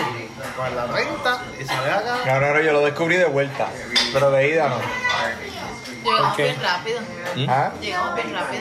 [0.56, 2.18] Con la 30 y sale acá.
[2.26, 3.68] No, no, no, yo lo descubrí de vuelta.
[4.14, 4.76] Pero de ida no.
[6.04, 7.00] Llegamos bien rápido.
[7.50, 7.72] ¿Ah?
[7.82, 8.60] Llegamos bien rápido.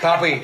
[0.00, 0.42] Papi,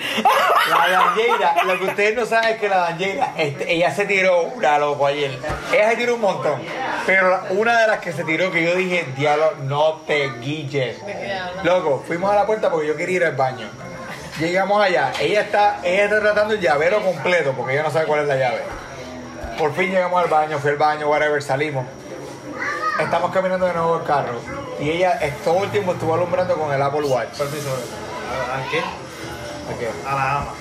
[0.69, 2.97] la lo que ustedes no saben es que la
[3.37, 5.39] este, ella se tiró una, loco, ayer.
[5.73, 6.61] Ella se tiró un montón.
[7.07, 10.97] Pero una de las que se tiró que yo dije, diablo, no te guilles.
[11.63, 13.69] Loco, fuimos a la puerta porque yo quería ir al baño.
[14.39, 18.21] Llegamos allá, ella está, ella está tratando el llavero completo porque ella no sabe cuál
[18.21, 18.63] es la llave.
[19.59, 21.85] Por fin llegamos al baño, fui al baño, whatever, salimos.
[23.01, 24.41] Estamos caminando de nuevo el carro.
[24.81, 27.31] Y ella todo el tiempo estuvo alumbrando con el Apple Watch.
[27.39, 27.71] Permiso.
[28.31, 28.83] ¿A, a qué?
[30.07, 30.55] A la ama.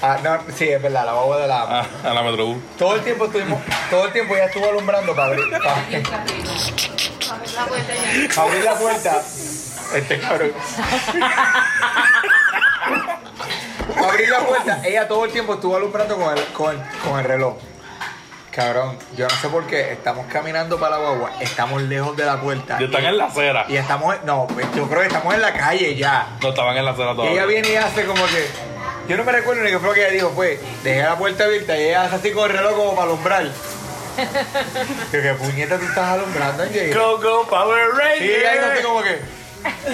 [0.00, 1.86] Ah, no, sí, es verdad, la boba de la ama.
[2.04, 2.58] Ah, a la Metrobús.
[2.78, 3.60] Todo el tiempo estuvimos,
[3.90, 5.62] todo el tiempo ella estuvo alumbrando para abrir, para,
[7.54, 8.28] La vuelta ya.
[8.34, 9.22] para abrir la puerta.
[9.94, 10.52] Este cabrón.
[13.94, 17.18] Para abrir la puerta, ella todo el tiempo estuvo alumbrando con el, con el, con
[17.18, 17.56] el reloj.
[18.52, 22.38] Cabrón, yo no sé por qué, estamos caminando para la guagua, estamos lejos de la
[22.38, 22.76] puerta.
[22.78, 23.64] Y están en la acera.
[23.66, 24.46] Y estamos, no,
[24.76, 26.36] yo creo que estamos en la calle ya.
[26.42, 27.32] No estaban en la acera Y todavía.
[27.32, 28.46] ella viene y hace como que.
[29.08, 31.44] Yo no me recuerdo ni qué fue lo que ella dijo, fue, dejé la puerta
[31.44, 33.44] abierta y ella hace así con el reloj como para alumbrar.
[35.10, 36.94] Que qué puñeta tú estás alumbrando, Angel.
[36.94, 38.22] Go, go, Power Y Rangers.
[38.38, 39.18] ella hizo así como que.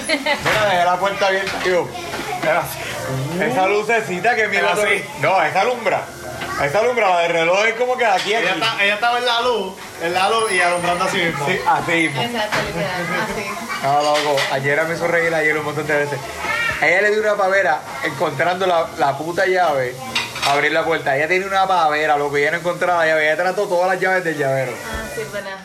[0.08, 1.88] Mira, dejé la puerta abierta, tío.
[3.40, 4.72] Esa lucecita que mira.
[4.72, 5.04] Así.
[5.20, 6.02] No, esa alumbra.
[6.62, 8.44] Esta alumbrada de reloj es como que aquí, aquí.
[8.46, 11.46] Ella, está- ella estaba en la luz, en la luz y alumbrando así mismo.
[11.46, 12.22] Sí, así mismo.
[12.22, 12.90] Exacto, literal.
[13.30, 13.46] Así.
[13.84, 14.36] No, loco.
[14.52, 16.18] Ayer me hizo reír ayer un montón de veces.
[16.80, 19.94] A ella le dio una pavera encontrando la, la puta llave
[20.40, 21.16] para abrir la puerta.
[21.16, 23.26] Ella tiene una pavera, lo que ella no encontraba la llave.
[23.26, 24.72] Ella trató todas las llaves del llavero.
[24.72, 25.56] Ah, sí, es verdad.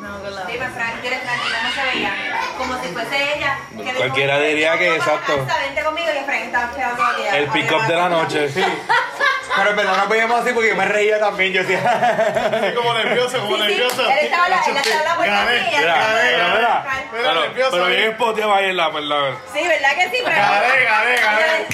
[0.00, 1.62] No, con la Dime, Frank, ¿quieres tranquila?
[1.62, 2.14] No se veía.
[2.56, 3.58] Como si fuese ella.
[3.76, 5.46] que Cualquiera diría que, "Vamos a exacto.
[5.46, 8.48] casa, Vente conmigo y Frank estaba esperando a que El pick-up de la noche.
[9.56, 11.52] Pero en verdad no veíamos así porque yo me reía también.
[11.52, 14.08] Yo decía, como nervioso, como Sí, nervioso.
[14.10, 17.96] él estaba la- él estaba en la puerta Gané, Pero, nervioso pero ahí.
[17.96, 19.30] bien espoteado ahí en la verdad.
[19.52, 20.16] Sí, ¿verdad que sí?
[20.24, 21.66] Pero Gané, gané, gané.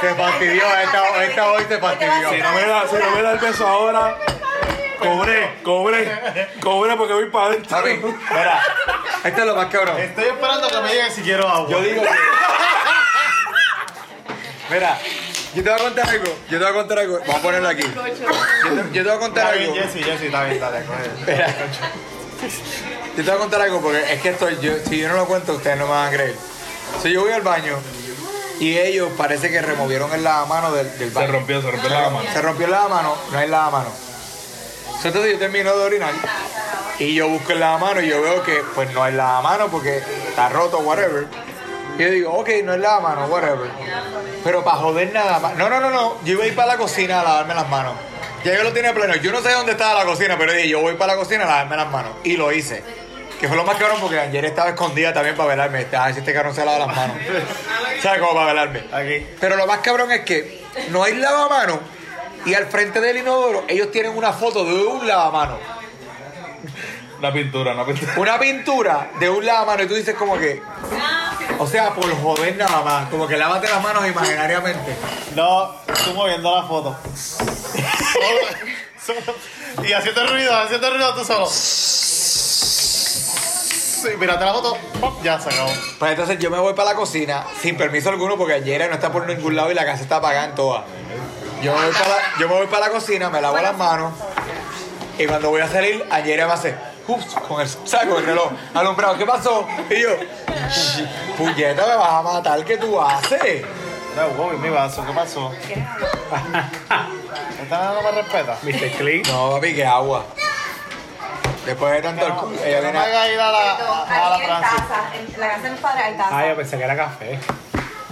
[0.00, 2.30] Se fastidió, esta- esta hoy se fastidió.
[2.30, 4.16] Si no me da, si no me da el beso ahora,
[4.98, 7.78] cobré, cobré, cobré porque voy para adentro.
[7.82, 8.60] mira,
[9.24, 9.98] esto es lo más cabrón.
[9.98, 11.68] Estoy esperando que me lleguen si quiero agua.
[11.70, 12.08] Yo digo que...
[14.70, 14.98] Mira,
[15.54, 16.24] yo te voy a contar algo.
[16.48, 17.18] Yo te voy a contar algo.
[17.20, 17.82] Vamos a ponerlo aquí.
[17.82, 19.82] Yo te, yo te voy a contar Está bien, algo.
[19.82, 21.04] Jessy, Jessy, está bien, dale, coge.
[21.18, 21.46] Espera.
[23.16, 25.26] Yo te voy a contar algo porque es que esto, yo, si yo no lo
[25.26, 26.34] cuento, ustedes no me van a creer.
[27.02, 27.76] Si yo voy al baño
[28.60, 31.32] y ellos parece que removieron el lavamano del, del Se baño.
[31.32, 32.28] rompió, se rompió la mano.
[32.32, 33.90] Se rompió el lavamano, no hay lavamano.
[35.02, 36.12] Entonces yo termino de orinar
[36.98, 39.98] y yo busco el lavamano y yo veo que pues no hay lavamano porque
[40.28, 41.26] está roto, whatever.
[41.98, 43.70] Y yo digo, ok, no hay lavamano, whatever.
[44.44, 45.56] Pero para joder nada más.
[45.56, 46.16] No, no, no, no.
[46.24, 47.94] Yo iba a ir para la cocina a lavarme las manos.
[48.44, 49.16] Ya yo lo tenía pleno.
[49.16, 51.46] Yo no sé dónde estaba la cocina, pero dije, yo voy para la cocina a
[51.46, 52.12] lavarme las manos.
[52.24, 52.82] Y lo hice.
[53.38, 55.86] Que fue lo más cabrón porque ayer estaba escondida también para velarme.
[55.92, 57.16] A ver si este cabrón se lava las manos.
[58.02, 58.84] ¿Sabes cómo para velarme?
[58.92, 59.26] Aquí.
[59.40, 61.78] Pero lo más cabrón es que no hay lavamanos
[62.44, 65.58] y al frente del inodoro ellos tienen una foto de un lavamanos.
[67.20, 68.12] Una pintura, una pintura.
[68.16, 70.60] Una pintura de un lavamanos y tú dices como que...
[71.58, 73.08] O sea, por joder nada más.
[73.10, 74.96] Como que lávate las manos imaginariamente.
[75.36, 75.74] No,
[76.04, 76.96] tú moviendo la foto.
[77.14, 78.40] Solo-
[79.24, 79.36] solo-
[79.86, 81.46] y haciendo ruido, haciendo ruido tú solo.
[84.02, 85.22] Sí, mírate la foto, ¡pop!
[85.22, 85.70] ya se acabó.
[85.98, 89.12] Pues entonces yo me voy para la cocina sin permiso alguno porque ayer no está
[89.12, 90.84] por ningún lado y la casa está apagada en todas.
[91.62, 94.14] Yo me voy para la, yo me voy para la cocina, me lavo las manos
[95.18, 96.74] y cuando voy a salir, ayer me hace
[97.10, 99.16] ups, con el saco el reloj alumbrado.
[99.18, 99.66] ¿Qué pasó?
[99.90, 100.10] Y yo,
[101.36, 103.64] puñeta, me vas a matar, ¿qué tú haces?
[104.12, 105.52] Mira, Bobby, mi vaso, ¿qué pasó?
[107.62, 108.56] ¿Esta no me respeta?
[108.62, 108.90] Mr.
[108.98, 109.22] Clean.
[109.28, 110.24] No, papi, que agua.
[111.64, 114.34] Después de tanto alcohol, ella No viene me a- hagas ir a la, a, a
[114.34, 114.88] Aquí la en Francis.
[114.88, 116.38] taza, en la casa de mis padres hay taza.
[116.38, 117.38] Ah, yo pensé que era café.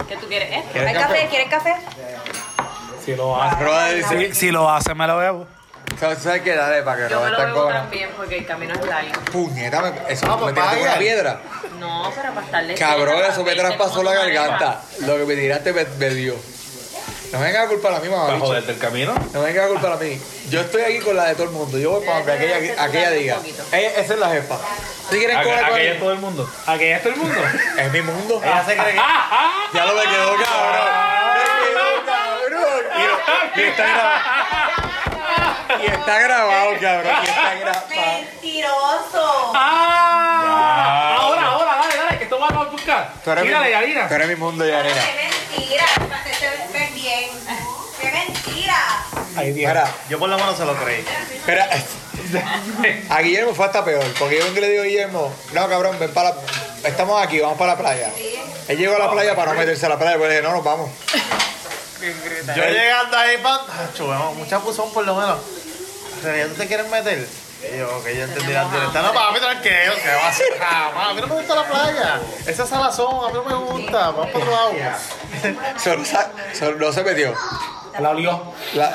[0.07, 0.51] ¿Qué tú quieres?
[0.51, 0.63] ¿Eh?
[0.71, 1.13] ¿Quieres ¿Hay café?
[1.13, 1.27] café?
[1.29, 1.75] ¿Quieres café?
[3.03, 4.03] Si lo hace.
[4.03, 5.47] Si, si lo hace, me lo bebo.
[5.99, 6.55] ¿Sabes qué?
[6.55, 7.81] Dale, para que Yo me lo bebo cobra.
[7.81, 9.11] también porque el camino es largo.
[9.31, 11.41] Puñeta, me, eso Ah, me pues tiraste con una piedra.
[11.79, 14.81] No, pero para estarle Cabrón, cerca, eso me traspasó la garganta.
[15.01, 16.35] Lo que me tiraste me, me dio.
[17.31, 18.23] No me vengas a culpar a mí, mamá.
[18.23, 18.47] Para bicho.
[18.47, 19.13] joderte el camino.
[19.33, 20.19] No me vengas a culpar a mí.
[20.49, 21.77] Yo estoy aquí con la de todo el mundo.
[21.77, 23.37] Yo voy para donde aquella, aquella diga.
[23.71, 24.57] Ella, esa es la jefa.
[25.11, 26.49] Si quieren Aqu- coger con Aquella es todo el mundo.
[26.65, 27.35] ¿Aquí es todo el mundo?
[27.77, 28.41] es mi mundo.
[28.43, 29.01] Ella se cree que...
[29.73, 30.89] Ya lo me quedó cabrón.
[31.35, 32.83] Me quedó cabrón.
[33.55, 34.19] Y, y está grabado.
[35.81, 37.13] Y está grabado, cabrón.
[37.23, 37.87] Y está grabado.
[37.89, 39.51] Mentiroso.
[39.55, 41.15] ¡Ah!
[41.19, 43.13] Ahora, ahora, dale, dale, que esto va a buscar.
[43.23, 44.07] Tú eres Mírale, mi, Yarina.
[44.07, 44.95] tú eres mi mundo, Yarina.
[44.95, 45.85] Qué mentira.
[46.39, 47.29] Se ve bien.
[48.01, 48.77] Qué mentira.
[49.37, 49.67] Ahí tiene.
[49.73, 51.05] Mira, Yo por lo menos se lo creí.
[51.35, 51.69] espera.
[53.09, 55.97] A Guillermo fue hasta peor, porque yo vengo y le digo a Guillermo, no cabrón,
[55.99, 56.35] ven para la...
[56.87, 58.09] Estamos aquí, vamos para la playa.
[58.67, 60.53] Él llegó a la playa para no meterse a la playa, pues le dije, no,
[60.55, 60.91] nos vamos.
[62.55, 63.59] Yo llegando ahí, pan,
[63.95, 65.37] chubemos, mucha puzón por lo menos.
[66.17, 67.27] ¿En realidad tú te quieres meter?
[67.73, 69.01] Y yo, ok, yo entendí la directa.
[69.01, 71.09] No, papi, tranquilo, que va a ser jamás.
[71.09, 72.19] A mí no me gusta la playa.
[72.45, 74.11] Esa es salazón, a mí no me gusta.
[74.11, 74.73] Vamos para otro lado.
[75.83, 77.33] Solo, sa- solo- no se metió.
[77.99, 78.53] La olió.
[78.75, 78.93] La,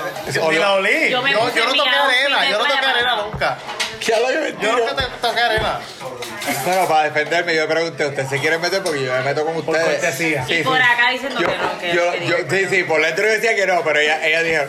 [0.51, 1.11] Ni la olí.
[1.11, 3.59] Yo Yo, me yo, puse no toqué arena, yo no toqué arena para-
[4.05, 4.73] ¿Qué habla de Yo mentira?
[4.73, 5.81] nunca te toqué arena.
[6.67, 8.83] Bueno, para defenderme, yo pregunté, ¿usted se quiere meter?
[8.83, 9.83] Porque yo me meto con ustedes.
[9.85, 10.45] cortesía.
[10.47, 10.83] Sí, Y por sí.
[10.83, 13.83] acá diciendo yo, que no, que yo, sí, sí, por dentro yo decía que no,
[13.83, 14.63] pero ella, ella dijo,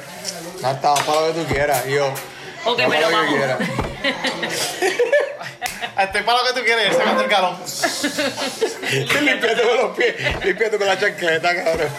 [0.61, 1.83] no, estamos para lo que tú quieras.
[1.87, 2.07] Y yo,
[2.65, 3.33] Ok, "No, pero para lo que vamos.
[3.35, 3.59] quieras".
[5.97, 7.57] Estoy para lo que tú quieres, sacando el galón.
[9.25, 11.89] limpiándome los pies, limpiándome la chancleta, cabrón.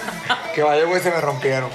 [0.55, 1.71] Que vaya, pues se me rompieron.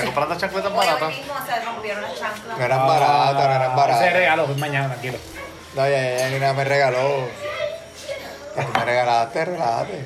[0.00, 1.08] ¿Te compraste chancletas Hoy baratas?
[1.08, 2.58] mismo se rompieron las chanclas.
[2.58, 4.12] No eran baratas, no eran Ese baratas.
[4.12, 5.18] regalo, pues mañana, tranquilo.
[5.74, 7.28] No, ya, ya, ni nada me regaló.
[8.56, 10.04] Ya me regalaste, relájate.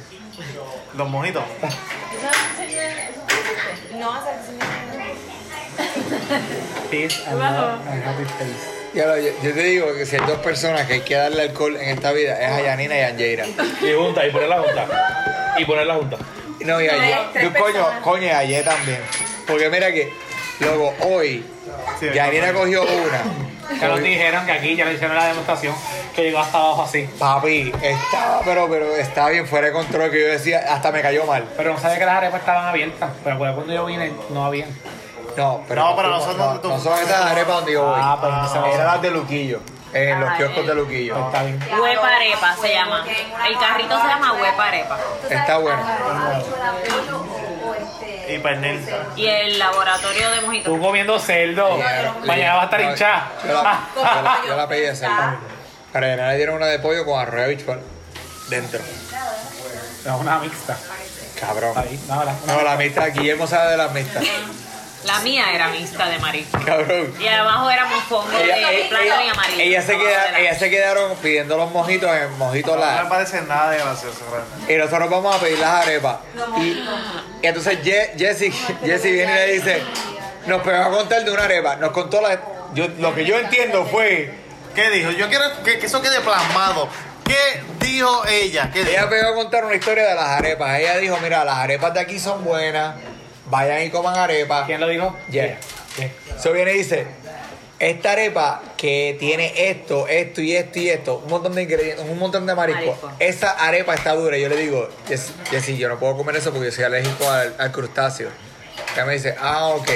[0.94, 1.42] Los mojitos.
[3.94, 4.34] No, hacer
[6.90, 8.80] Peace and love and happy face.
[8.94, 11.76] Ya yo, yo te digo que si hay dos personas que hay que darle alcohol
[11.76, 13.46] en esta vida es a Yanina y a Angeira.
[13.46, 15.54] Y junta, y poner la junta.
[15.58, 16.16] Y poner la junta.
[16.60, 16.92] No, y No,
[17.32, 19.00] tres Yo, coño, coño, y ayer también.
[19.50, 20.12] Porque mira que,
[20.60, 21.44] luego, hoy,
[21.98, 23.78] Sí, Yanina cogió una.
[23.78, 25.74] Que nos dijeron que aquí ya le hicieron la demostración
[26.16, 27.08] que llegó hasta abajo así.
[27.18, 31.24] Papi, estaba, pero, pero estaba bien fuera de control que yo decía, hasta me cayó
[31.24, 31.44] mal.
[31.56, 33.10] Pero no sabía que las arepas estaban abiertas.
[33.22, 34.68] Pero pues, cuando yo vine, no habían.
[35.36, 37.94] No, pero No, pero no, nosotros no, no- no son esas arepas donde yo voy.
[37.96, 39.60] Ah, pues entonces Eran las de Luquillo,
[39.92, 40.66] en los Ah, kioscos eh.
[40.68, 41.14] de Luquillo.
[41.14, 41.80] Pues está bien.
[41.80, 43.04] Huepa arepa se llama.
[43.48, 44.98] El carrito se llama huepa arepa.
[45.28, 45.82] Está bueno.
[48.28, 48.88] Y pernil.
[49.16, 50.70] Y el laboratorio de mojito.
[50.70, 51.78] Tú comiendo cerdo.
[52.24, 53.32] Mañana va a estar No, hinchada.
[53.46, 55.14] Yo la, yo la, yo la pedí de cerdo.
[55.92, 57.80] Pero a Yanina le dieron una de pollo con arroz de habichuela
[58.48, 58.80] dentro.
[60.20, 60.76] Una mixta.
[61.40, 61.72] Cabrón.
[61.76, 64.22] Ahí, no, la- No, la mixta, Guillermo sabe de las mixtas.
[65.04, 66.58] La mía era mixta de marisco.
[66.64, 67.14] Cabrón.
[67.18, 69.62] Y abajo era mofongo de plátano y amarillo.
[69.62, 73.40] ella se queda, ellas se quedaron pidiendo los mojitos en mojito No me la parece
[73.42, 74.72] nada de gracioso, realmente.
[74.72, 76.16] y nosotros vamos a pedir las arepas
[76.58, 76.62] y,
[77.42, 78.52] y entonces Je- Jesse,
[78.84, 79.82] Jesse viene y le dice
[80.46, 82.38] nos pegó a contar de una arepa nos contó la
[82.74, 84.34] yo, lo que yo entiendo fue
[84.74, 85.10] ¿Qué dijo?
[85.10, 86.88] Yo quiero que, que eso quede plasmado.
[87.24, 88.70] ¿Qué dijo ella?
[88.72, 88.90] ¿Qué dijo?
[88.90, 92.00] ella pegó a contar una historia de las arepas ella dijo mira las arepas de
[92.00, 92.94] aquí son buenas
[93.50, 95.16] vayan y coman arepas ¿Quién lo dijo?
[95.30, 95.58] Yeah.
[96.36, 97.06] Eso viene y dice,
[97.78, 102.18] esta arepa que tiene esto, esto y esto y esto, un montón de ingredientes, un
[102.18, 102.80] montón de marisco.
[102.86, 103.12] Marisco.
[103.18, 104.36] Esa arepa está dura.
[104.36, 107.28] Y yo le digo, Jessy, Jessy, yo no puedo comer eso porque yo soy alérgico
[107.28, 108.30] al, al crustáceo.
[108.94, 109.90] Ella me dice, ah, ok.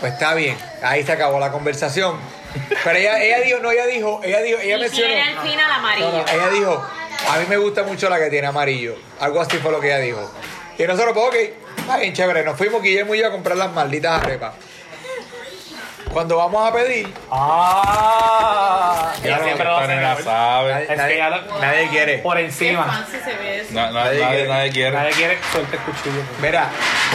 [0.00, 0.56] Pues está bien.
[0.82, 2.16] Ahí se acabó la conversación.
[2.84, 5.14] Pero ella, ella dijo, no, ella dijo, ella dijo, ella Y mencionó.
[5.14, 6.10] al final amarillo.
[6.10, 6.86] No, no, ella dijo,
[7.28, 8.96] a mí me gusta mucho la que tiene amarillo.
[9.20, 10.30] Algo así fue lo que ella dijo.
[10.78, 12.44] Y nosotros, pues, ok, está bien chévere.
[12.44, 14.54] Nos fuimos Guillermo y yo a comprar las malditas arepas.
[16.12, 19.12] Cuando vamos a pedir, Ah.
[19.22, 20.24] Ya no, siempre lo esta hace nena mejor.
[20.24, 20.82] sabe.
[20.82, 22.18] Es que nadie, ya lo- nadie quiere.
[22.18, 22.84] Por encima.
[22.84, 23.74] Fancy se ve eso.
[23.74, 24.48] Na- na- Nadie nadie, quiere.
[24.48, 24.96] nadie quiere.
[24.96, 26.22] Nadie quiere suelta el cuchillo.
[26.40, 26.70] Mira,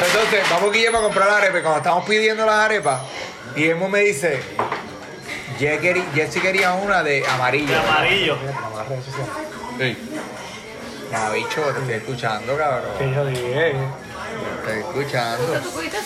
[0.06, 1.60] entonces vamos Guillermo a comprar las arepas.
[1.60, 3.02] Y cuando estamos pidiendo las arepas,
[3.56, 4.42] Guillermo me dice,
[5.58, 7.74] "Ye querí- Jessy quería una de amarillo.
[7.74, 8.38] De amarillo.
[9.80, 9.98] Sí.
[11.12, 12.92] Nah, bicho, te estoy escuchando, cabrón.
[13.00, 13.74] Que yo dije.
[14.60, 15.60] Estoy escuchando.
[15.60, 15.98] ¿Tú cogiste?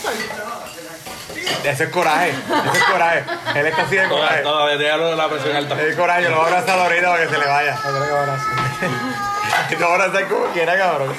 [1.64, 2.30] Ese es coraje.
[2.30, 3.24] Ese es coraje.
[3.56, 4.42] Él está así de coraje.
[4.42, 5.82] Todavía tiene la presión alta.
[5.82, 7.76] El coraje, yo lo voy a abrazar ahorita para que se le vaya.
[7.76, 9.76] Yo creo que sí.
[9.80, 11.14] Lo voy a abrazar como quiera, cabrón.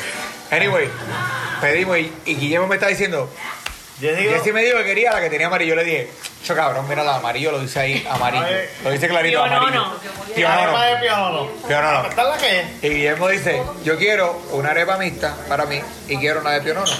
[0.51, 0.91] Anyway,
[1.61, 3.29] pedimos y, y Guillermo me está diciendo,
[4.01, 5.71] Jessy, Jessy me dijo que quería la que tenía amarillo.
[5.71, 6.11] Yo le dije,
[6.45, 8.45] yo cabrón, mira la amarillo, lo dice ahí, amarillo.
[8.85, 9.57] Lo dice clarito, Pionono.
[9.67, 9.85] amarillo.
[9.85, 10.85] arepa Pionono.
[10.85, 11.47] de pionono.
[11.67, 12.09] Pionono.
[12.09, 12.67] ¿Esta es la que es?
[12.85, 16.93] Y Guillermo dice, yo quiero una arepa mixta para mí y quiero una de pionono.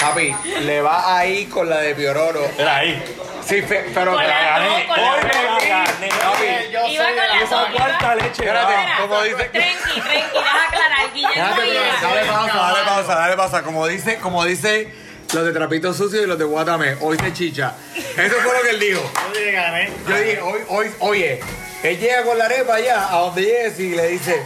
[0.00, 2.40] Papi, le va ahí con la de pionono.
[2.58, 3.02] Era ahí.
[3.46, 4.86] Sí, fe- pero Con la gané.
[4.88, 5.20] con la Hoy
[5.68, 6.72] gané, papi.
[6.72, 8.28] Yo Iba soy con la Esa cuarta leche.
[8.30, 9.44] Espérate, Espera, como dice...
[9.44, 10.00] Tranqui, tranqui,
[10.34, 11.12] deja aclarar.
[11.14, 12.08] Guillermo Déjate, iba.
[12.08, 13.62] dale pausa, dale pausa, dale pausa.
[13.62, 14.92] Como dice, como dice
[15.32, 17.74] los de trapitos sucios y los de Guatame, hoy se chicha.
[17.94, 19.12] Eso fue lo que él dijo.
[19.32, 19.90] Yo dije, gané.
[20.08, 21.40] Yo dije, hoy, hoy, oye,
[21.82, 24.42] él llega con la arepa allá, a donde llegue y le dice,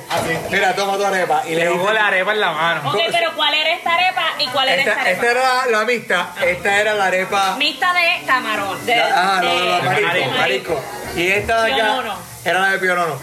[0.51, 1.43] mira, toma tu arepa.
[1.47, 2.91] Y le Le dice, pongo la arepa en la mano.
[2.91, 5.27] Ok, pero ¿cuál era esta arepa y cuál era esta esta, arepa?
[5.27, 8.87] esta era la mixta, esta era la arepa, Mixta de camarón.
[8.87, 9.83] De, ah, no, no, de- no, de
[10.27, 10.83] marisco, marisco.
[11.17, 12.19] Y esta de acá Pionono.
[12.45, 13.19] era la de pionono.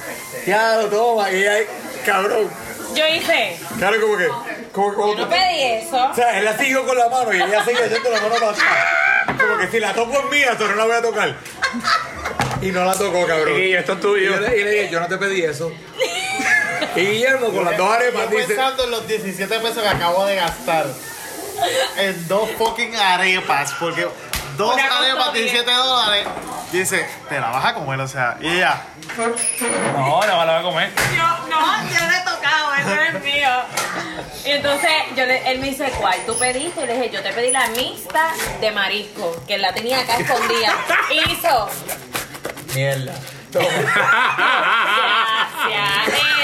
[0.45, 1.57] Ya lo toma, y ella,
[2.05, 2.49] cabrón,
[2.97, 3.57] Yo hice.
[3.77, 4.27] claro, como que,
[4.71, 6.03] como, como, Yo no pedí eso.
[6.03, 8.49] O sea, él la siguió con la mano y ella seguía haciendo la mano para
[8.49, 8.67] atrás.
[9.39, 11.35] Como que si la toco es mía, pero no la voy a tocar.
[12.61, 13.55] Y no la tocó, cabrón.
[13.55, 14.17] Guillo, esto es tuyo.
[14.17, 15.71] Y yo le, y le dije, yo no te pedí eso.
[16.95, 20.25] Y Guillermo con las dos arepas Yo dice, pensando en los 17 pesos que acabo
[20.25, 20.87] de gastar
[21.97, 24.07] en dos fucking arepas, porque
[24.57, 25.45] dos arepas, bien.
[25.45, 26.27] 17 dólares.
[26.71, 28.81] Dice, te la vas a comer, o sea, y ella,
[29.15, 30.91] No, no me la voy a comer.
[31.15, 33.49] Yo, no, yo le he tocado, eso no es mío.
[34.43, 36.84] Y entonces yo le- él me dice, ¿cuál tú pediste?
[36.84, 40.73] Y le dije, yo te pedí la mixta de marisco, que la tenía acá escondida.
[41.11, 41.69] Y hizo,
[42.75, 43.13] mierda.
[43.53, 43.85] Gracias,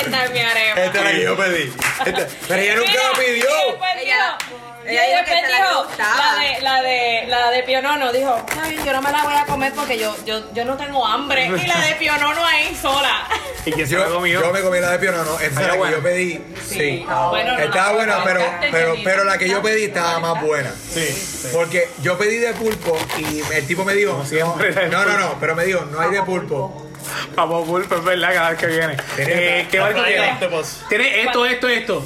[0.06, 0.82] esta es mi arepa.
[0.82, 1.74] Esta es la que yo pedí.
[2.06, 3.50] Esta- Pero ella nunca Mira, la pidió.
[4.86, 8.94] Y dijo después que dijo, la de, la de, la de Pionono, dijo, "Ay, yo
[8.94, 11.46] no me la voy a comer porque yo, yo, yo no tengo hambre.
[11.64, 13.28] Y la de Pionono ahí sola.
[13.66, 14.42] ¿Y quién se la Yo, comió?
[14.42, 15.36] yo me comí la de pionono.
[15.40, 15.96] Esa es la que buena.
[15.98, 16.44] yo pedí.
[16.68, 17.06] Sí.
[17.30, 18.42] Bueno, no, Estaba no, buena, pero,
[18.72, 20.72] pero, pero la que yo pedí estaba más buena.
[20.90, 24.22] sí, Porque yo pedí de pulpo y el tipo me dijo,
[24.92, 26.90] no, no, no, pero me dijo, no hay de pulpo.
[27.36, 28.98] Vamos, pulpo, es verdad, cada vez que viene.
[29.18, 30.38] Eh, ¿Qué barco playa
[30.90, 31.22] tiene?
[31.24, 32.04] Esto, esto, esto.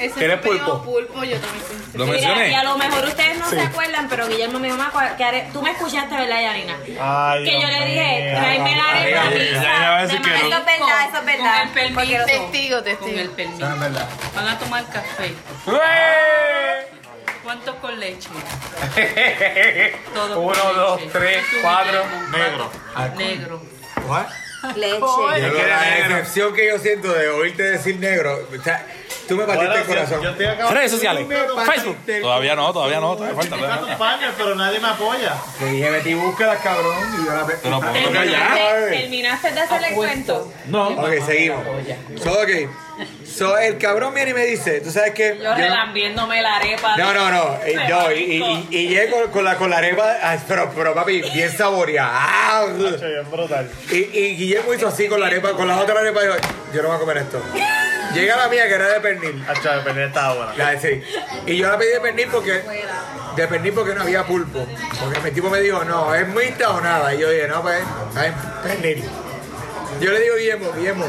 [0.00, 0.82] Ese ¿Quieres pulpo?
[0.82, 1.98] pulpo, yo también pensé.
[1.98, 2.64] Lo Mira, y a mencioné.
[2.64, 5.70] lo mejor ustedes no se acuerdan, pero Guillermo me dijo, "Mamá, ¿qué are- tú me
[5.72, 6.76] escuchaste, ¿verdad, Yarina?
[7.00, 10.22] Ay, que yo le dije, tráeme la arepa Ay, mixta ya iba a de decir
[10.22, 10.56] que marisco no.
[10.58, 11.58] es verdad, eso es verdad.
[11.58, 11.94] Con el permiso.
[11.94, 13.18] Porque los- Testigo, Con testigo.
[13.20, 13.64] el permiso.
[13.64, 14.08] Eso es verdad.
[14.34, 15.34] Van a tomar café.
[17.42, 18.28] ¿Cuántos con leche?
[20.14, 21.12] Todos Uno, con dos, leche.
[21.18, 22.04] tres, cuatro.
[22.30, 22.70] Negro.
[23.16, 23.62] Negro.
[24.06, 24.26] What?
[24.76, 25.66] Leche.
[25.66, 28.84] La decepción que yo siento de oírte decir negro, o sea,
[29.30, 30.22] tú me partiste Bueno, el corazón.
[30.22, 30.70] Yo estoy acá.
[30.70, 31.26] Redes sociales.
[31.66, 31.96] Facebook.
[32.20, 33.56] Todavía no, todavía no, todavía falta.
[33.56, 33.94] Me todavía falta.
[33.94, 35.34] acompañan, pero nadie me apoya.
[35.58, 37.54] Te dije, Betty, búscala, cabrón, y yo la ve.
[37.62, 40.52] Pero ponte ¿Terminaste, terminaste de hacer el cuento?
[40.66, 40.88] No.
[40.88, 41.64] Ok, seguimos.
[42.22, 42.48] So, ok.
[43.30, 45.36] So, el cabrón viene y me dice, ¿tú sabes qué?
[45.38, 46.96] Yo Yo relambiéndome la arepa.
[46.96, 47.58] No, de- no, no.
[47.64, 50.94] de no, y, y, y, y llego con la, con la arepa, ah, pero, pero
[50.94, 52.10] papi, bien saboreada.
[52.12, 52.66] Ah,
[53.30, 53.70] brutal.
[53.90, 56.32] Y, y Guillermo hizo así con la arepa, con la otra arepa, y yo,
[56.74, 57.40] yo no voy a comer esto.
[58.14, 59.44] Llega la mía que era de pernil.
[59.48, 60.54] Hacho, el pernil estaba buena.
[60.56, 61.02] La de sí.
[61.46, 62.62] Y yo la pedí de pernil porque.
[63.36, 64.66] De pernil porque no había pulpo.
[65.00, 67.14] Porque mi tipo me dijo, no, ¿es mixta o nada?
[67.14, 67.80] Y yo dije, no, pues,
[68.64, 69.04] pernil.
[70.00, 71.04] Yo le digo Guillermo, Guillermo,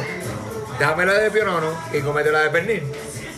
[0.81, 2.83] déjame la de pionono y comete la de pernil.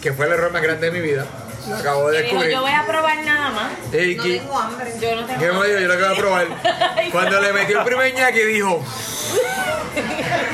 [0.02, 1.26] Que fue el error más grande de mi vida.
[1.68, 2.52] Lo acabo de descubrir.
[2.52, 3.72] yo voy a probar nada más.
[3.72, 4.92] No Gui- tengo hambre.
[5.00, 5.40] Yo no tengo.
[5.40, 6.48] Guillermo me dijo, yo lo acabo de probar.
[7.12, 8.84] Cuando le metió el primer ñaqui dijo,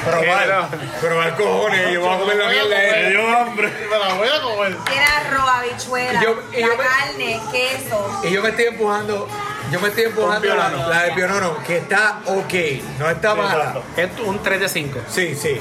[0.05, 0.67] probar,
[1.01, 3.09] probar cojones, yo voy a comer la mierda Me esta".
[3.09, 3.73] dio hambre.
[3.89, 4.77] Me la voy a comer.
[4.85, 8.21] Tiene arroz, habichuela, Y yo- y la yo me- carne, queso.
[8.23, 9.27] Y yo me estoy empujando,
[9.71, 12.53] yo me estoy empujando la, la de pionono, que está ok,
[12.99, 13.81] no está mala.
[13.95, 14.99] Es un 3 de 5.
[15.09, 15.57] Sí, sí,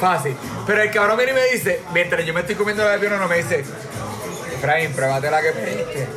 [0.00, 0.36] fácil.
[0.66, 3.28] Pero el cabrón viene y me dice, mientras yo me estoy comiendo la de pionono,
[3.28, 3.64] me dice,
[4.56, 6.08] Efraín, pruébate la que pediste.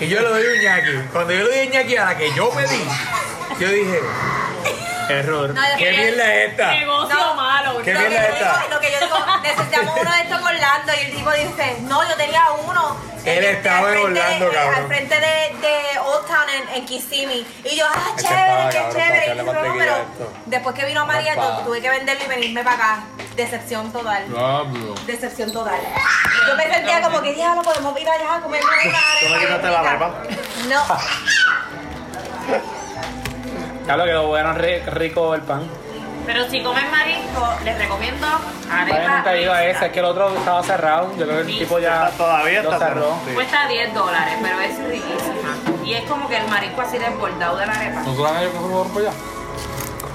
[0.00, 1.08] Y yo le doy un ñaqui.
[1.12, 2.82] Cuando yo le doy un ñaqui a la que yo pedí,
[3.58, 4.00] yo dije,
[5.10, 5.54] Error.
[5.54, 6.70] No, ¿qué mierda es esta?
[6.72, 7.34] Negocio No.
[7.34, 7.82] malo.
[7.82, 8.74] ¿Qué lo, que mierda yo es digo, esta?
[8.74, 10.92] lo que yo digo, necesitamos uno de estos con Orlando.
[10.94, 12.96] Y el tipo dice, no, yo tenía uno.
[13.24, 14.74] Él este, estaba al en frente- Orlando, eh, cabrón.
[14.74, 17.46] Al frente de, de Old Town en, en Kissimmee.
[17.64, 19.24] Y yo, ah, Ese chévere, estaba, qué cabrón, para chévere.
[19.24, 20.32] echarle Y yo, no, mantequilla a pero esto.
[20.46, 23.00] después que vino María, yo tuve que venderlo y venirme para acá.
[23.34, 24.28] Decepción total.
[24.28, 24.94] Diablo.
[25.06, 25.80] Decepción total.
[26.48, 28.76] Yo me sentía como que, diablo, podemos ir allá a comer una
[29.20, 30.14] ¿Tú me quitaste la arepa?
[30.68, 30.84] No.
[33.88, 35.62] Claro, quedó bueno, ri- rico el pan.
[36.26, 38.26] Pero si comen marisco, les recomiendo
[38.70, 39.16] arepa.
[39.16, 41.10] nunca he ido a ese, es que el otro estaba cerrado.
[41.16, 43.00] Yo creo que el tipo ya Está- todavía lo está cerró.
[43.00, 43.20] cerrado.
[43.26, 43.32] Sí.
[43.34, 45.56] Cuesta 10 dólares, pero es riquísima.
[45.86, 48.00] Y es como que el marisco así desbordado de la arepa.
[48.02, 49.12] ¿No serán ellos que se fueron por allá?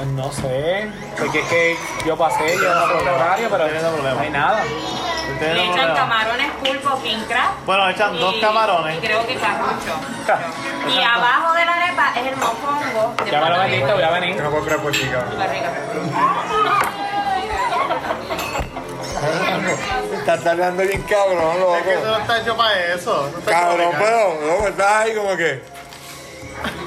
[0.04, 4.30] Pues no sé, porque es que yo pasé, yo no el horario, pero no hay
[4.32, 4.62] nada.
[5.40, 5.98] Le echan problemas.
[5.98, 7.52] camarones pulpo king crab.
[7.66, 8.98] Bueno, echan dos y- camarones.
[8.98, 9.96] Y creo que carrucho.
[10.94, 13.16] y abajo de la arepa es el mofongo.
[13.24, 14.42] de Ya me lo metiste, voy a venir.
[14.44, 15.10] no puedo creer por ti.
[20.18, 21.78] Estás tardando bien cabrón, loco.
[21.78, 23.32] Es que eso no está hecho para eso.
[23.34, 25.64] no Cabrón, pero, loco, estás ahí como que.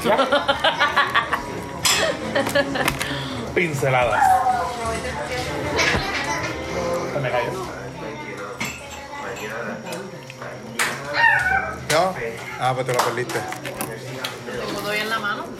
[3.54, 4.22] Pinceladas.
[7.22, 7.30] Me.
[11.92, 12.14] ¿No?
[12.60, 13.38] Ah, pues te lo perdiste.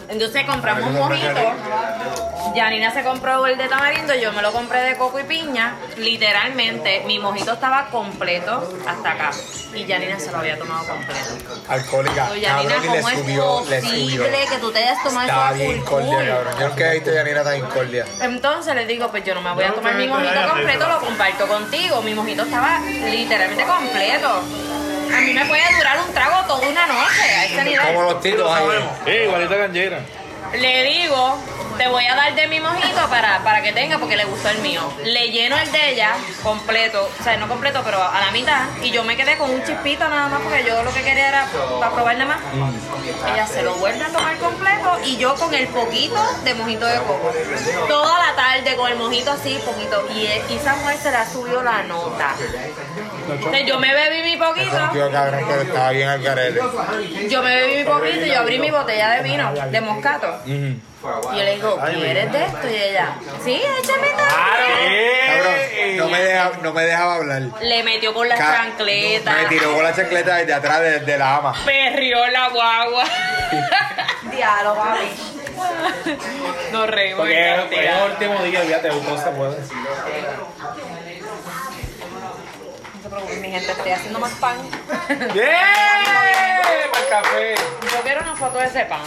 [0.09, 1.39] Entonces compramos un mojito.
[2.55, 5.75] Janina se compró el de tamarindo, yo me lo compré de coco y piña.
[5.97, 9.31] Literalmente, mi mojito estaba completo hasta acá.
[9.73, 11.29] Y Janina se lo había tomado completo.
[11.67, 12.29] Alcohólica.
[12.31, 15.57] Oye, Janina, Cabrón, y le ¿cómo es posible que tú te hayas tomado Estaba eso
[15.57, 16.53] bien cordia, cabrón.
[16.59, 18.05] Yo nunca he visto a Yanira tan incordia.
[18.21, 21.47] Entonces le digo, pues yo no me voy a tomar mi mojito completo, lo comparto
[21.47, 22.01] contigo.
[22.01, 24.41] Mi mojito estaba literalmente completo.
[25.15, 27.85] A mí me puede durar un trago toda una noche a ese nivel.
[27.87, 28.65] Como los tiros ahí.
[29.05, 29.99] Eh, igualita canjera.
[30.53, 31.37] Le digo,
[31.77, 34.59] te voy a dar de mi mojito para, para que tenga, porque le gustó el
[34.59, 34.81] mío.
[35.03, 36.11] Le lleno el de ella
[36.43, 38.61] completo, o sea, no completo, pero a la mitad.
[38.81, 41.47] Y yo me quedé con un chispito nada más, porque yo lo que quería era
[41.79, 42.41] para probar nada más.
[43.33, 46.97] Ella se lo vuelve a tomar completo y yo con el poquito de mojito de
[46.99, 47.31] coco.
[47.87, 50.07] Toda la tarde con el mojito así, poquito.
[50.13, 52.33] Y, y esa mujer se la subió la nota.
[53.29, 54.77] Entonces yo me bebí mi poquito.
[57.29, 60.36] Yo me bebí mi poquito y yo abrí mi botella de vino, de moscato.
[60.45, 62.67] Yo le digo, ¿quieres de esto?
[62.69, 67.41] Y ella, sí, échame Cabrón, no me, deja, no me dejaba hablar.
[67.61, 69.31] Le metió con la Ca- chancleta.
[69.33, 71.53] Me tiró con la chancleta desde atrás de, de la ama.
[71.65, 73.03] Perrió la guagua.
[74.31, 75.07] Diálogo, papi.
[76.71, 77.19] Nos reímos.
[77.19, 78.05] Porque cantidad.
[78.05, 79.57] el último día, ya te gustó, se puede.
[83.07, 84.57] No se preocupen, mi gente, estoy haciendo más pan.
[85.07, 85.47] ¡Bien!
[86.91, 87.55] Para el café.
[87.55, 88.99] Yo quiero una foto de ese pan.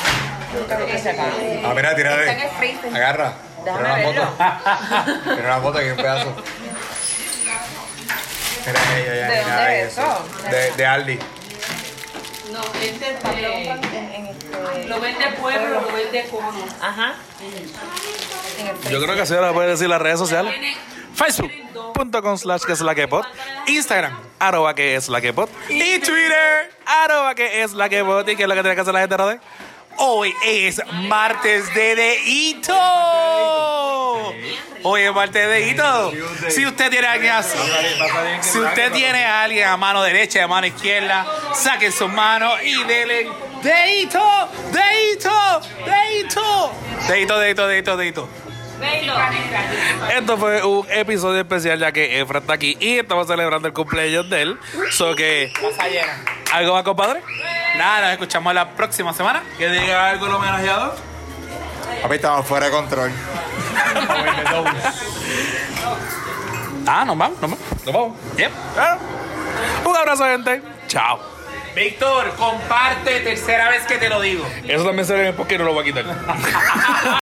[0.88, 1.30] Ese pan.
[1.64, 2.42] Ah, mira, Está en tírale.
[2.44, 2.94] el freezer.
[2.96, 3.32] Agarra.
[3.62, 4.26] Déjame una verlo.
[4.26, 5.22] foto.
[5.36, 6.36] Tira una foto aquí un pedazo.
[8.66, 9.12] Mira ella.
[9.12, 10.02] ¿De mira dónde es eso.
[10.38, 10.48] eso?
[10.50, 11.18] De, de Aldi.
[12.52, 13.70] No, este es de...
[13.70, 16.64] Este- Lo vende pueblo, lo vende cono.
[16.80, 17.14] Ajá.
[18.90, 20.54] Yo creo que así ahora puede decir las redes sociales.
[21.14, 23.26] Facebook.com slash que es la que pot.
[23.66, 25.50] Instagram, arroba que es la que pot.
[25.68, 28.28] Y Twitter, arroba que es la que pot.
[28.28, 29.40] ¿Y qué es lo que tiene que hacer la gente, Rode?
[29.96, 32.74] Hoy es martes de Deito.
[34.82, 36.12] Hoy es martes de Deito.
[36.48, 37.58] Si usted tiene a alguien así,
[38.40, 42.54] si usted tiene a alguien a mano derecha y a mano izquierda, saque sus manos
[42.62, 43.28] y dele
[43.62, 46.72] Deito, Deito, Deito.
[47.08, 48.28] Deito, Deito, Deito, Deito.
[50.16, 54.28] Esto fue un episodio especial ya que Efra está aquí y estamos celebrando el cumpleaños
[54.30, 54.58] de él.
[54.90, 55.52] So que,
[56.52, 57.22] ¿algo más, compadre?
[57.76, 59.42] Nada, nos escuchamos la próxima semana.
[59.58, 60.94] Que diga algo el homenajeado.
[62.02, 63.10] Papi, estamos fuera de control.
[66.86, 67.58] Ah, nos vamos, nos vamos.
[67.84, 68.16] Nos vamos.
[68.36, 68.50] Yep.
[68.76, 68.98] Ah.
[69.84, 70.62] Un abrazo, gente.
[70.88, 71.20] Chao.
[71.74, 74.44] Víctor, comparte, tercera vez que te lo digo.
[74.66, 77.20] Eso también se ve porque no lo voy a quitar.